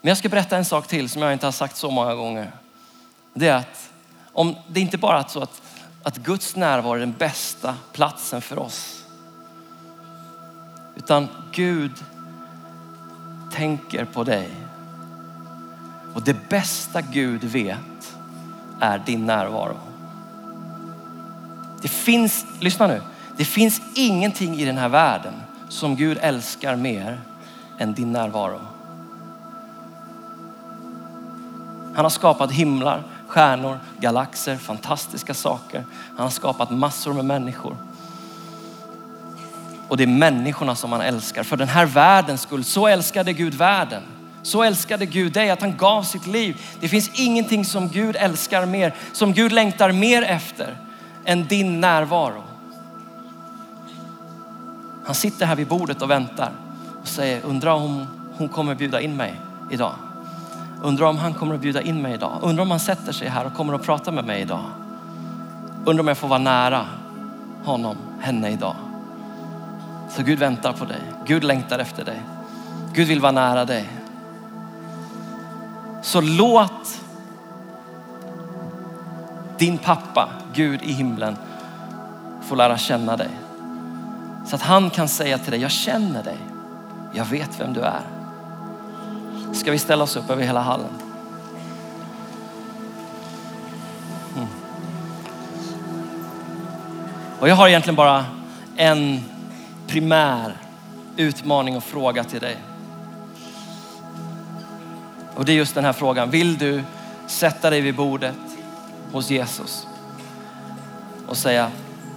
Men 0.00 0.08
jag 0.08 0.18
ska 0.18 0.28
berätta 0.28 0.56
en 0.56 0.64
sak 0.64 0.86
till 0.86 1.08
som 1.08 1.22
jag 1.22 1.32
inte 1.32 1.46
har 1.46 1.52
sagt 1.52 1.76
så 1.76 1.90
många 1.90 2.14
gånger. 2.14 2.52
Det 3.34 3.48
är 3.48 3.56
att 3.56 3.90
om 4.32 4.56
det 4.68 4.80
är 4.80 4.82
inte 4.82 4.98
bara 4.98 5.28
så 5.28 5.42
att, 5.42 5.62
att 6.02 6.16
Guds 6.16 6.56
närvaro 6.56 6.94
är 6.94 6.98
den 6.98 7.14
bästa 7.18 7.74
platsen 7.92 8.42
för 8.42 8.58
oss. 8.58 9.04
Utan 10.96 11.28
Gud 11.52 11.92
tänker 13.52 14.04
på 14.04 14.24
dig 14.24 14.61
och 16.14 16.22
det 16.22 16.48
bästa 16.48 17.00
Gud 17.00 17.44
vet 17.44 18.16
är 18.80 18.98
din 18.98 19.26
närvaro. 19.26 19.76
Det 21.82 21.88
finns, 21.88 22.46
lyssna 22.60 22.86
nu, 22.86 23.02
det 23.36 23.44
finns 23.44 23.80
ingenting 23.94 24.54
i 24.54 24.64
den 24.64 24.78
här 24.78 24.88
världen 24.88 25.34
som 25.68 25.96
Gud 25.96 26.18
älskar 26.20 26.76
mer 26.76 27.20
än 27.78 27.94
din 27.94 28.12
närvaro. 28.12 28.60
Han 31.94 32.04
har 32.04 32.10
skapat 32.10 32.52
himlar, 32.52 33.02
stjärnor, 33.28 33.78
galaxer, 34.00 34.56
fantastiska 34.56 35.34
saker. 35.34 35.84
Han 36.16 36.22
har 36.22 36.30
skapat 36.30 36.70
massor 36.70 37.12
med 37.12 37.24
människor. 37.24 37.76
Och 39.88 39.96
det 39.96 40.02
är 40.02 40.06
människorna 40.06 40.74
som 40.74 40.92
han 40.92 41.00
älskar. 41.00 41.42
För 41.42 41.56
den 41.56 41.68
här 41.68 41.86
världens 41.86 42.40
skull, 42.40 42.64
så 42.64 42.86
älskade 42.86 43.32
Gud 43.32 43.54
världen. 43.54 44.02
Så 44.42 44.62
älskade 44.62 45.06
Gud 45.06 45.32
dig 45.32 45.50
att 45.50 45.60
han 45.60 45.76
gav 45.76 46.02
sitt 46.02 46.26
liv. 46.26 46.60
Det 46.80 46.88
finns 46.88 47.10
ingenting 47.14 47.64
som 47.64 47.88
Gud 47.88 48.16
älskar 48.16 48.66
mer, 48.66 48.94
som 49.12 49.32
Gud 49.32 49.52
längtar 49.52 49.92
mer 49.92 50.22
efter 50.22 50.76
än 51.24 51.46
din 51.46 51.80
närvaro. 51.80 52.42
Han 55.04 55.14
sitter 55.14 55.46
här 55.46 55.56
vid 55.56 55.66
bordet 55.66 56.02
och 56.02 56.10
väntar 56.10 56.50
och 57.02 57.08
säger, 57.08 57.42
undrar 57.44 57.72
om 57.72 58.06
hon 58.36 58.48
kommer 58.48 58.74
bjuda 58.74 59.00
in 59.00 59.16
mig 59.16 59.40
idag. 59.70 59.92
Undrar 60.82 61.06
om 61.06 61.18
han 61.18 61.34
kommer 61.34 61.54
att 61.54 61.60
bjuda 61.60 61.82
in 61.82 62.02
mig 62.02 62.14
idag. 62.14 62.38
Undrar 62.42 62.62
om 62.62 62.70
han 62.70 62.80
sätter 62.80 63.12
sig 63.12 63.28
här 63.28 63.46
och 63.46 63.54
kommer 63.54 63.74
att 63.74 63.82
prata 63.82 64.10
med 64.10 64.24
mig 64.24 64.40
idag. 64.40 64.64
Undrar 65.84 66.00
om 66.00 66.08
jag 66.08 66.18
får 66.18 66.28
vara 66.28 66.38
nära 66.38 66.86
honom, 67.64 67.96
henne 68.20 68.50
idag. 68.50 68.76
Så 70.10 70.22
Gud 70.22 70.38
väntar 70.38 70.72
på 70.72 70.84
dig. 70.84 71.00
Gud 71.26 71.44
längtar 71.44 71.78
efter 71.78 72.04
dig. 72.04 72.22
Gud 72.94 73.08
vill 73.08 73.20
vara 73.20 73.32
nära 73.32 73.64
dig. 73.64 73.88
Så 76.02 76.20
låt 76.20 77.00
din 79.58 79.78
pappa, 79.78 80.28
Gud 80.54 80.82
i 80.82 80.92
himlen, 80.92 81.36
få 82.40 82.54
lära 82.54 82.78
känna 82.78 83.16
dig. 83.16 83.30
Så 84.46 84.56
att 84.56 84.62
han 84.62 84.90
kan 84.90 85.08
säga 85.08 85.38
till 85.38 85.50
dig, 85.50 85.60
jag 85.60 85.70
känner 85.70 86.22
dig. 86.22 86.38
Jag 87.12 87.24
vet 87.24 87.60
vem 87.60 87.72
du 87.72 87.80
är. 87.80 88.00
Ska 89.52 89.70
vi 89.72 89.78
ställa 89.78 90.04
oss 90.04 90.16
upp 90.16 90.30
över 90.30 90.42
hela 90.42 90.60
hallen? 90.60 90.90
Mm. 94.36 94.48
Och 97.40 97.48
jag 97.48 97.56
har 97.56 97.68
egentligen 97.68 97.96
bara 97.96 98.24
en 98.76 99.20
primär 99.86 100.56
utmaning 101.16 101.76
och 101.76 101.84
fråga 101.84 102.24
till 102.24 102.40
dig. 102.40 102.56
Och 105.42 105.46
det 105.46 105.52
är 105.52 105.56
just 105.56 105.74
den 105.74 105.84
här 105.84 105.92
frågan. 105.92 106.30
Vill 106.30 106.58
du 106.58 106.82
sätta 107.26 107.70
dig 107.70 107.80
vid 107.80 107.94
bordet 107.94 108.34
hos 109.12 109.30
Jesus 109.30 109.86
och 111.26 111.36
säga, 111.36 111.70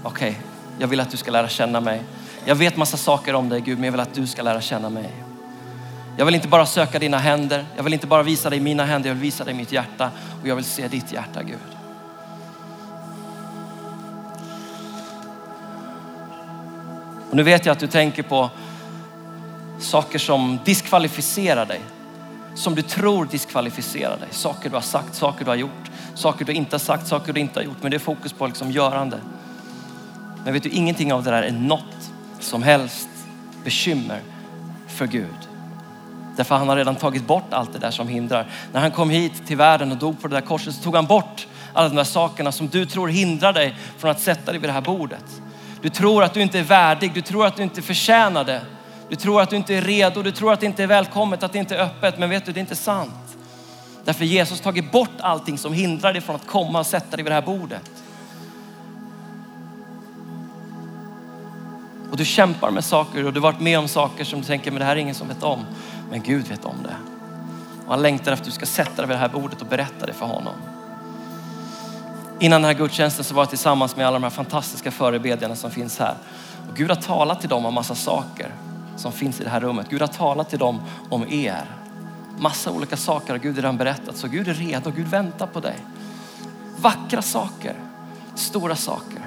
okej, 0.04 0.30
okay, 0.30 0.42
jag 0.80 0.88
vill 0.88 1.00
att 1.00 1.12
du 1.12 1.18
ska 1.18 1.32
lära 1.32 1.48
känna 1.48 1.80
mig. 1.80 2.04
Jag 2.46 2.56
vet 2.56 2.78
massa 2.78 2.98
saker 2.98 3.34
om 3.34 3.50
dig 3.50 3.62
Gud, 3.62 3.78
men 3.78 3.86
jag 3.86 3.92
vill 3.92 4.02
att 4.02 4.14
du 4.14 4.28
ska 4.28 4.42
lära 4.42 4.62
känna 4.62 4.90
mig. 4.90 5.12
Jag 6.18 6.26
vill 6.26 6.36
inte 6.36 6.48
bara 6.48 6.66
söka 6.66 7.00
dina 7.00 7.18
händer. 7.18 7.66
Jag 7.76 7.84
vill 7.84 7.94
inte 7.94 8.08
bara 8.08 8.24
visa 8.24 8.50
dig 8.50 8.60
mina 8.60 8.86
händer. 8.86 9.10
Jag 9.10 9.16
vill 9.16 9.24
visa 9.24 9.44
dig 9.44 9.54
mitt 9.54 9.72
hjärta 9.72 10.12
och 10.42 10.48
jag 10.48 10.56
vill 10.56 10.66
se 10.66 10.88
ditt 10.88 11.12
hjärta 11.12 11.44
Gud. 11.44 11.58
Och 17.30 17.36
nu 17.36 17.44
vet 17.44 17.66
jag 17.66 17.74
att 17.74 17.80
du 17.80 17.88
tänker 17.88 18.24
på 18.24 18.50
saker 19.80 20.20
som 20.20 20.60
diskvalificerar 20.66 21.66
dig. 21.66 21.82
Som 22.56 22.76
du 22.76 22.82
tror 22.82 23.26
diskvalificerar 23.26 24.18
dig. 24.18 24.28
Saker 24.32 24.70
du 24.70 24.76
har 24.76 24.82
sagt, 24.82 25.16
saker 25.16 25.46
du 25.46 25.52
har 25.52 25.56
gjort, 25.56 25.92
saker 26.14 26.46
du 26.46 26.54
inte 26.54 26.74
har 26.74 26.80
sagt, 26.80 27.08
saker 27.08 27.34
du 27.34 27.40
inte 27.40 27.60
har 27.60 27.64
gjort. 27.64 27.78
Men 27.82 27.92
det 27.92 27.98
är 27.98 28.00
fokus 28.00 28.34
på 28.34 28.48
liksom 28.48 28.72
görande. 28.72 29.20
Men 30.44 30.54
vet 30.54 30.64
du, 30.64 30.70
ingenting 30.70 31.14
av 31.14 31.24
det 31.24 31.32
där 31.32 31.44
är 31.44 31.52
något 31.52 32.12
som 32.40 32.64
helst 32.64 33.08
bekymmer 33.64 34.20
för 34.88 35.08
Gud. 35.08 35.50
Därför 36.36 36.56
han 36.56 36.70
har 36.70 36.76
redan 36.76 36.96
tagit 36.96 37.28
bort 37.28 37.54
allt 37.54 37.74
det 37.74 37.80
där 37.80 37.92
som 37.92 38.08
hindrar. 38.08 38.48
När 38.74 38.82
han 38.82 38.92
kom 38.92 39.10
hit 39.10 39.48
till 39.48 39.58
världen 39.58 39.92
och 39.92 39.98
dog 39.98 40.22
på 40.22 40.28
det 40.28 40.36
där 40.36 40.42
korset 40.42 40.76
så 40.76 40.84
tog 40.84 40.96
han 40.96 41.06
bort 41.06 41.48
alla 41.74 41.90
de 41.90 41.96
där 41.96 42.04
sakerna 42.04 42.52
som 42.52 42.68
du 42.68 42.86
tror 42.86 43.08
hindrar 43.08 43.54
dig 43.54 43.76
från 43.98 44.12
att 44.12 44.20
sätta 44.20 44.52
dig 44.52 44.62
vid 44.62 44.70
det 44.70 44.74
här 44.74 44.82
bordet. 44.82 45.42
Du 45.82 45.90
tror 45.90 46.24
att 46.24 46.34
du 46.34 46.42
inte 46.42 46.60
är 46.60 46.64
värdig, 46.64 47.14
du 47.14 47.22
tror 47.22 47.46
att 47.46 47.56
du 47.56 47.64
inte 47.64 47.82
förtjänar 47.82 48.44
det. 48.44 48.62
Du 49.10 49.16
tror 49.16 49.42
att 49.42 49.50
du 49.50 49.56
inte 49.56 49.76
är 49.76 49.82
redo, 49.82 50.22
du 50.22 50.32
tror 50.32 50.54
att 50.54 50.60
det 50.60 50.66
inte 50.66 50.84
är 50.84 50.88
välkommet, 50.88 51.44
att 51.44 51.54
det 51.54 51.60
inte 51.60 51.76
är 51.76 51.84
öppet. 51.84 52.20
Men 52.20 52.30
vet 52.30 52.46
du, 52.46 52.52
det 52.52 52.60
är 52.60 52.62
inte 52.62 52.76
sant. 52.76 53.38
Därför 54.06 54.26
Jesus 54.26 54.60
tagit 54.62 54.92
bort 54.92 55.20
allting 55.20 55.58
som 55.58 55.74
hindrar 55.74 56.14
dig 56.14 56.22
från 56.22 56.36
att 56.36 56.48
komma 56.48 56.80
och 56.80 56.86
sätta 56.86 57.16
dig 57.16 57.24
vid 57.24 57.32
det 57.32 57.36
här 57.36 57.42
bordet. 57.42 57.92
Och 62.12 62.18
du 62.18 62.26
kämpar 62.26 62.72
med 62.72 62.84
saker 62.84 63.26
och 63.26 63.34
du 63.34 63.40
har 63.40 63.52
varit 63.52 63.60
med 63.60 63.80
om 63.80 63.88
saker 63.88 64.24
som 64.24 64.40
du 64.40 64.46
tänker, 64.46 64.72
men 64.72 64.80
det 64.80 64.86
här 64.86 64.96
är 64.96 65.00
ingen 65.00 65.16
som 65.16 65.28
vet 65.28 65.44
om. 65.44 65.66
Men 66.10 66.24
Gud 66.24 66.48
vet 66.48 66.66
om 66.66 66.76
det. 66.84 66.96
Och 67.86 67.92
han 67.92 68.02
längtar 68.02 68.32
efter 68.32 68.44
att 68.44 68.46
du 68.46 68.52
ska 68.52 68.66
sätta 68.66 68.96
dig 68.96 69.08
vid 69.08 69.16
det 69.16 69.20
här 69.20 69.30
bordet 69.30 69.62
och 69.62 69.68
berätta 69.68 70.06
det 70.06 70.14
för 70.14 70.26
honom. 70.26 70.54
Innan 72.40 72.62
den 72.62 72.70
här 72.70 72.78
gudstjänsten 72.78 73.26
så 73.26 73.36
var 73.36 73.42
jag 73.42 73.50
tillsammans 73.50 73.96
med 73.96 74.08
alla 74.08 74.16
de 74.16 74.24
här 74.24 74.30
fantastiska 74.30 74.92
förebedjarna 74.92 75.56
som 75.56 75.72
finns 75.72 76.00
här. 76.00 76.16
Och 76.70 76.76
Gud 76.78 76.90
har 76.90 76.96
talat 76.96 77.40
till 77.40 77.50
dem 77.50 77.66
om 77.66 77.74
massa 77.74 77.96
saker 77.96 78.52
som 78.96 79.12
finns 79.12 79.42
i 79.42 79.44
det 79.44 79.50
här 79.50 79.60
rummet. 79.60 79.88
Gud 79.90 80.02
har 80.02 80.08
talat 80.08 80.50
till 80.50 80.60
dem 80.60 80.82
om 81.10 81.28
er. 81.30 81.66
Massa 82.38 82.72
olika 82.72 82.98
saker 82.98 83.34
har 83.34 83.40
Gud 83.40 83.56
redan 83.56 83.78
berättat. 83.78 84.18
Så 84.18 84.28
Gud 84.28 84.48
är 84.48 84.54
redo, 84.54 84.92
Gud 84.92 85.08
väntar 85.08 85.48
på 85.48 85.60
dig. 85.60 85.78
Vackra 86.82 87.22
saker, 87.22 87.76
stora 88.36 88.76
saker. 88.76 89.20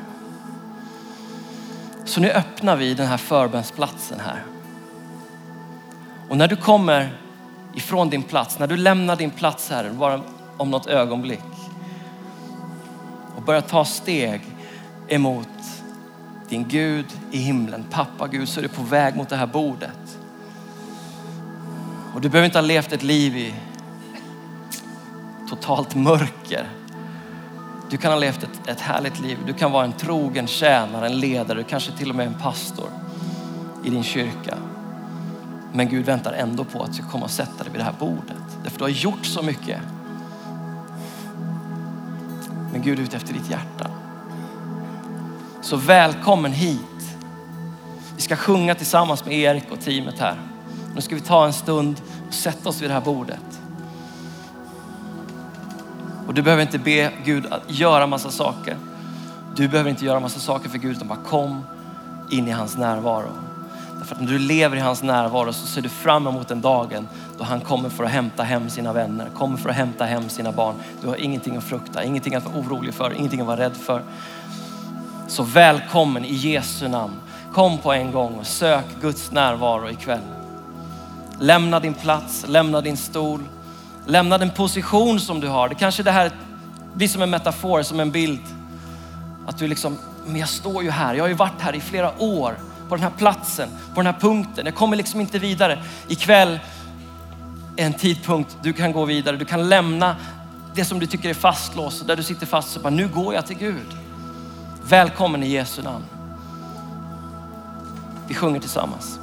Så 2.05 2.21
nu 2.21 2.31
öppnar 2.31 2.77
vi 2.77 2.95
den 2.95 3.07
här 3.07 3.17
förbönsplatsen 3.17 4.21
här. 4.21 4.43
Och 6.29 6.37
när 6.37 6.49
du 6.49 6.57
kommer 6.57 7.19
ifrån 7.75 8.11
din 8.11 8.23
plats, 8.23 8.59
när 8.59 8.67
du 8.67 8.77
lämnar 8.77 9.17
din 9.17 9.31
plats 9.31 9.71
här 9.71 9.91
bara 9.91 10.21
om 10.57 10.71
något 10.71 10.87
ögonblick 10.87 11.41
och 13.37 13.43
börjar 13.43 13.61
ta 13.61 13.85
steg 13.85 14.41
emot 15.09 15.49
din 16.49 16.69
Gud 16.69 17.07
i 17.31 17.39
himlen, 17.39 17.85
pappa 17.91 18.27
Gud, 18.27 18.49
så 18.49 18.61
är 18.61 18.63
du 18.63 18.69
på 18.69 18.83
väg 18.83 19.17
mot 19.17 19.29
det 19.29 19.37
här 19.37 19.47
bordet. 19.47 20.19
Och 22.15 22.21
du 22.21 22.29
behöver 22.29 22.45
inte 22.45 22.59
ha 22.59 22.67
levt 22.67 22.93
ett 22.93 23.03
liv 23.03 23.37
i 23.37 23.55
totalt 25.49 25.95
mörker. 25.95 26.69
Du 27.91 27.97
kan 27.97 28.13
ha 28.13 28.19
levt 28.19 28.43
ett, 28.43 28.69
ett 28.69 28.81
härligt 28.81 29.21
liv. 29.21 29.39
Du 29.47 29.53
kan 29.53 29.73
vara 29.73 29.85
en 29.85 29.93
trogen 29.93 30.47
tjänare, 30.47 31.07
en 31.07 31.21
ledare, 31.21 31.63
kanske 31.63 31.93
till 31.93 32.11
och 32.11 32.17
med 32.17 32.27
en 32.27 32.35
pastor 32.35 32.89
i 33.85 33.91
din 33.91 34.03
kyrka. 34.03 34.59
Men 35.73 35.89
Gud 35.89 36.07
väntar 36.07 36.33
ändå 36.33 36.65
på 36.65 36.83
att 36.83 36.89
du 36.89 36.95
ska 36.95 37.11
komma 37.11 37.25
och 37.25 37.31
sätta 37.31 37.65
dig 37.65 37.73
vid 37.73 37.81
det 37.81 37.85
här 37.85 37.95
bordet. 37.99 38.37
Därför 38.63 38.79
du 38.79 38.85
har 38.85 38.89
gjort 38.89 39.27
så 39.27 39.43
mycket. 39.43 39.81
Men 42.73 42.83
Gud 42.83 42.99
är 42.99 43.03
ute 43.03 43.17
efter 43.17 43.35
ditt 43.35 43.51
hjärta. 43.51 43.91
Så 45.69 45.77
välkommen 45.77 46.53
hit. 46.53 47.17
Vi 48.17 48.23
ska 48.23 48.37
sjunga 48.37 48.75
tillsammans 48.75 49.25
med 49.25 49.35
Erik 49.35 49.65
och 49.71 49.81
teamet 49.81 50.19
här. 50.19 50.41
Nu 50.95 51.01
ska 51.01 51.15
vi 51.15 51.21
ta 51.21 51.47
en 51.47 51.53
stund 51.53 52.01
och 52.29 52.35
sätta 52.35 52.69
oss 52.69 52.83
vid 52.83 52.91
det 52.91 52.95
här 52.95 53.01
bordet. 53.01 53.61
Och 56.27 56.35
du 56.35 56.43
behöver 56.43 56.63
inte 56.63 56.79
be 56.79 57.13
Gud 57.25 57.47
att 57.47 57.63
göra 57.67 58.07
massa 58.07 58.31
saker. 58.31 58.77
Du 59.57 59.69
behöver 59.69 59.91
inte 59.91 60.05
göra 60.05 60.21
massa 60.21 60.41
saker 60.41 60.69
för 60.69 60.79
Gud, 60.79 60.97
utan 60.97 61.09
bara 61.09 61.19
kom 61.19 61.63
in 62.31 62.49
i 62.49 62.51
hans 62.51 62.77
närvaro. 62.77 63.31
Därför 63.99 64.15
att 64.15 64.21
när 64.21 64.33
du 64.33 64.39
lever 64.39 64.77
i 64.77 64.81
hans 64.81 65.03
närvaro 65.03 65.53
så 65.53 65.67
ser 65.67 65.83
du 65.83 65.89
fram 65.89 66.27
emot 66.27 66.49
den 66.49 66.61
dagen 66.61 67.09
då 67.39 67.45
han 67.45 67.61
kommer 67.61 67.89
för 67.89 68.05
att 68.05 68.11
hämta 68.11 68.43
hem 68.43 68.71
sina 68.71 68.93
vänner, 68.93 69.29
kommer 69.35 69.57
för 69.57 69.71
att 69.71 69.77
hämta 69.77 70.05
hem 70.05 70.29
sina 70.29 70.53
barn. 70.53 70.75
Du 71.03 71.09
har 71.09 71.17
ingenting 71.17 71.57
att 71.57 71.65
frukta, 71.65 72.05
ingenting 72.05 72.35
att 72.35 72.45
vara 72.45 72.57
orolig 72.57 72.95
för, 72.95 73.13
ingenting 73.13 73.41
att 73.41 73.47
vara 73.47 73.61
rädd 73.61 73.77
för. 73.77 74.03
Så 75.29 75.43
välkommen 75.43 76.25
i 76.25 76.35
Jesu 76.35 76.89
namn. 76.89 77.15
Kom 77.53 77.79
på 77.79 77.93
en 77.93 78.13
gång 78.13 78.35
och 78.35 78.47
sök 78.47 78.85
Guds 79.01 79.33
närvaro 79.33 79.91
ikväll. 79.91 80.21
Lämna 81.41 81.81
din 81.81 81.95
plats, 81.95 82.45
lämna 82.49 82.81
din 82.81 82.97
stol, 82.97 83.41
lämna 84.07 84.39
den 84.39 84.51
position 84.51 85.21
som 85.21 85.41
du 85.41 85.49
har. 85.49 85.69
Det 85.69 85.75
kanske 85.75 86.03
det 86.03 86.11
här 86.11 86.31
blir 86.95 87.09
som 87.09 87.23
en 87.23 87.31
metafor, 87.31 87.83
som 87.83 88.01
en 88.01 88.11
bild. 88.11 88.41
Att 89.47 89.59
du 89.59 89.69
liksom, 89.69 89.99
men 90.27 90.37
jag 90.37 90.49
står 90.49 90.83
ju 90.83 90.91
här, 90.91 91.15
jag 91.15 91.25
har 91.25 91.29
ju 91.29 91.35
varit 91.35 91.61
här 91.61 91.75
i 91.75 91.81
flera 91.81 92.23
år 92.23 92.59
på 92.89 92.97
den 92.97 93.03
här 93.03 93.13
platsen, 93.19 93.69
på 93.95 94.03
den 94.03 94.07
här 94.07 94.21
punkten. 94.21 94.67
Jag 94.67 94.75
kommer 94.75 94.97
liksom 94.97 95.21
inte 95.21 95.39
vidare. 95.39 95.83
Ikväll 96.09 96.61
är 97.77 97.87
en 97.87 97.95
tidpunkt 97.95 98.57
du 98.63 98.73
kan 98.73 98.93
gå 98.93 99.05
vidare. 99.05 99.37
Du 99.37 99.45
kan 99.45 99.69
lämna 99.69 100.17
det 100.75 100.85
som 100.85 100.99
du 100.99 101.07
tycker 101.07 101.29
är 101.29 101.35
fastlåst, 101.35 102.07
där 102.07 102.17
du 102.17 102.23
sitter 102.23 102.47
fast 102.47 102.77
och 102.77 102.83
bara, 102.83 102.91
nu 102.91 103.09
går 103.09 103.35
jag 103.35 103.47
till 103.47 103.59
Gud. 103.59 104.08
Välkommen 104.91 105.43
i 105.43 105.49
Jesu 105.49 105.83
namn. 105.83 106.05
Vi 108.29 108.35
sjunger 108.35 108.61
tillsammans. 108.61 109.21